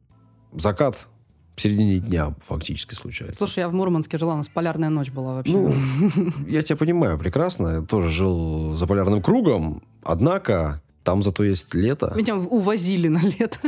Закат 0.54 1.08
в 1.60 1.62
середине 1.62 2.00
дня 2.00 2.34
фактически 2.40 2.96
случается. 2.96 3.38
Слушай, 3.38 3.60
я 3.60 3.70
в 3.70 3.74
Мурманске 3.74 4.18
жила, 4.18 4.34
у 4.34 4.38
нас 4.38 4.48
полярная 4.48 4.90
ночь 4.90 5.12
была 5.12 5.34
вообще. 5.34 5.52
Ну, 5.52 5.74
я 6.48 6.64
тебя 6.64 6.78
понимаю 6.78 7.20
прекрасно. 7.20 7.68
Я 7.68 7.82
тоже 7.82 8.10
жил 8.10 8.74
за 8.74 8.88
полярным 8.88 9.22
кругом. 9.22 9.84
Однако 10.02 10.82
там 11.04 11.22
зато 11.22 11.44
есть 11.44 11.74
лето. 11.74 12.14
Меня 12.16 12.36
увозили 12.38 13.10
на 13.10 13.22
лето. 13.22 13.60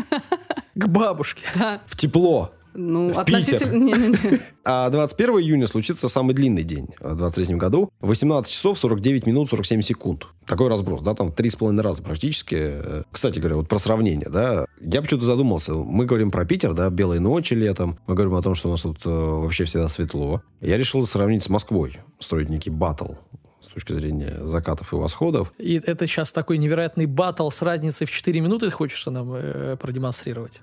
К 0.74 0.88
бабушке. 0.88 1.44
Да. 1.54 1.82
В 1.86 1.98
тепло. 1.98 2.54
Ну, 2.74 3.12
В 3.12 3.20
относительно... 3.20 3.76
Не-не-не. 3.76 4.40
А 4.64 4.90
21 4.90 5.40
июня 5.40 5.68
случится 5.68 6.08
самый 6.08 6.34
длинный 6.34 6.64
день 6.64 6.90
в 7.00 7.16
23 7.16 7.56
году. 7.56 7.92
18 8.02 8.52
часов 8.52 8.80
49 8.80 9.26
минут 9.26 9.50
47 9.50 9.82
секунд. 9.82 10.28
Такой 10.46 10.70
разброс, 10.70 11.02
да, 11.02 11.14
там 11.14 11.30
3,5 11.30 11.82
раза 11.82 12.02
практически. 12.04 12.56
Э, 12.58 13.04
Кстати 13.12 13.40
говоря, 13.40 13.58
вот 13.58 13.68
про 13.68 13.80
сравнение, 13.80 14.30
да, 14.30 14.66
я 14.80 15.02
почему-то 15.02 15.26
задумался. 15.26 15.74
Мы 15.74 16.06
говорим 16.06 16.32
про 16.32 16.46
Питер, 16.46 16.74
да, 16.74 16.90
белые 16.90 17.20
ночи 17.20 17.54
летом. 17.54 18.00
Мы 18.08 18.16
говорим 18.16 18.36
о 18.36 18.42
том, 18.42 18.56
что 18.56 18.70
у 18.70 18.72
нас 18.72 18.82
тут 18.82 19.06
э, 19.06 19.10
вообще 19.10 19.66
всегда 19.66 19.90
светло. 19.90 20.42
Я 20.62 20.78
решил 20.78 21.06
сравнить 21.06 21.44
с 21.44 21.50
Москвой, 21.50 22.00
строить 22.20 22.50
некий 22.50 22.70
батл 22.70 23.14
с 23.60 23.68
точки 23.68 23.94
зрения 23.94 24.40
закатов 24.44 24.92
и 24.92 24.96
восходов. 24.96 25.54
И 25.60 25.76
это 25.76 26.08
сейчас 26.08 26.34
такой 26.34 26.58
невероятный 26.58 27.06
батл 27.06 27.50
с 27.50 27.62
разницей 27.62 28.08
в 28.08 28.12
4 28.12 28.40
минуты 28.40 28.62
ты 28.62 28.72
хочешь 28.72 29.06
нам 29.08 29.34
э, 29.34 29.76
продемонстрировать? 29.76 30.62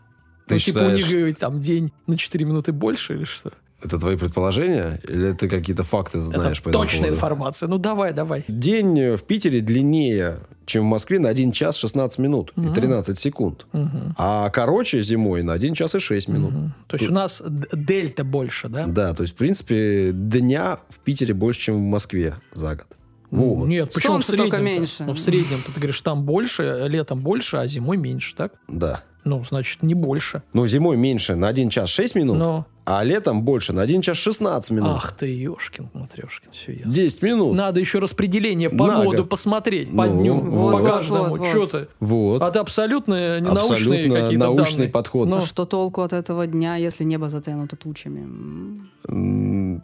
Ты 0.49 0.55
ну, 0.55 0.61
типа 0.61 0.79
у 0.79 0.97
считаешь- 0.97 1.27
них 1.27 1.39
там 1.39 1.61
день 1.61 1.93
на 2.07 2.17
4 2.17 2.45
минуты 2.45 2.73
больше 2.73 3.15
или 3.15 3.25
что? 3.25 3.53
Это 3.81 3.99
твои 3.99 4.17
предположения? 4.17 5.01
Или 5.09 5.33
ты 5.33 5.49
какие-то 5.49 5.85
факты 5.85 6.21
знаешь 6.21 6.59
это 6.59 6.63
по 6.65 6.69
этому 6.71 6.85
точная 6.85 7.01
поводу? 7.03 7.17
информация. 7.17 7.69
Ну, 7.69 7.79
давай, 7.79 8.13
давай. 8.13 8.45
День 8.49 8.99
э, 8.99 9.17
в 9.17 9.23
Питере 9.23 9.61
длиннее, 9.61 10.41
чем 10.67 10.83
в 10.85 10.87
Москве 10.87 11.21
на 11.21 11.29
1 11.29 11.53
час 11.53 11.77
16 11.77 12.19
минут 12.19 12.53
и 12.57 12.69
13 12.75 13.17
секунд. 13.17 13.67
Мгм. 13.73 14.15
А 14.19 14.51
короче 14.51 15.01
зимой 15.03 15.45
на 15.45 15.53
1 15.53 15.75
час 15.75 15.95
и 15.95 16.01
6 16.01 16.27
минут. 16.29 16.53
Мгм. 16.53 16.75
То 16.89 16.97
есть 16.97 17.09
у 17.09 17.13
нас 17.13 17.41
дельта 17.73 18.25
больше, 18.25 18.69
да? 18.69 18.87
Да, 18.87 19.15
то 19.15 19.23
есть, 19.23 19.35
в 19.35 19.37
принципе, 19.37 20.11
дня 20.13 20.79
в 20.89 20.99
Питере 20.99 21.33
больше, 21.35 21.61
чем 21.61 21.77
в 21.77 21.83
Москве 21.89 22.35
за 22.53 22.75
год. 22.75 22.87
Ну, 23.31 23.55
Вот. 23.55 23.67
Нет, 23.69 23.93
почему 23.95 24.15
Солнце 24.15 24.27
в 24.27 24.31
среднем? 24.31 24.51
только 24.51 24.63
меньше. 24.65 25.05
Ну, 25.05 25.13
в 25.13 25.19
среднем 25.21 25.59
ты 25.65 25.73
говоришь, 25.73 26.01
там 26.01 26.23
больше, 26.25 26.87
летом 26.89 27.21
больше, 27.21 27.59
а 27.59 27.67
зимой 27.67 27.97
меньше, 27.97 28.35
так? 28.35 28.53
Да. 28.69 29.03
Ну, 29.25 29.45
значит, 29.45 29.83
не 29.83 29.93
больше. 29.95 30.43
Ну, 30.55 30.67
зимой 30.67 30.97
меньше 30.97 31.35
на 31.35 31.49
1 31.49 31.69
час 31.69 31.91
6 31.91 32.15
минут, 32.15 32.39
Но, 32.39 32.67
а 32.87 33.05
летом 33.05 33.43
больше 33.43 33.75
на 33.75 33.83
1 33.83 34.01
час 34.01 34.17
16 34.17 34.71
минут. 34.71 34.93
ах 34.97 35.13
ты, 35.13 35.27
ешкин, 35.27 35.91
матрешкин, 35.93 36.51
все 36.53 36.73
ясно. 36.73 36.93
10 36.93 37.23
минут. 37.23 37.55
Надо 37.55 37.79
еще 37.81 37.99
распределение 37.99 38.71
по 38.71 38.87
На 38.87 39.05
году 39.05 39.19
год. 39.19 39.29
посмотреть, 39.29 39.95
по 39.95 40.07
Ну, 40.07 40.21
дню, 40.21 40.41
вот, 40.41 40.77
по 40.77 40.81
вот, 40.83 40.91
каждому. 40.91 41.29
вот, 41.31 41.39
вот. 41.41 41.49
Что 41.49 41.67
ты? 41.67 41.89
Вот. 42.01 42.41
А 42.43 42.51
ты 42.51 42.59
абсолютно 42.61 43.41
ненаучные 43.41 43.75
Абсолютно 43.75 44.21
какие-то 44.21 44.45
научный 44.47 44.73
данные. 44.77 44.89
подход. 44.89 45.29
Ну, 45.29 45.37
А 45.37 45.41
что 45.43 45.67
толку 45.67 46.01
от 46.01 46.15
этого 46.15 46.47
дня, 46.47 46.77
если 46.77 47.05
небо 47.05 47.29
затянуто 47.29 47.77
тучами? 47.77 48.27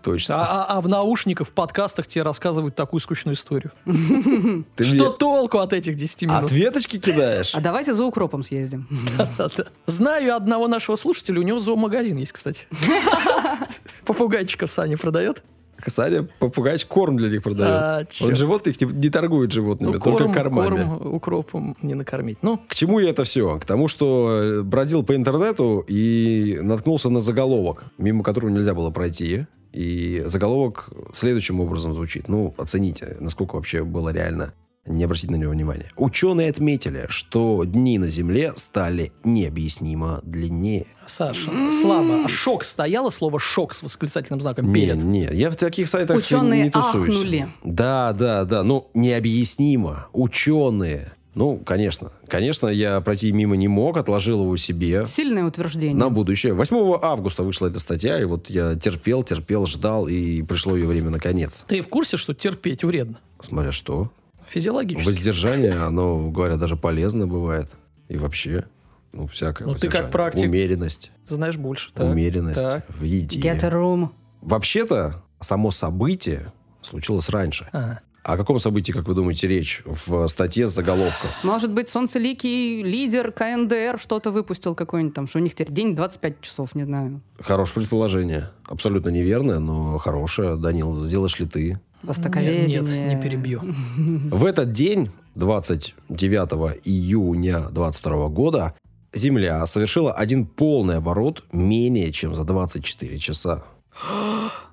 Точно. 0.03 0.35
а, 0.37 0.65
а- 0.69 0.77
а 0.77 0.81
в 0.83 0.89
наушниках, 0.89 1.49
в 1.49 1.53
подкастах 1.53 2.07
тебе 2.07 2.23
рассказывают 2.23 2.75
такую 2.75 3.01
скучную 3.01 3.35
историю. 3.35 3.73
Ты 4.77 4.85
Что 4.85 4.95
мне 4.97 5.11
толку 5.19 5.59
от 5.59 5.73
этих 5.73 5.97
10 5.97 6.23
минут? 6.25 6.45
ответочки 6.45 6.99
кидаешь? 6.99 7.55
А 7.55 7.61
давайте 7.61 7.95
за 7.95 8.05
укропом 8.05 8.43
съездим. 8.43 8.87
Знаю 9.87 10.37
одного 10.37 10.69
нашего 10.69 10.97
слушателя, 10.97 11.41
у 11.41 11.43
него 11.43 11.59
зоомагазин 11.59 12.17
есть, 12.19 12.33
кстати. 12.33 12.67
Попугайчиков 14.05 14.71
Саня 14.71 14.99
продает. 14.99 15.43
Саня 15.91 16.27
попугайчик 16.39 16.89
корм 16.89 17.17
для 17.17 17.29
них 17.29 17.43
продает. 17.43 17.71
А, 17.71 18.05
Он 18.25 18.35
животных 18.35 18.81
не, 18.81 18.87
не 18.87 19.11
торгует 19.11 19.53
животными, 19.53 19.93
Ну, 19.95 20.01
только 20.01 20.19
корм, 20.25 20.33
кормами. 20.33 20.69
корм 20.85 21.15
укропом 21.15 21.77
не 21.83 21.95
накормить. 21.95 22.39
Ну, 22.43 22.59
К 22.69 22.75
чему 22.75 22.99
я 23.01 23.11
это 23.11 23.25
все? 23.25 23.59
К 23.59 23.65
тому, 23.65 23.89
что 23.89 24.31
э, 24.31 24.63
бродил 24.63 25.03
по 25.03 25.15
интернету 25.15 25.85
и 25.87 26.59
наткнулся 26.63 27.11
на 27.11 27.21
заголовок, 27.21 27.85
мимо 27.99 28.23
которого 28.23 28.51
нельзя 28.51 28.75
было 28.75 28.91
пройти. 28.91 29.47
И 29.73 30.23
заголовок 30.27 30.91
следующим 31.13 31.61
образом 31.61 31.95
звучит. 31.95 32.29
Ну, 32.29 32.55
оцените, 32.59 33.17
насколько 33.21 33.57
вообще 33.57 33.83
было 33.83 34.11
реально 34.11 34.53
не 34.87 35.05
обратить 35.05 35.31
на 35.31 35.37
него 35.37 35.53
внимания. 35.53 35.91
Ученые 35.97 36.51
отметили, 36.51 37.07
что 37.09 37.65
дни 37.65 37.99
на 37.99 38.09
Земле 38.09 38.53
стали 38.57 39.13
необъяснимо 39.25 40.21
длиннее. 40.23 40.87
Саша, 41.07 41.51
слабо. 41.73 42.25
А 42.25 42.29
шок 42.29 42.65
стояло 42.65 43.11
слово 43.11 43.39
шок 43.41 43.75
с 43.75 43.83
восклицательным 43.83 44.41
знаком 44.41 44.67
Не, 44.69 44.75
перед. 44.75 45.03
не, 45.03 45.29
я 45.33 45.51
в 45.51 45.57
таких 45.57 45.89
сайтах 45.89 46.17
Ученые 46.19 46.65
не 46.65 46.71
тусуюсь. 46.71 47.09
ахнули. 47.15 47.49
Да, 47.63 48.13
да, 48.13 48.45
да. 48.45 48.63
Ну, 48.63 48.89
необъяснимо. 48.95 50.07
Ученые. 50.13 51.13
Ну, 51.35 51.57
конечно. 51.59 52.13
Конечно, 52.29 52.69
я 52.69 53.01
пройти 53.01 53.33
мимо 53.33 53.57
не 53.57 53.67
мог, 53.67 53.97
отложил 53.97 54.43
его 54.43 54.57
себе 54.57 55.05
Сильное 55.05 55.45
утверждение. 55.45 55.97
на 55.97 56.09
будущее. 56.09 56.55
8 56.55 56.99
августа 57.03 57.43
вышла 57.43 57.67
эта 57.67 57.81
статья, 57.81 58.21
и 58.21 58.25
вот 58.25 58.49
я 58.51 58.77
терпел, 58.77 59.25
терпел, 59.25 59.67
ждал, 59.67 60.07
и 60.07 60.43
пришло 60.43 60.77
ее 60.77 60.87
время 60.87 61.11
наконец. 61.11 61.65
Ты 61.67 61.83
в 61.83 61.89
курсе, 61.89 62.17
что 62.17 62.35
терпеть 62.35 62.85
вредно? 62.85 63.19
Смотря 63.41 63.73
что. 63.73 64.13
Физиологически. 64.55 65.05
Воздержание, 65.05 65.73
оно, 65.75 66.31
говорят, 66.31 66.61
даже 66.61 66.77
полезно 66.77 67.27
бывает. 67.27 67.71
И 68.09 68.17
вообще, 68.17 68.67
ну, 69.13 69.27
всякое 69.27 69.67
Ну, 69.67 69.75
ты 69.75 69.89
как 69.89 70.13
практик. 70.13 70.45
Умеренность. 70.45 71.11
Знаешь 71.27 71.57
больше. 71.57 71.91
так? 71.93 72.07
Умеренность 72.07 72.61
Так. 72.61 72.85
в 72.89 73.03
еде. 73.03 73.41
Get 73.41 73.65
a 73.65 73.71
room. 73.71 74.11
Вообще-то, 74.43 75.25
само 75.41 75.73
событие 75.73 76.53
случилось 76.83 77.29
раньше. 77.31 77.69
Ага. 77.73 78.01
О 78.23 78.37
каком 78.39 78.59
событии, 78.59 78.93
как 78.93 79.07
вы 79.09 79.15
думаете, 79.15 79.49
речь 79.49 79.83
в 79.85 80.29
статье 80.29 80.69
с 80.69 80.73
заголовком? 80.73 81.29
Может 81.43 81.73
быть, 81.73 81.89
солнцеликий 81.89 82.83
лидер 82.83 83.33
КНДР 83.33 83.99
что-то 84.01 84.31
выпустил 84.31 84.75
какой-нибудь 84.75 85.15
там, 85.15 85.27
что 85.27 85.41
у 85.41 85.43
них 85.43 85.55
теперь 85.55 85.73
день 85.75 85.95
25 85.97 86.41
часов, 86.41 86.75
не 86.75 86.85
знаю. 86.85 87.21
Хорошее 87.41 87.81
предположение. 87.81 88.51
Абсолютно 88.67 89.11
неверное, 89.11 89.59
но 89.59 89.99
хорошее. 89.99 90.57
Данил, 90.57 91.05
сделаешь 91.05 91.39
ли 91.39 91.47
ты 91.47 91.81
Востоковедение. 92.07 92.81
Нет, 92.81 92.89
нет, 92.89 93.15
не 93.15 93.23
перебью. 93.23 93.63
В 94.31 94.45
этот 94.45 94.73
день, 94.73 95.11
29 95.35 96.81
июня 96.85 97.69
22 97.71 98.29
года, 98.29 98.75
Земля 99.13 99.65
совершила 99.67 100.13
один 100.13 100.47
полный 100.47 100.97
оборот 100.97 101.45
менее 101.53 102.13
чем 102.13 102.35
за 102.35 102.45
24 102.45 103.19
часа. 103.19 103.65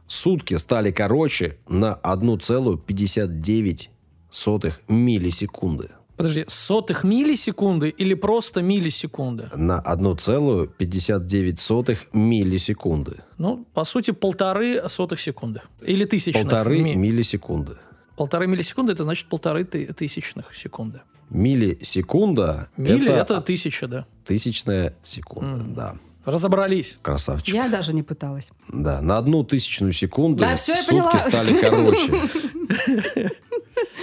Сутки 0.08 0.56
стали 0.56 0.92
короче 0.92 1.58
на 1.68 2.00
1,59 2.04 4.74
миллисекунды. 4.88 5.90
Подожди, 6.22 6.46
сотых 6.48 7.04
миллисекунды 7.04 7.90
или 7.90 8.14
просто 8.16 8.62
миллисекунды? 8.62 9.50
На 9.56 9.80
1,59 9.80 12.08
миллисекунды. 12.14 13.18
Ну, 13.38 13.66
по 13.74 13.84
сути, 13.84 14.12
полторы 14.12 14.82
сотых 14.90 15.20
секунды. 15.20 15.62
Или 15.82 16.06
тысячных. 16.06 16.44
Полторы 16.44 16.80
Ми- 16.80 16.96
миллисекунды. 16.96 17.76
Полторы 18.16 18.48
миллисекунды, 18.48 18.94
это 18.94 19.04
значит 19.04 19.28
полторы 19.28 19.64
ты- 19.64 19.94
тысячных 19.94 20.56
секунды. 20.56 21.02
Миллисекунда 21.30 22.68
Милли 22.78 23.10
это, 23.10 23.34
это, 23.36 23.42
тысяча, 23.42 23.88
да. 23.88 24.06
тысячная 24.26 24.94
секунда. 25.02 25.64
Да. 25.76 25.96
Разобрались. 26.26 26.98
Красавчик. 27.02 27.56
Я 27.56 27.68
даже 27.70 27.94
не 27.94 28.04
пыталась. 28.04 28.52
Да, 28.68 29.02
на 29.02 29.18
одну 29.18 29.44
тысячную 29.44 29.92
секунду 29.94 30.42
Да, 30.42 30.56
всё, 30.56 30.74
я 30.74 30.78
сутки 30.84 30.92
поняла. 30.92 31.20
стали 31.20 31.54
короче. 31.60 33.32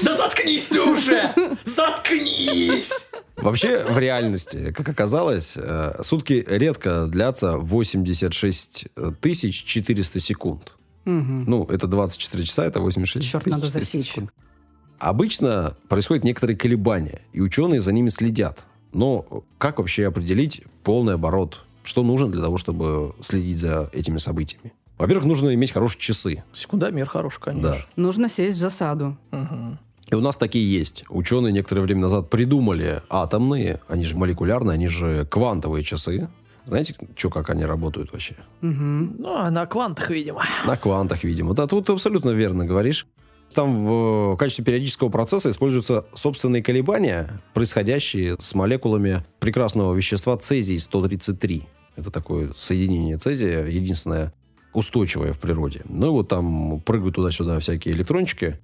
Да 0.03 0.17
заткнись 0.17 0.67
ты 0.67 0.81
уже! 0.81 1.35
Заткнись! 1.65 3.11
Вообще, 3.37 3.85
в 3.85 3.99
реальности, 3.99 4.73
как 4.73 4.89
оказалось, 4.89 5.55
э, 5.57 6.01
сутки 6.03 6.45
редко 6.49 7.07
длятся 7.07 7.57
86 7.57 8.89
тысяч 9.21 9.65
400 9.65 10.21
секунд. 10.21 10.73
Мгм. 11.05 11.45
Ну, 11.47 11.65
это 11.65 11.87
24 11.87 12.45
часа, 12.45 12.65
это 12.65 12.81
86 12.81 13.31
Чёрт, 13.31 13.45
тысяч 13.45 13.53
надо 13.55 13.67
400 13.69 13.97
засечь. 13.97 14.11
секунд. 14.11 14.33
Обычно 14.99 15.77
происходят 15.89 16.25
некоторые 16.25 16.57
колебания, 16.57 17.21
и 17.33 17.41
ученые 17.41 17.81
за 17.81 17.93
ними 17.93 18.09
следят. 18.09 18.67
Но 18.93 19.45
как 19.59 19.79
вообще 19.79 20.07
определить 20.07 20.63
полный 20.83 21.15
оборот? 21.15 21.65
Что 21.85 22.03
нужно 22.03 22.29
для 22.29 22.43
того, 22.43 22.59
чтобы 22.59 23.15
следить 23.23 23.59
за 23.59 23.89
этими 23.93 24.19
событиями? 24.19 24.73
Во-первых, 24.99 25.27
нужно 25.27 25.55
иметь 25.55 25.71
хорошие 25.73 26.01
часы. 26.01 26.45
Секундомер 26.53 27.07
хороший, 27.07 27.41
конечно. 27.41 27.71
Да. 27.71 27.77
Нужно 27.97 28.29
сесть 28.29 28.59
в 28.59 28.61
засаду. 28.61 29.17
Мгм. 29.31 29.79
И 30.11 30.15
у 30.15 30.21
нас 30.21 30.37
такие 30.37 30.71
есть. 30.71 31.05
Ученые 31.09 31.53
некоторое 31.53 31.83
время 31.83 32.03
назад 32.03 32.31
придумали 32.31 33.03
атомные, 33.11 33.81
они 33.89 34.05
же 34.05 34.17
молекулярные, 34.17 34.75
они 34.75 34.89
же 34.89 35.27
квантовые 35.27 35.85
часы. 35.85 36.29
Знаете, 36.65 36.95
что, 37.17 37.31
как 37.31 37.51
они 37.51 37.65
работают 37.65 38.13
вообще? 38.13 38.37
Мгм. 38.61 39.17
Ну, 39.19 39.37
а 39.37 39.51
на 39.51 39.67
квантах, 39.67 40.11
видимо. 40.11 40.43
На 40.67 40.77
квантах, 40.77 41.25
видимо. 41.25 41.55
Да, 41.55 41.67
тут 41.67 41.89
абсолютно 41.91 42.31
верно 42.31 42.67
говоришь. 42.67 43.07
Там 43.55 43.87
в 43.87 44.37
качестве 44.37 44.65
периодического 44.65 45.09
процесса 45.09 45.49
используются 45.49 46.05
собственные 46.13 46.63
колебания, 46.63 47.41
происходящие 47.55 48.37
с 48.39 48.55
молекулами 48.55 49.25
прекрасного 49.41 49.95
вещества 49.95 50.37
цезий-133. 50.37 51.63
Это 51.97 52.11
такое 52.11 52.53
соединение 52.57 53.17
цезия, 53.17 53.65
единственное 53.65 54.33
устойчивое 54.79 55.33
в 55.33 55.39
природе. 55.39 55.83
Ну 55.89 56.13
вот 56.13 56.29
там 56.29 56.81
прыгают 56.81 57.17
туда-сюда 57.17 57.59
всякие 57.59 57.95
электрончики, 57.95 58.59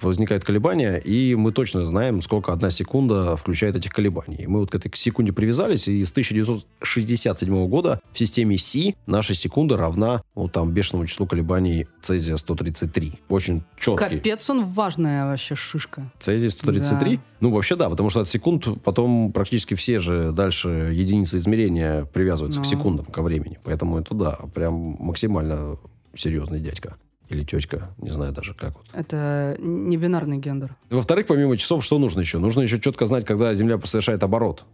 возникают 0.00 0.44
колебания, 0.44 0.96
и 0.96 1.34
мы 1.34 1.52
точно 1.52 1.86
знаем, 1.86 2.22
сколько 2.22 2.52
одна 2.52 2.70
секунда 2.70 3.36
включает 3.36 3.76
этих 3.76 3.90
колебаний. 3.92 4.46
Мы 4.46 4.60
вот 4.60 4.70
к 4.70 4.74
этой 4.74 4.90
секунде 4.94 5.32
привязались, 5.32 5.88
и 5.88 6.04
с 6.04 6.10
1967 6.10 7.68
года 7.68 8.00
в 8.12 8.18
системе 8.18 8.56
Си 8.56 8.96
наша 9.06 9.34
секунда 9.34 9.76
равна 9.76 10.22
вот 10.34 10.52
там 10.52 10.70
бешеному 10.72 11.06
числу 11.06 11.26
колебаний 11.26 11.86
цезия 12.02 12.36
133. 12.36 13.20
Очень 13.28 13.62
четкий. 13.78 14.16
Капец, 14.16 14.48
он 14.50 14.64
важная 14.64 15.26
вообще 15.26 15.54
шишка. 15.54 16.10
Цезий 16.18 16.50
133? 16.50 17.16
Да. 17.16 17.22
Ну, 17.40 17.50
вообще 17.50 17.76
да, 17.76 17.90
потому 17.90 18.10
что 18.10 18.20
от 18.20 18.28
секунд 18.28 18.66
потом 18.82 19.32
практически 19.32 19.74
все 19.74 19.98
же 19.98 20.32
дальше 20.32 20.90
единицы 20.92 21.38
измерения 21.38 22.04
привязываются 22.06 22.60
к 22.60 22.64
Ну. 22.64 22.70
секундам, 22.70 23.06
ко 23.06 23.22
времени. 23.22 23.58
Поэтому 23.64 23.98
это 23.98 24.14
да, 24.14 24.38
прям 24.54 24.96
максимально 24.98 25.76
серьезный 26.16 26.60
дядька. 26.60 26.96
Или 27.28 27.42
тетка, 27.42 27.94
не 27.98 28.10
знаю 28.10 28.32
даже 28.32 28.54
как 28.54 28.74
вот. 28.76 28.86
Это 28.92 29.56
не 29.58 29.96
бинарный 29.96 30.38
гендер. 30.38 30.76
Во-вторых, 30.90 31.26
помимо 31.26 31.56
часов, 31.56 31.84
что 31.84 31.98
нужно 31.98 32.20
еще? 32.20 32.38
Нужно 32.38 32.60
еще 32.60 32.80
четко 32.80 33.06
знать, 33.06 33.24
когда 33.24 33.54
Земля 33.54 33.80
совершает 33.84 34.22
оборот. 34.22 34.64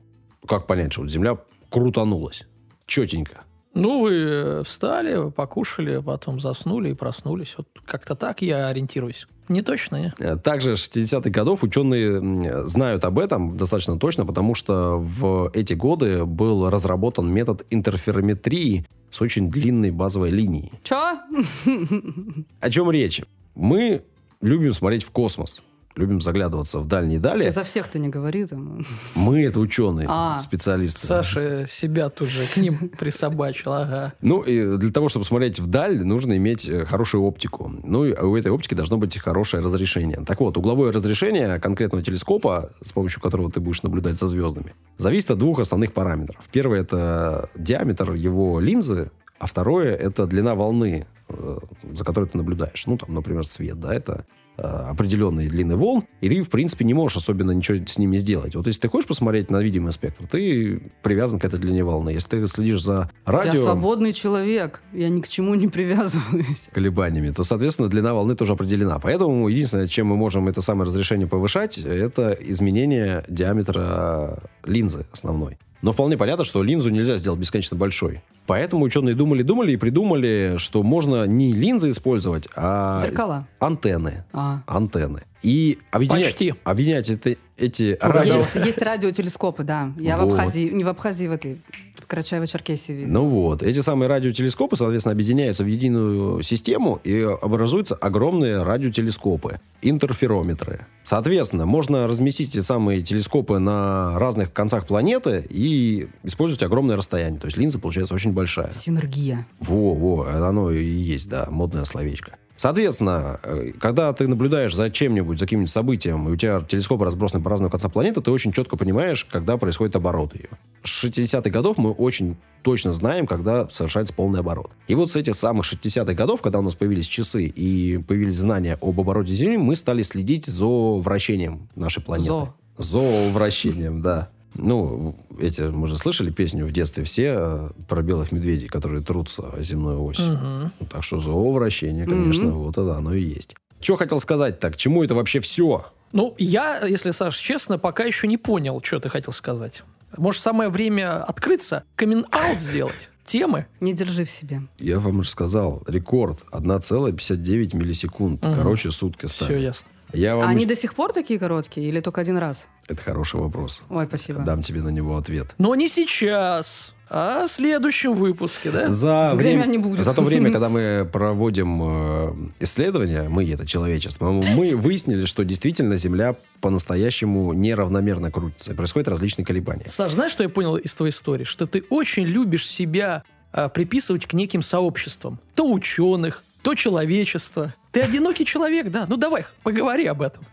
Как 0.46 0.66
понять, 0.66 0.92
что 0.92 1.02
вот 1.02 1.10
Земля 1.10 1.38
крутанулась? 1.70 2.46
Четенько. 2.86 3.42
Ну, 3.74 4.02
вы 4.02 4.12
э, 4.12 4.62
встали, 4.64 5.30
покушали, 5.30 6.00
потом 6.00 6.40
заснули 6.40 6.90
и 6.90 6.94
проснулись. 6.94 7.54
Вот 7.56 7.68
как-то 7.84 8.14
так 8.14 8.42
я 8.42 8.68
ориентируюсь. 8.68 9.26
Не 9.48 9.62
точно, 9.62 9.96
не? 9.96 10.12
Э, 10.18 10.36
Также 10.36 10.72
60-х 10.72 11.30
годов 11.30 11.62
ученые 11.62 12.66
знают 12.66 13.04
об 13.04 13.18
этом 13.18 13.56
достаточно 13.56 13.98
точно, 13.98 14.26
потому 14.26 14.54
что 14.54 14.96
в 14.98 15.50
эти 15.54 15.74
годы 15.74 16.24
был 16.24 16.68
разработан 16.68 17.32
метод 17.32 17.64
интерферометрии 17.70 18.86
с 19.10 19.20
очень 19.20 19.50
длинной 19.50 19.90
базовой 19.90 20.30
линией. 20.30 20.72
Чё? 20.82 21.18
О 22.60 22.70
чем 22.70 22.90
речь? 22.90 23.22
Мы 23.54 24.02
любим 24.40 24.72
смотреть 24.72 25.04
в 25.04 25.10
космос, 25.10 25.62
любим 25.96 26.20
заглядываться 26.20 26.78
в 26.78 26.86
дальние 26.86 27.18
дали. 27.18 27.42
Ты 27.42 27.50
за 27.50 27.64
всех-то 27.64 27.98
не 27.98 28.08
говори 28.08 28.46
там. 28.46 28.84
Мы 29.14 29.42
это 29.44 29.60
ученые, 29.60 30.06
А. 30.08 30.38
специалисты. 30.38 31.06
Саша 31.06 31.66
себя 31.66 32.08
тут 32.08 32.28
же 32.28 32.46
к 32.46 32.56
ним 32.56 32.88
присобачил, 32.98 33.72
ага. 33.72 34.14
Ну, 34.20 34.42
и 34.42 34.76
для 34.78 34.90
того, 34.90 35.08
чтобы 35.08 35.24
смотреть 35.24 35.58
вдаль, 35.58 36.04
нужно 36.04 36.36
иметь 36.36 36.68
э, 36.68 36.84
хорошую 36.84 37.24
оптику. 37.24 37.72
Ну, 37.82 38.04
и 38.04 38.12
у 38.12 38.36
этой 38.36 38.52
оптики 38.52 38.74
должно 38.74 38.98
быть 38.98 39.18
хорошее 39.18 39.62
разрешение. 39.62 40.22
Так 40.26 40.40
вот, 40.40 40.56
угловое 40.56 40.92
разрешение 40.92 41.58
конкретного 41.58 42.04
телескопа, 42.04 42.70
с 42.82 42.92
помощью 42.92 43.20
которого 43.20 43.50
ты 43.50 43.60
будешь 43.60 43.82
наблюдать 43.82 44.16
за 44.16 44.28
звездами, 44.28 44.74
зависит 44.96 45.30
от 45.32 45.38
двух 45.38 45.58
основных 45.58 45.92
параметров. 45.92 46.44
Первый– 46.52 46.80
это 46.80 47.48
диаметр 47.56 48.12
его 48.14 48.60
линзы, 48.60 49.10
а 49.38 49.46
второе– 49.46 49.94
это 49.96 50.26
длина 50.26 50.54
волны, 50.54 51.06
э, 51.28 51.58
за 51.92 52.04
которой 52.04 52.28
ты 52.28 52.38
наблюдаешь. 52.38 52.86
Ну, 52.86 52.96
там, 52.96 53.14
например, 53.14 53.44
свет, 53.44 53.80
да, 53.80 53.94
это 53.94 54.24
э, 54.62 54.66
определенные 54.90 55.48
длины 55.48 55.76
волн, 55.76 56.04
и 56.20 56.28
ты, 56.28 56.42
в 56.42 56.50
принципе, 56.50 56.84
не 56.84 56.94
можешь 56.94 57.16
особенно 57.16 57.52
ничего 57.52 57.78
с 57.86 57.98
ними 57.98 58.18
сделать. 58.18 58.54
Вот 58.54 58.66
если 58.66 58.80
ты 58.80 58.88
хочешь 58.88 59.08
посмотреть 59.08 59.50
на 59.50 59.62
видимый 59.62 59.92
спектр, 59.92 60.26
ты 60.26 60.82
привязан 61.02 61.38
к 61.38 61.44
этой 61.44 61.58
длине 61.58 61.84
волны. 61.84 62.10
Если 62.10 62.28
ты 62.28 62.46
следишь 62.46 62.82
за 62.82 63.10
радио... 63.24 63.52
Я 63.52 63.60
свободный 63.60 64.12
человек. 64.12 64.82
Я 64.92 65.08
ни 65.08 65.20
к 65.20 65.28
чему 65.28 65.54
не 65.54 65.68
привязываюсь. 65.80 66.62
колебаниями, 66.72 67.30
то, 67.30 67.44
соответственно, 67.44 67.88
длина 67.88 68.14
волны 68.14 68.34
тоже 68.34 68.52
определена. 68.52 68.98
Поэтому 68.98 69.48
единственное, 69.48 69.88
чем 69.88 70.08
мы 70.08 70.16
можем 70.16 70.48
это 70.48 70.62
самое 70.62 70.88
разрешение 70.88 71.26
повышать, 71.26 71.78
это 71.78 72.36
изменение 72.40 73.24
диаметра 73.28 74.42
линзы 74.64 75.06
основной. 75.12 75.58
Но 75.82 75.92
вполне 75.92 76.16
понятно, 76.18 76.44
что 76.44 76.62
линзу 76.62 76.90
нельзя 76.90 77.16
сделать 77.16 77.40
бесконечно 77.40 77.76
большой. 77.76 78.22
Поэтому 78.46 78.84
ученые 78.84 79.14
думали-думали 79.14 79.72
и 79.72 79.76
придумали, 79.76 80.54
что 80.58 80.82
можно 80.82 81.24
не 81.26 81.52
линзы 81.52 81.90
использовать, 81.90 82.48
а 82.54 82.98
Зеркала. 83.00 83.46
антенны. 83.60 84.24
А. 84.32 84.60
Антенны. 84.66 85.22
И 85.42 85.78
объединять, 85.90 86.26
Почти. 86.26 86.54
объединять 86.64 87.08
это- 87.08 87.36
эти 87.56 87.96
радио... 88.00 88.34
Есть, 88.34 88.54
есть 88.56 88.82
радиотелескопы, 88.82 89.64
да. 89.64 89.92
Я 89.96 90.16
в 90.16 90.24
Вот. 90.24 90.32
Абхазии, 90.32 90.68
не 90.70 90.84
в 90.84 90.88
Абхазии, 90.88 91.26
в 91.28 91.32
этой, 91.32 91.58
в 91.89 91.89
Карачаево-Черкесии. 92.10 93.06
Ну 93.06 93.24
вот, 93.26 93.62
эти 93.62 93.80
самые 93.80 94.08
радиотелескопы, 94.08 94.76
соответственно, 94.76 95.12
объединяются 95.12 95.62
в 95.62 95.66
единую 95.66 96.42
систему 96.42 97.00
и 97.04 97.20
образуются 97.20 97.94
огромные 97.94 98.62
радиотелескопы, 98.62 99.60
интерферометры. 99.80 100.86
Соответственно, 101.04 101.66
можно 101.66 102.06
разместить 102.06 102.50
эти 102.50 102.60
самые 102.60 103.02
телескопы 103.02 103.58
на 103.58 104.18
разных 104.18 104.52
концах 104.52 104.86
планеты 104.86 105.46
и 105.48 106.08
использовать 106.24 106.62
огромное 106.62 106.96
расстояние. 106.96 107.40
То 107.40 107.46
есть 107.46 107.56
линза 107.56 107.78
получается 107.78 108.14
очень 108.14 108.32
большая. 108.32 108.72
Синергия. 108.72 109.46
Во, 109.60 109.94
во, 109.94 110.26
оно 110.48 110.70
и 110.70 110.84
есть, 110.84 111.28
да, 111.28 111.46
модное 111.50 111.84
словечко. 111.84 112.36
Соответственно, 112.60 113.40
э, 113.42 113.72
когда 113.80 114.12
ты 114.12 114.28
наблюдаешь 114.28 114.74
за 114.74 114.90
чем-нибудь, 114.90 115.38
за 115.38 115.46
каким-нибудь 115.46 115.70
событием, 115.70 116.28
и 116.28 116.32
у 116.32 116.36
тебя 116.36 116.60
телескопы 116.60 117.06
разбросаны 117.06 117.42
по 117.42 117.48
разным 117.48 117.70
концам 117.70 117.90
планеты, 117.90 118.20
ты 118.20 118.30
очень 118.30 118.52
четко 118.52 118.76
понимаешь, 118.76 119.24
когда 119.24 119.56
происходит 119.56 119.96
оборот 119.96 120.34
ее. 120.34 120.50
С 120.84 121.04
60-х 121.04 121.48
годов 121.48 121.78
мы 121.78 121.92
очень 121.92 122.36
точно 122.60 122.92
знаем, 122.92 123.26
когда 123.26 123.66
совершается 123.70 124.12
полный 124.12 124.40
оборот. 124.40 124.72
И 124.88 124.94
вот 124.94 125.10
с 125.10 125.16
этих 125.16 125.36
самых 125.36 125.64
60-х 125.72 126.12
годов, 126.12 126.42
когда 126.42 126.58
у 126.58 126.62
нас 126.62 126.74
появились 126.74 127.06
часы 127.06 127.44
и 127.44 127.96
появились 127.96 128.36
знания 128.36 128.76
об 128.82 129.00
обороте 129.00 129.32
Земли, 129.32 129.56
мы 129.56 129.74
стали 129.74 130.02
следить 130.02 130.44
за 130.44 130.66
вращением 130.66 131.70
нашей 131.76 132.02
планеты. 132.02 132.28
Зо. 132.28 132.54
Зоовращением, 132.76 134.02
да. 134.02 134.28
Ну, 134.54 135.14
эти, 135.40 135.62
мы 135.62 135.86
же 135.86 135.96
слышали 135.96 136.30
песню 136.30 136.66
в 136.66 136.70
детстве 136.72 137.04
все 137.04 137.34
э, 137.36 137.70
про 137.88 138.02
белых 138.02 138.32
медведей, 138.32 138.68
которые 138.68 139.02
трутся 139.02 139.42
о 139.48 139.62
земную 139.62 140.02
ось. 140.02 140.18
Мгм. 140.18 140.72
Ну, 140.80 140.86
Так 140.86 141.02
что 141.04 141.20
зоовращение, 141.20 142.06
конечно, 142.06 142.46
Мгм. 142.46 142.58
вот 142.58 142.76
это 142.78 142.96
оно 142.96 143.14
и 143.14 143.22
есть. 143.22 143.54
Что 143.80 143.96
хотел 143.96 144.20
сказать 144.20 144.60
так? 144.60 144.76
Чему 144.76 145.02
это 145.04 145.14
вообще 145.14 145.40
все? 145.40 145.86
Ну, 146.12 146.34
я, 146.38 146.84
если, 146.84 147.12
Саш, 147.12 147.36
честно, 147.36 147.78
пока 147.78 148.04
еще 148.04 148.26
не 148.26 148.36
понял, 148.36 148.80
что 148.82 148.98
ты 149.00 149.08
хотел 149.08 149.32
сказать. 149.32 149.82
Может, 150.16 150.42
самое 150.42 150.68
время 150.70 151.22
открыться, 151.22 151.84
камин-аут 151.96 152.60
сделать? 152.60 153.08
темы. 153.24 153.66
Не 153.78 153.92
держи 153.92 154.24
в 154.24 154.30
себе. 154.30 154.62
Я 154.80 154.98
вам 154.98 155.20
уже 155.20 155.30
сказал, 155.30 155.84
рекорд 155.86 156.42
1,59 156.50 157.76
миллисекунд. 157.76 158.42
Мгм. 158.42 158.54
Короче, 158.56 158.90
сутки 158.90 159.26
Все 159.26 159.44
стали. 159.44 159.60
ясно. 159.60 159.88
Я 160.12 160.36
вам... 160.36 160.44
А 160.44 160.48
они 160.48 160.66
до 160.66 160.76
сих 160.76 160.94
пор 160.94 161.12
такие 161.12 161.38
короткие 161.38 161.88
или 161.88 162.00
только 162.00 162.20
один 162.20 162.36
раз? 162.36 162.68
Это 162.88 163.02
хороший 163.02 163.40
вопрос. 163.40 163.82
Ой, 163.88 164.06
спасибо. 164.06 164.40
Дам 164.40 164.62
тебе 164.62 164.82
на 164.82 164.88
него 164.88 165.16
ответ. 165.16 165.54
Но 165.58 165.74
не 165.74 165.88
сейчас, 165.88 166.94
а 167.08 167.46
в 167.46 167.50
следующем 167.50 168.14
выпуске, 168.14 168.70
да? 168.70 168.88
За 168.88 169.32
время, 169.34 169.58
меня 169.58 169.66
не 169.66 169.78
будет. 169.78 170.04
за 170.04 170.14
то 170.14 170.22
время, 170.22 170.52
когда 170.52 170.68
мы 170.68 171.08
проводим 171.10 171.82
э, 171.82 172.34
исследования, 172.60 173.28
мы, 173.28 173.48
это 173.50 173.66
человечество, 173.66 174.30
мы 174.30 174.76
выяснили, 174.76 175.24
что 175.24 175.44
действительно 175.44 175.96
Земля 175.96 176.36
по-настоящему 176.60 177.52
неравномерно 177.52 178.30
крутится. 178.30 178.72
И 178.72 178.74
происходят 178.74 179.08
различные 179.08 179.44
колебания. 179.44 179.84
Саш, 179.88 180.12
знаешь, 180.12 180.32
что 180.32 180.42
я 180.42 180.48
понял 180.48 180.76
из 180.76 180.94
твоей 180.94 181.12
истории? 181.12 181.44
Что 181.44 181.66
ты 181.66 181.84
очень 181.90 182.24
любишь 182.24 182.68
себя 182.68 183.24
а, 183.52 183.68
приписывать 183.68 184.26
к 184.26 184.32
неким 184.32 184.62
сообществам. 184.62 185.40
То 185.54 185.70
ученых, 185.70 186.44
то 186.62 186.74
человечество. 186.74 187.74
Ты 187.92 188.02
одинокий 188.02 188.44
человек, 188.44 188.90
да? 188.90 189.06
Ну 189.08 189.16
давай, 189.16 189.44
поговори 189.62 190.06
об 190.06 190.22
этом. 190.22 190.44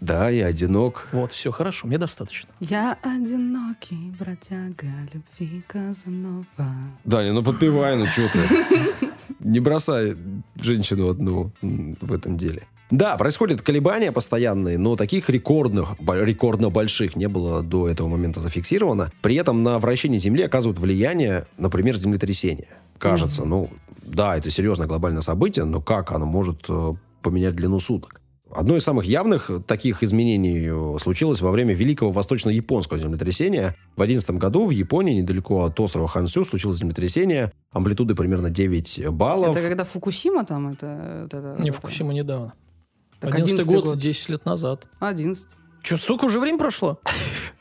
Да, 0.00 0.30
я 0.30 0.46
одинок. 0.46 1.06
Вот, 1.12 1.30
все, 1.30 1.52
хорошо, 1.52 1.86
мне 1.86 1.96
достаточно. 1.96 2.48
Я 2.58 2.98
одинокий 3.02 4.12
бродяга 4.18 4.88
любви 5.12 5.62
Казанова. 5.68 6.44
Даня, 7.04 7.32
ну 7.32 7.44
подпевай, 7.44 7.96
ну 7.96 8.06
что 8.06 8.28
ты? 8.32 8.40
Не 9.38 9.60
бросай 9.60 10.16
женщину 10.56 11.08
одну 11.08 11.52
в 11.62 12.12
этом 12.12 12.36
деле. 12.36 12.66
Да, 12.90 13.16
происходят 13.16 13.62
колебания 13.62 14.12
постоянные, 14.12 14.76
но 14.76 14.96
таких 14.96 15.30
рекордных, 15.30 15.94
рекордно 16.00 16.68
больших 16.68 17.14
не 17.14 17.28
было 17.28 17.62
до 17.62 17.88
этого 17.88 18.08
момента 18.08 18.40
зафиксировано. 18.40 19.12
При 19.22 19.36
этом 19.36 19.62
на 19.62 19.78
вращение 19.78 20.18
Земли 20.18 20.42
оказывают 20.42 20.78
влияние, 20.78 21.46
например, 21.58 21.96
землетрясения. 21.96 22.68
Кажется, 22.98 23.44
ну, 23.44 23.70
да, 24.12 24.36
это 24.36 24.50
серьезное 24.50 24.86
глобальное 24.86 25.22
событие, 25.22 25.64
но 25.64 25.80
как 25.80 26.12
оно 26.12 26.26
может 26.26 26.64
э, 26.68 26.92
поменять 27.22 27.56
длину 27.56 27.80
суток? 27.80 28.20
Одно 28.54 28.76
из 28.76 28.84
самых 28.84 29.06
явных 29.06 29.50
таких 29.66 30.02
изменений 30.02 30.68
э, 30.68 30.98
случилось 30.98 31.40
во 31.40 31.50
время 31.50 31.74
Великого 31.74 32.10
Восточно-Японского 32.10 32.98
землетрясения. 32.98 33.74
В 33.94 34.00
2011 34.00 34.30
году 34.32 34.66
в 34.66 34.70
Японии, 34.70 35.14
недалеко 35.14 35.64
от 35.64 35.80
острова 35.80 36.06
Хансю, 36.06 36.44
случилось 36.44 36.78
землетрясение 36.78 37.52
амплитудой 37.72 38.14
примерно 38.14 38.50
9 38.50 39.08
баллов. 39.08 39.56
Это 39.56 39.66
когда 39.66 39.84
Фукусима 39.84 40.44
там? 40.44 40.74
Это, 40.74 41.20
вот 41.22 41.34
это, 41.34 41.56
Не 41.58 41.70
это? 41.70 41.80
Фукусима 41.80 42.12
недавно. 42.12 42.52
Так 43.20 43.34
11 43.34 43.60
11-й 43.60 43.64
год, 43.64 43.84
год. 43.84 43.98
10 43.98 44.28
лет 44.28 44.44
назад. 44.44 44.86
11. 45.00 45.48
Че, 45.82 45.96
столько 45.96 46.26
уже 46.26 46.38
время 46.38 46.58
прошло? 46.58 47.00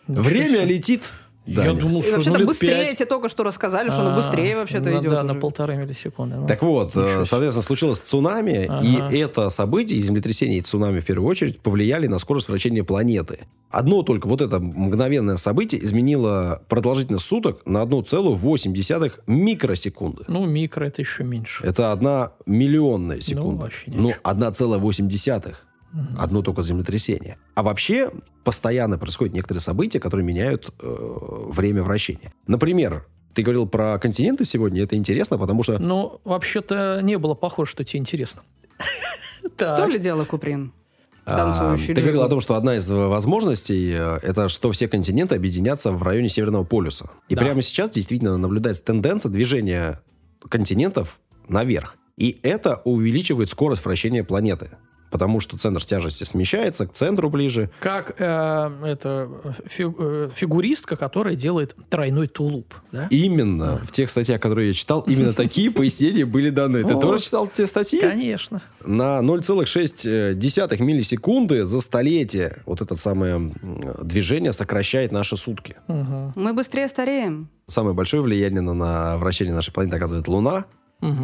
Время 0.07 0.65
летит. 0.65 1.13
Да, 1.45 1.65
я 1.65 1.71
нет. 1.71 1.81
думал, 1.81 2.03
что 2.03 2.11
и 2.11 2.15
вообще-то 2.15 2.45
быстрее 2.45 2.85
5... 2.85 2.97
тебе 2.97 3.05
только 3.07 3.27
что 3.27 3.43
рассказали, 3.43 3.89
что 3.89 4.01
оно 4.01 4.13
а, 4.13 4.15
быстрее 4.15 4.55
вообще-то 4.55 4.91
ну, 4.91 4.99
идет. 4.99 5.11
Да, 5.11 5.23
уже. 5.23 5.33
на 5.33 5.39
полторы 5.39 5.75
миллисекунды. 5.75 6.35
Ну. 6.35 6.47
Так 6.47 6.61
вот, 6.61 6.89
Ничего 6.89 7.21
э, 7.21 7.25
соответственно, 7.25 7.63
случилось 7.63 7.99
цунами, 7.99 8.67
ага. 8.69 9.09
и 9.11 9.17
это 9.17 9.49
событие, 9.49 9.97
и 9.97 10.01
землетрясение, 10.01 10.59
и 10.59 10.61
цунами 10.61 10.99
в 10.99 11.05
первую 11.05 11.27
очередь, 11.27 11.59
повлияли 11.59 12.05
на 12.05 12.19
скорость 12.19 12.47
вращения 12.47 12.83
планеты. 12.83 13.39
Одно 13.71 14.03
только 14.03 14.27
вот 14.27 14.41
это 14.41 14.59
мгновенное 14.59 15.37
событие 15.37 15.83
изменило 15.83 16.61
продолжительность 16.69 17.25
суток 17.25 17.61
на 17.65 17.81
1,8 17.83 19.11
микросекунды. 19.25 20.25
Ну, 20.27 20.45
микро 20.45 20.85
это 20.85 21.01
еще 21.01 21.23
меньше. 21.23 21.65
Это 21.65 21.91
одна 21.91 22.33
миллионная 22.45 23.15
ну, 23.15 23.21
секунда. 23.21 23.51
Ну, 23.51 23.57
вообще 23.57 23.83
Ну, 23.87 24.09
1,8. 24.23 25.55
Угу. 25.93 26.19
Одно 26.19 26.41
только 26.41 26.63
землетрясение. 26.63 27.37
А 27.55 27.63
вообще 27.63 28.11
постоянно 28.43 28.97
происходят 28.97 29.33
некоторые 29.33 29.61
события, 29.61 29.99
которые 29.99 30.25
меняют 30.25 30.73
э, 30.79 31.07
время 31.49 31.83
вращения. 31.83 32.33
Например, 32.47 33.05
ты 33.33 33.43
говорил 33.43 33.67
про 33.67 33.97
континенты 33.99 34.45
сегодня, 34.45 34.83
это 34.83 34.95
интересно, 34.95 35.37
потому 35.37 35.63
что... 35.63 35.79
Ну, 35.79 36.19
вообще-то 36.23 37.01
не 37.01 37.17
было 37.17 37.33
похоже, 37.33 37.71
что 37.71 37.83
тебе 37.83 37.99
интересно. 37.99 38.41
То 39.57 39.85
ли 39.85 39.99
дело, 39.99 40.25
Куприн. 40.25 40.73
Танцующий 41.25 41.93
Ты 41.93 42.01
говорил 42.01 42.23
о 42.23 42.29
том, 42.29 42.41
что 42.41 42.55
одна 42.55 42.77
из 42.77 42.89
э, 42.89 42.95
возможностей 42.95 43.93
э, 43.93 44.19
это 44.23 44.49
что 44.49 44.71
все 44.71 44.87
континенты 44.87 45.35
объединятся 45.35 45.91
в 45.91 46.01
районе 46.01 46.29
Северного 46.29 46.63
полюса. 46.63 47.11
И 47.29 47.35
да. 47.35 47.41
прямо 47.41 47.61
сейчас 47.61 47.91
действительно 47.91 48.37
наблюдается 48.37 48.83
тенденция 48.83 49.29
движения 49.31 50.01
континентов 50.49 51.19
наверх. 51.47 51.95
И 52.17 52.39
это 52.41 52.81
увеличивает 52.85 53.49
скорость 53.49 53.85
вращения 53.85 54.23
планеты. 54.23 54.71
Потому 55.11 55.39
что 55.41 55.57
центр 55.57 55.83
тяжести 55.83 56.23
смещается 56.23 56.87
к 56.87 56.93
центру 56.93 57.29
ближе. 57.29 57.69
Как 57.79 58.15
э, 58.17 58.71
это 58.85 59.29
фи- 59.67 59.93
э, 59.97 60.29
фигуристка, 60.33 60.95
которая 60.95 61.35
делает 61.35 61.75
тройной 61.89 62.27
тулуп, 62.27 62.73
да? 62.91 63.07
Именно 63.11 63.77
в 63.85 63.91
тех 63.91 64.09
статьях, 64.09 64.41
которые 64.41 64.69
я 64.69 64.73
читал, 64.73 65.01
именно 65.01 65.33
такие 65.33 65.69
пояснения 65.79 66.25
были 66.25 66.49
даны. 66.49 66.83
Ты 66.83 66.99
тоже 66.99 67.23
читал 67.23 67.47
те 67.47 67.67
статьи? 67.67 67.99
Конечно. 67.99 68.61
На 68.85 69.19
0,6 69.19 70.81
миллисекунды 70.81 71.65
за 71.65 71.81
столетие 71.81 72.57
вот 72.65 72.81
это 72.81 72.95
самое 72.95 73.51
движение 74.01 74.53
сокращает 74.53 75.11
наши 75.11 75.35
сутки. 75.37 75.75
Мы 75.87 76.53
быстрее 76.53 76.87
стареем. 76.87 77.49
Самое 77.67 77.93
большое 77.93 78.23
влияние 78.23 78.61
на, 78.61 78.73
на 78.73 79.17
вращение 79.17 79.53
нашей 79.53 79.73
планеты 79.73 79.97
оказывает 79.97 80.27
Луна. 80.27 80.65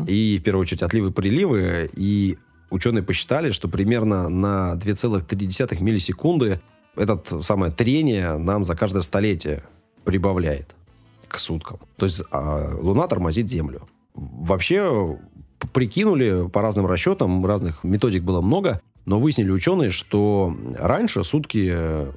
И, 0.08 0.40
в 0.40 0.44
первую 0.44 0.64
очередь, 0.64 0.82
отливы 0.82 1.12
приливы. 1.12 1.90
И 1.96 2.38
ученые 2.70 3.04
посчитали, 3.04 3.52
что 3.52 3.68
примерно 3.68 4.30
на 4.30 4.74
2,3 4.76 5.82
миллисекунды 5.82 6.62
это 6.96 7.42
самое 7.42 7.72
трение 7.72 8.38
нам 8.38 8.64
за 8.64 8.76
каждое 8.76 9.02
столетие 9.02 9.64
прибавляет 10.04 10.76
к 11.28 11.38
суткам. 11.38 11.80
То 11.98 12.06
есть 12.06 12.24
а, 12.32 12.76
Луна 12.80 13.08
тормозит 13.08 13.50
Землю. 13.50 13.88
Вообще 14.16 15.18
прикинули 15.74 16.48
по 16.48 16.62
разным 16.62 16.88
расчетам, 16.88 17.46
разных 17.46 17.84
методик 17.84 18.24
было 18.24 18.42
много, 18.42 18.82
но 19.06 19.20
выяснили 19.20 19.52
ученые, 19.52 19.90
что 19.90 20.56
раньше 20.78 21.24
сутки 21.24 21.70
э, 21.72 22.12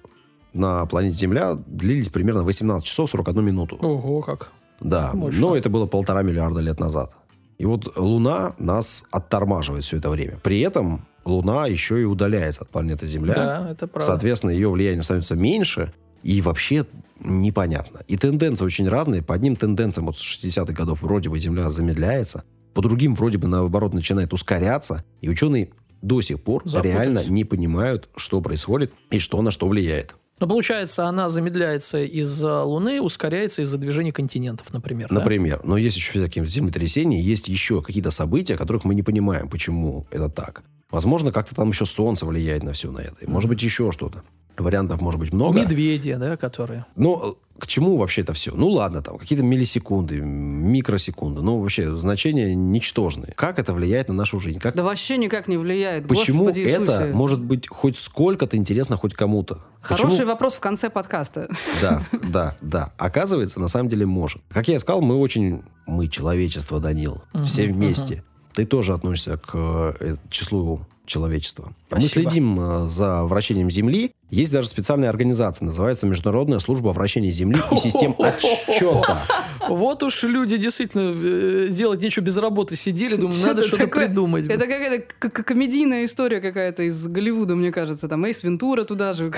на 0.53 0.87
планете 0.87 1.17
Земля 1.17 1.55
длились 1.55 2.09
примерно 2.09 2.43
18 2.43 2.87
часов 2.87 3.11
41 3.11 3.45
минуту. 3.45 3.77
Ого, 3.77 4.23
как. 4.23 4.53
Да, 4.81 5.11
Мощно. 5.15 5.41
но 5.41 5.57
это 5.57 5.69
было 5.69 5.87
полтора 5.87 6.23
миллиарда 6.23 6.61
лет 6.61 6.81
назад. 6.81 7.13
И 7.61 7.67
вот 7.67 7.95
Луна 7.95 8.55
нас 8.59 9.05
оттормаживает 9.11 9.85
все 9.85 9.99
это 9.99 10.09
время. 10.09 10.39
При 10.43 10.61
этом 10.61 11.07
Луна 11.27 11.67
еще 11.67 12.01
и 12.01 12.05
удаляется 12.05 12.63
от 12.63 12.71
планеты 12.71 13.07
Земля. 13.07 13.35
Да, 13.35 13.69
это 13.73 13.87
правда. 13.87 14.07
Соответственно, 14.07 14.53
ее 14.53 14.71
влияние 14.71 15.03
становится 15.03 15.37
меньше. 15.37 15.93
И 16.23 16.41
вообще 16.41 16.87
непонятно. 17.23 18.01
И 18.09 18.17
тенденции 18.17 18.65
очень 18.65 18.89
разные. 18.89 19.21
По 19.21 19.35
одним 19.35 19.57
тенденциям 19.57 20.07
вот 20.07 20.17
с 20.17 20.23
60-х 20.23 20.73
годов 20.73 21.03
вроде 21.03 21.29
бы 21.29 21.39
Земля 21.39 21.71
замедляется. 21.71 22.45
По 22.73 22.81
другим 22.81 23.15
вроде 23.15 23.37
бы 23.37 23.47
наоборот 23.47 23.93
начинает 23.93 24.33
ускоряться. 24.33 25.05
И 25.21 25.29
ученые 25.29 25.69
до 26.01 26.23
сих 26.23 26.43
пор 26.43 26.63
Запутались. 26.65 26.95
реально 26.95 27.23
не 27.29 27.45
понимают, 27.45 28.09
что 28.17 28.41
происходит 28.41 28.95
и 29.11 29.19
что 29.19 29.43
на 29.43 29.51
что 29.51 29.69
влияет. 29.69 30.15
Но 30.41 30.49
получается, 30.49 31.07
она 31.07 31.29
замедляется 31.29 31.99
из-за 32.03 32.63
Луны, 32.63 33.01
ускоряется 33.01 33.61
из-за 33.63 33.77
движения 33.77 34.11
континентов, 34.13 34.73
например. 34.73 35.09
да? 35.11 35.17
Например. 35.17 35.61
Но 35.65 35.77
есть 35.77 35.97
еще 35.97 36.13
всякие 36.13 36.47
землетрясения, 36.47 37.21
есть 37.21 37.49
еще 37.49 37.83
какие-то 37.83 38.11
события, 38.11 38.57
которых 38.57 38.85
мы 38.85 38.95
не 38.95 39.03
понимаем, 39.03 39.51
почему 39.51 40.07
это 40.11 40.31
так. 40.31 40.63
Возможно, 40.91 41.33
как-то 41.33 41.55
там 41.55 41.69
еще 41.71 41.85
Солнце 41.87 42.27
влияет 42.27 42.63
на 42.63 42.73
все 42.73 42.91
на 42.91 42.99
это. 43.01 43.17
И, 43.21 43.27
Может 43.27 43.49
быть, 43.49 43.63
еще 43.63 43.93
что-то. 43.93 44.23
Вариантов 44.59 45.01
может 45.01 45.19
быть 45.19 45.33
много. 45.33 45.59
Медведи, 45.59 46.15
да, 46.17 46.37
которые. 46.37 46.85
Но 46.95 47.37
э, 47.57 47.61
к 47.61 47.67
чему 47.67 47.97
вообще 47.97 48.21
это 48.21 48.35
все? 48.35 48.53
Ну 48.55 48.69
ладно, 48.69 49.01
там 49.01 49.17
какие-то 49.17 49.43
миллисекунды, 49.43 50.21
микросекунды. 50.21 51.41
Ну 51.41 51.61
вообще 51.61 51.97
значения 51.97 52.55
ничтожные. 52.55 53.33
Как 53.37 53.59
это 53.59 53.73
влияет 53.73 54.09
на 54.09 54.15
нашу 54.15 54.39
жизнь? 54.39 54.59
Как, 54.59 54.75
Да 54.75 54.83
вообще 54.83 55.17
никак 55.17 55.49
не 55.49 55.57
влияет. 55.57 56.07
почему 56.09 56.39
Господи 56.45 56.61
Иисусе. 56.61 56.93
это 56.93 57.11
может 57.15 57.41
быть 57.41 57.69
хоть 57.69 57.97
сколько-то 57.97 58.57
интересно 58.57 58.97
хоть 58.97 59.15
кому-то? 59.15 59.61
Хороший 59.81 60.11
Почему- 60.11 60.27
вопрос 60.29 60.55
в 60.55 60.61
конце 60.61 60.91
подкаста. 60.91 61.49
Да, 61.81 62.03
да, 62.23 62.57
да. 62.61 62.93
Оказывается, 62.99 63.61
на 63.61 63.69
самом 63.69 63.89
деле 63.89 64.05
может. 64.05 64.43
Как 64.51 64.69
я 64.69 64.77
и 64.77 64.79
сказал, 64.79 65.01
мы 65.01 65.17
очень... 65.17 65.63
Мы 65.87 66.07
человечество, 66.09 66.79
Данил. 66.81 67.23
Все 67.47 67.67
вместе. 67.67 68.23
Ты 68.55 68.67
тоже 68.67 68.95
относишься 68.95 69.37
к 69.37 69.51
э, 69.55 70.17
числу 70.29 70.81
человечества. 71.11 71.73
Мы 71.91 72.01
Спасибо. 72.01 72.31
следим 72.31 72.61
э, 72.61 72.87
за 72.87 73.25
вращением 73.25 73.69
Земли. 73.69 74.13
Есть 74.31 74.53
даже 74.53 74.69
специальная 74.69 75.09
организация, 75.09 75.67
называется 75.67 76.07
Международная 76.07 76.61
служба 76.61 76.91
вращения 76.91 77.33
Земли 77.33 77.61
и 77.73 77.77
систем 77.77 78.15
отсчета. 78.19 79.23
Вот 79.69 80.03
уж 80.03 80.23
люди 80.23 80.57
действительно 80.57 81.15
э, 81.17 81.69
делать 81.71 82.01
нечего 82.01 82.23
без 82.23 82.37
работы 82.37 82.77
сидели, 82.77 83.17
думаю, 83.17 83.41
надо 83.45 83.63
что-то 83.63 83.89
придумать. 83.89 84.47
Это 84.47 84.67
какая-то 84.67 85.31
комедийная 85.43 86.05
история 86.05 86.41
какая-то 86.41 86.85
из 86.85 87.07
Голливуда, 87.07 87.57
мне 87.57 87.73
кажется. 87.73 88.09
Там 88.09 88.25
Эйс 88.25 88.43
Вентура 88.43 88.85
туда 88.85 89.13
же, 89.13 89.25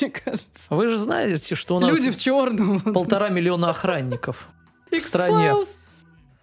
мне 0.00 0.10
кажется. 0.10 0.48
Вы 0.70 0.88
же 0.88 0.96
знаете, 0.96 1.54
что 1.54 1.76
у 1.76 1.80
нас 1.80 1.96
Люди 1.96 2.10
в 2.12 2.16
черном. 2.16 2.80
полтора 2.80 3.28
миллиона 3.28 3.70
охранников 3.70 4.48
в 4.90 5.00
стране. 5.00 5.52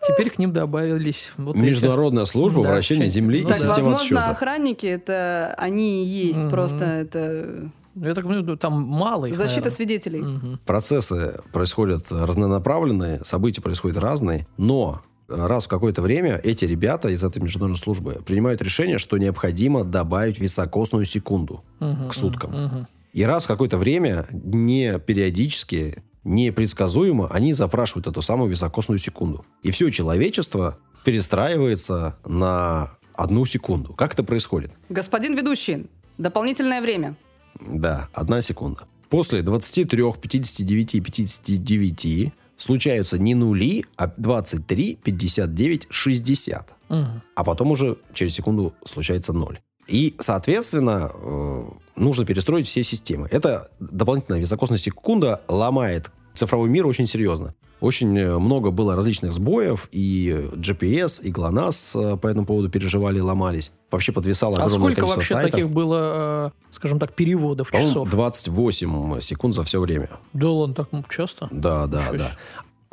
Теперь 0.08 0.30
к 0.30 0.38
ним 0.38 0.51
добавились 0.51 1.32
вот 1.38 1.56
эти. 1.56 1.64
Международная 1.66 2.26
служба 2.26 2.64
Да, 2.64 2.72
вращения 2.72 3.08
Земли 3.08 3.41
ну 3.43 3.49
и 3.49 3.51
Так, 3.51 3.62
да. 3.62 3.68
систем 3.68 3.84
возможно, 3.86 4.01
отсчета. 4.20 4.30
охранники 4.32 4.86
это 4.86 5.56
они 5.58 6.04
и 6.04 6.08
есть, 6.08 6.39
Мгм. 6.39 6.49
просто 6.49 6.84
это 6.86 7.70
Я 7.95 8.16
так 8.16 8.26
понимаю, 8.26 8.58
там 8.58 8.82
мало 8.82 9.26
их, 9.28 9.36
Защита 9.38 9.66
наверное. 9.70 9.76
свидетелей. 9.76 10.22
Мгм. 10.22 10.60
Процессы 10.66 11.39
происходят 11.54 12.06
разнонаправленные, 12.10 13.22
события 13.24 13.62
происходят 13.62 13.97
разные, 13.97 14.47
но 14.58 15.01
раз 15.30 15.66
в 15.66 15.68
какое-то 15.68 16.01
время 16.01 16.39
эти 16.43 16.66
ребята 16.66 17.10
из 17.10 17.24
этой 17.24 17.41
международной 17.41 17.78
службы 17.78 18.22
принимают 18.26 18.62
решение, 18.62 18.97
что 18.97 19.18
необходимо 19.18 19.84
добавить 19.84 20.39
високосную 20.39 21.06
секунду 21.06 21.64
Мгм, 21.80 22.10
к 22.10 22.14
суткам. 22.14 22.51
мгм. 22.51 22.88
И 23.14 23.24
раз 23.24 23.43
в 23.45 23.47
какое-то 23.47 23.78
время, 23.78 24.26
не 24.32 24.97
периодически, 24.97 26.04
непредсказуемо, 26.24 27.28
они 27.28 27.54
запрашивают 27.54 28.08
эту 28.08 28.22
самую 28.22 28.50
високосную 28.50 29.00
секунду. 29.00 29.46
И 29.62 29.72
все 29.72 29.90
человечество 29.90 30.78
перестраивается 31.04 32.18
на 32.26 32.92
одну 33.14 33.46
секунду. 33.46 33.94
Как 33.94 34.14
это 34.14 34.24
происходит? 34.24 34.72
Господин 34.90 35.36
ведущий, 35.36 35.88
дополнительное 36.18 36.82
время. 36.82 37.16
Да, 37.60 38.10
одна 38.14 38.42
секунда. 38.42 38.84
После 39.10 39.42
23, 39.44 40.14
59, 40.14 41.04
59 41.04 42.34
случаются 42.58 43.18
не 43.20 43.36
нули, 43.36 43.86
а 43.96 44.08
23, 44.08 44.98
59, 45.04 45.88
60. 45.90 46.76
Мгм. 46.90 47.22
А 47.36 47.44
потом 47.44 47.72
уже 47.72 47.98
через 48.14 48.34
секунду 48.34 48.74
случается 48.86 49.34
ноль. 49.34 49.60
И, 49.88 50.16
соответственно, 50.20 51.12
э, 51.14 51.64
нужно 51.96 52.26
перестроить 52.26 52.68
все 52.68 52.84
системы. 52.84 53.28
Это 53.32 53.70
дополнительная 53.80 54.40
високосная 54.40 54.78
секунда 54.78 55.42
ломает 55.48 56.12
цифровой 56.34 56.70
мир 56.70 56.88
очень 56.88 57.06
серьезно. 57.06 57.54
Очень 57.80 58.18
э, 58.18 58.38
много 58.40 58.72
было 58.72 58.96
различных 58.96 59.34
сбоев, 59.34 59.90
и 59.92 60.48
GPS, 60.54 61.22
и 61.22 61.32
GLONASS 61.32 62.14
э, 62.14 62.18
по 62.18 62.28
этому 62.28 62.46
поводу 62.46 62.70
переживали, 62.70 63.20
ломались. 63.20 63.74
Вообще 63.92 64.14
подвисало 64.14 64.58
А 64.58 64.64
огромное 64.64 64.78
сколько 64.78 64.96
количество 65.02 65.18
вообще 65.18 65.34
сайтов. 65.34 65.52
таких 65.52 65.70
было, 65.70 66.54
скажем 66.70 66.98
так, 66.98 67.14
переводов 67.14 67.72
часов? 67.72 68.10
28 68.10 69.20
секунд 69.20 69.54
за 69.54 69.64
все 69.64 69.82
время. 69.82 70.10
Да 70.32 70.50
ладно, 70.50 70.76
так 70.76 71.10
часто? 71.10 71.50
Да, 71.52 71.88
да, 71.88 72.00
Ничего 72.00 72.18
да. 72.20 72.32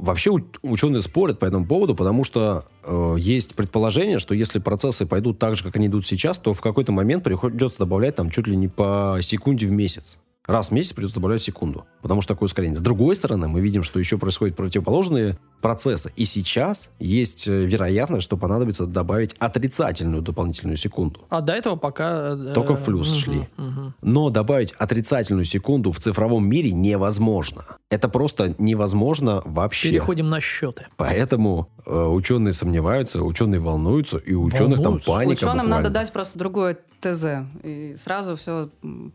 Вообще 0.01 0.31
ученые 0.63 1.03
спорят 1.03 1.39
по 1.39 1.45
этому 1.45 1.67
поводу, 1.67 1.95
потому 1.95 2.25
что 2.25 2.65
э, 2.85 3.17
есть 3.19 3.55
предположение, 3.55 4.19
что 4.19 4.35
если 4.35 4.59
процессы 4.59 5.05
пойдут 5.05 5.39
так 5.39 5.57
же, 5.57 5.63
как 5.63 5.77
они 5.77 5.89
идут 5.89 6.07
сейчас, 6.07 6.39
то 6.39 6.55
в 6.55 6.63
какой-то 6.63 6.91
момент 6.91 7.23
приходится 7.23 7.81
добавлять 7.81 8.17
там 8.17 8.31
чуть 8.31 8.47
ли 8.47 8.57
не 8.57 8.69
по 8.69 9.19
секунде 9.21 9.67
в 9.67 9.73
месяц. 9.73 10.19
Раз 10.51 10.71
в 10.71 10.73
месяц 10.73 10.93
придется 10.93 11.15
добавлять 11.15 11.43
секунду, 11.43 11.87
потому 12.03 12.23
что 12.23 12.35
такое 12.35 12.47
ускорение. 12.47 12.77
С 12.77 12.83
другой 12.83 13.15
стороны, 13.15 13.47
мы 13.47 13.61
видим, 13.61 13.85
что 13.85 14.01
еще 14.01 14.19
происходят 14.19 14.57
противоположные 14.57 15.39
процессы. 15.61 16.13
И 16.17 16.25
сейчас 16.25 16.91
есть 16.99 17.47
э, 17.47 17.65
вероятность, 17.67 18.25
что 18.25 18.37
понадобится 18.37 18.87
добавить 18.87 19.37
отрицательную 19.39 20.23
дополнительную 20.23 20.77
секунду. 20.77 21.21
А 21.29 21.41
до 21.41 21.53
этого 21.53 21.77
пока... 21.77 22.33
э, 22.35 22.53
Только 22.53 22.75
в 22.75 22.85
плюс 22.85 23.09
мгм, 23.11 23.17
шли. 23.19 23.49
мгм. 23.59 23.95
Но 24.03 24.31
добавить 24.31 24.73
отрицательную 24.73 25.45
секунду 25.45 25.93
в 25.93 26.01
цифровом 26.01 26.49
мире 26.49 26.73
невозможно. 26.73 27.65
Это 27.89 28.09
просто 28.09 28.57
невозможно 28.59 29.43
вообще. 29.45 29.91
Переходим 29.91 30.29
на 30.31 30.41
счеты. 30.41 30.89
Поэтому 30.97 31.69
э, 31.87 31.95
ученые 31.95 32.55
сомневаются, 32.55 33.23
ученые 33.23 33.61
волнуются, 33.61 34.17
и 34.19 34.35
у 34.35 34.43
ученых 34.43 34.79
Волнуются? 34.81 35.07
там 35.07 35.15
паника 35.15 35.39
Ученым 35.39 35.53
буквально. 35.59 35.77
надо 35.77 35.91
дать 35.91 36.11
просто 36.13 36.39
другое 36.41 36.77
ТЗ, 37.01 37.25
и 37.63 37.95
сразу 37.97 38.35
все 38.35 38.69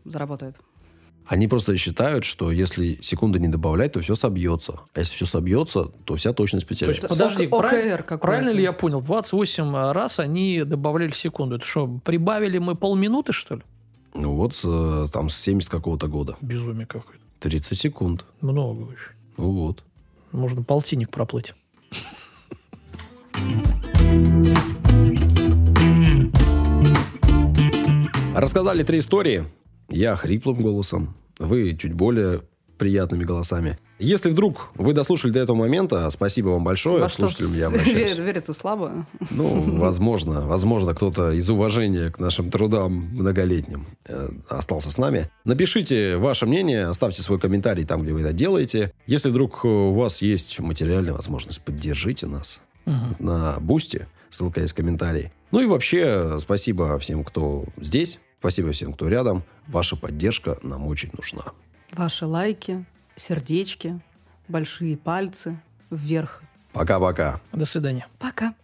заработает. 0.06 0.56
Они 1.26 1.48
просто 1.48 1.76
считают, 1.76 2.24
что 2.24 2.52
если 2.52 2.98
секунды 3.02 3.40
не 3.40 3.48
добавлять, 3.48 3.92
то 3.92 4.00
все 4.00 4.14
собьется. 4.14 4.80
А 4.94 5.00
если 5.00 5.14
все 5.14 5.26
собьется, 5.26 5.86
то 6.04 6.14
вся 6.14 6.32
точность 6.32 6.66
потеряется. 6.68 7.02
есть 7.02 7.12
Подожди, 7.14 7.46
ОК- 7.46 7.58
правильно, 7.58 7.94
ОКР 7.96 8.18
правильно 8.18 8.50
ли 8.50 8.62
я 8.62 8.72
понял? 8.72 9.00
28 9.00 9.92
раз 9.92 10.20
они 10.20 10.62
добавляли 10.62 11.10
секунду. 11.12 11.56
Это 11.56 11.64
что, 11.64 11.88
прибавили 12.04 12.58
мы 12.58 12.76
полминуты, 12.76 13.32
что 13.32 13.56
ли? 13.56 13.62
Ну 14.14 14.34
вот 14.34 14.58
э, 14.64 15.06
там 15.12 15.28
с 15.28 15.36
70 15.36 15.68
какого-то 15.68 16.06
года. 16.06 16.36
Безумие 16.40 16.86
какое-то. 16.86 17.22
30 17.40 17.76
секунд. 17.78 18.24
Много 18.40 18.82
очень. 18.82 19.16
Ну 19.36 19.50
вот. 19.50 19.82
Можно 20.32 20.62
полтинник 20.62 21.10
проплыть. 21.10 21.54
Рассказали 28.34 28.82
три 28.82 28.98
истории. 28.98 29.44
Я 29.88 30.16
хриплым 30.16 30.60
голосом, 30.60 31.14
вы 31.38 31.76
чуть 31.76 31.92
более 31.92 32.42
приятными 32.78 33.24
голосами. 33.24 33.78
Если 33.98 34.28
вдруг 34.28 34.68
вы 34.74 34.92
дослушали 34.92 35.32
до 35.32 35.40
этого 35.40 35.56
момента, 35.56 36.10
спасибо 36.10 36.48
вам 36.50 36.64
большое. 36.64 37.00
Во 37.00 37.08
что 37.08 37.28
Слушателям 37.28 37.52
я 37.54 37.66
обращаюсь. 37.68 38.14
вер- 38.14 38.22
верится 38.26 38.52
слабо. 38.52 39.06
Ну, 39.30 39.78
возможно, 39.78 40.42
возможно, 40.42 40.94
кто-то 40.94 41.30
из 41.30 41.48
уважения 41.48 42.10
к 42.10 42.18
нашим 42.18 42.50
трудам 42.50 42.92
многолетним 42.92 43.86
э, 44.06 44.28
остался 44.50 44.90
с 44.90 44.98
нами. 44.98 45.30
Напишите 45.44 46.18
ваше 46.18 46.44
мнение, 46.44 46.84
оставьте 46.88 47.22
свой 47.22 47.40
комментарий 47.40 47.86
там, 47.86 48.02
где 48.02 48.12
вы 48.12 48.20
это 48.20 48.34
делаете. 48.34 48.92
Если 49.06 49.30
вдруг 49.30 49.60
э, 49.64 49.68
у 49.68 49.94
вас 49.94 50.20
есть 50.20 50.58
материальная 50.60 51.14
возможность, 51.14 51.62
поддержите 51.62 52.26
нас 52.26 52.60
Мгм. 52.84 53.16
на 53.18 53.56
Boosty. 53.60 54.06
Ссылка 54.28 54.60
есть 54.60 54.74
в 54.74 54.76
комментарии. 54.76 55.32
Ну 55.52 55.60
и 55.60 55.66
вообще, 55.66 56.02
э, 56.04 56.38
спасибо 56.42 56.98
всем, 56.98 57.24
кто 57.24 57.64
здесь. 57.80 58.20
Спасибо 58.38 58.72
всем, 58.72 58.92
кто 58.92 59.08
рядом. 59.08 59.42
Ваша 59.66 59.96
поддержка 59.96 60.58
нам 60.62 60.86
очень 60.86 61.10
нужна. 61.12 61.44
Ваши 61.92 62.26
лайки, 62.26 62.84
сердечки, 63.16 64.00
большие 64.48 64.96
пальцы 64.96 65.60
вверх. 65.90 66.42
Пока-пока. 66.72 67.40
До 67.52 67.64
свидания. 67.64 68.06
Пока. 68.18 68.54